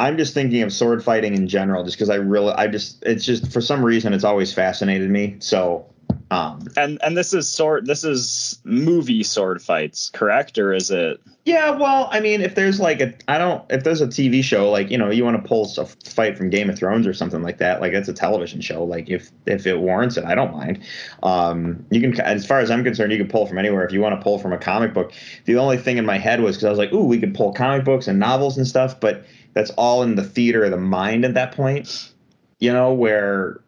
[0.00, 3.24] I'm just thinking of sword fighting in general, just because I really, I just, it's
[3.24, 5.36] just for some reason it's always fascinated me.
[5.40, 5.84] So,
[6.30, 7.86] um, and and this is sword.
[7.86, 10.58] This is movie sword fights, correct?
[10.58, 11.20] Or is it?
[11.44, 14.70] Yeah, well, I mean, if there's like a, I don't, if there's a TV show,
[14.70, 17.42] like you know, you want to pull a fight from Game of Thrones or something
[17.42, 18.84] like that, like it's a television show.
[18.84, 20.80] Like if if it warrants it, I don't mind.
[21.24, 23.84] Um, you can, as far as I'm concerned, you can pull from anywhere.
[23.84, 25.12] If you want to pull from a comic book,
[25.46, 27.52] the only thing in my head was because I was like, ooh, we could pull
[27.52, 29.24] comic books and novels and stuff, but
[29.54, 32.12] that's all in the theater of the mind at that point.
[32.58, 33.60] You know, where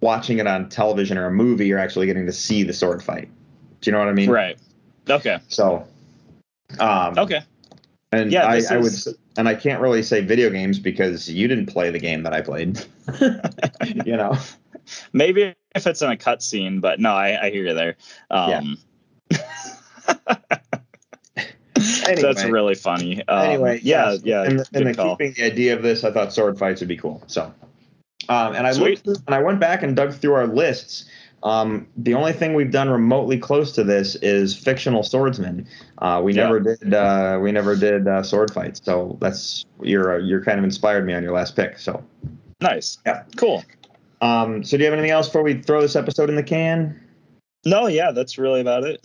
[0.00, 3.28] watching it on television or a movie, you're actually getting to see the sword fight.
[3.80, 4.30] Do you know what I mean?
[4.30, 4.58] Right.
[5.08, 5.38] Okay.
[5.48, 5.86] So,
[6.78, 7.42] um, Okay.
[8.12, 11.48] and Yeah, I, I would, is- and I can't really say video games because you
[11.48, 12.84] didn't play the game that I played.
[14.04, 14.38] you know,
[15.12, 17.96] Maybe if it's in a cutscene, but no, I, I hear you there.
[18.30, 18.78] Um,
[22.06, 22.22] Anyway.
[22.22, 23.22] That's really funny.
[23.28, 25.16] Um, anyway, yeah, yes, yeah, And, and the call.
[25.16, 27.22] keeping the idea of this, I thought sword fights would be cool.
[27.26, 27.52] So,
[28.28, 29.06] um, and I Sweet.
[29.06, 31.04] looked and I went back and dug through our lists.
[31.42, 35.68] Um, the only thing we've done remotely close to this is fictional swordsmen.
[35.98, 36.44] Uh, we Yeah.
[36.44, 36.94] never did.
[36.94, 38.80] Uh, we never did uh, sword fights.
[38.82, 41.78] So that's you're uh, you're kind of inspired me on your last pick.
[41.78, 42.02] So,
[42.60, 42.98] Nice.
[43.06, 43.22] Yeah.
[43.36, 43.62] Cool.
[44.22, 46.98] um, so do you have anything else before we throw this episode in the can?
[47.66, 49.04] No, yeah, that's really about it.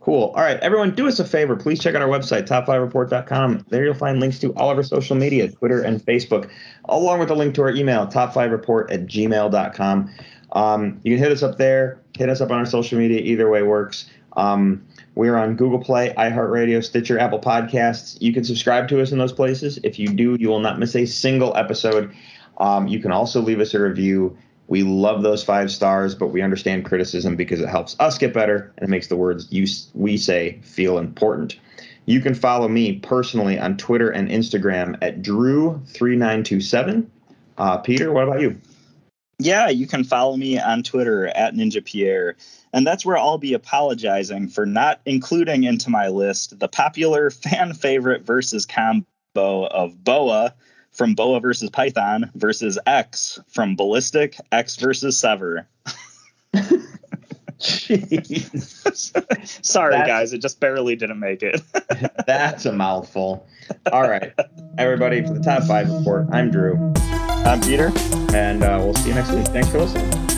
[0.00, 0.32] Cool.
[0.36, 1.56] All right, everyone, do us a favor.
[1.56, 3.66] Please check out our website, top5report.com.
[3.68, 6.48] There you'll find links to all of our social media, Twitter and Facebook,
[6.86, 10.10] along with a link to our email, top5report at gmail.com.
[10.52, 13.20] Um, you can hit us up there, hit us up on our social media.
[13.20, 14.08] Either way works.
[14.36, 18.18] Um, we're on Google Play, iHeartRadio, Stitcher, Apple Podcasts.
[18.20, 19.78] You can subscribe to us in those places.
[19.82, 22.14] If you do, you will not miss a single episode.
[22.58, 24.36] Um, you can also leave us a review.
[24.68, 28.72] We love those five stars, but we understand criticism because it helps us get better
[28.76, 31.58] and it makes the words you we say feel important.
[32.06, 37.06] You can follow me personally on Twitter and Instagram at Drew3927.
[37.58, 38.60] Uh, Peter, what about you?
[39.38, 42.36] Yeah, you can follow me on Twitter at Ninja Pierre.
[42.72, 47.74] And that's where I'll be apologizing for not including into my list the popular fan
[47.74, 49.04] favorite versus combo
[49.36, 50.54] of Boa
[50.96, 55.66] from Boa versus Python versus Ecks from Ballistic Ecks versus Sever.
[57.58, 61.60] Jeez, Sorry, That's- guys, it just barely didn't make it.
[62.26, 63.46] that's a mouthful.
[63.90, 64.32] All right,
[64.78, 67.90] everybody, for the top five report, I'm Drew, I'm Peter.
[68.34, 69.46] and uh, we'll see you next week.
[69.46, 70.35] Thanks for listening.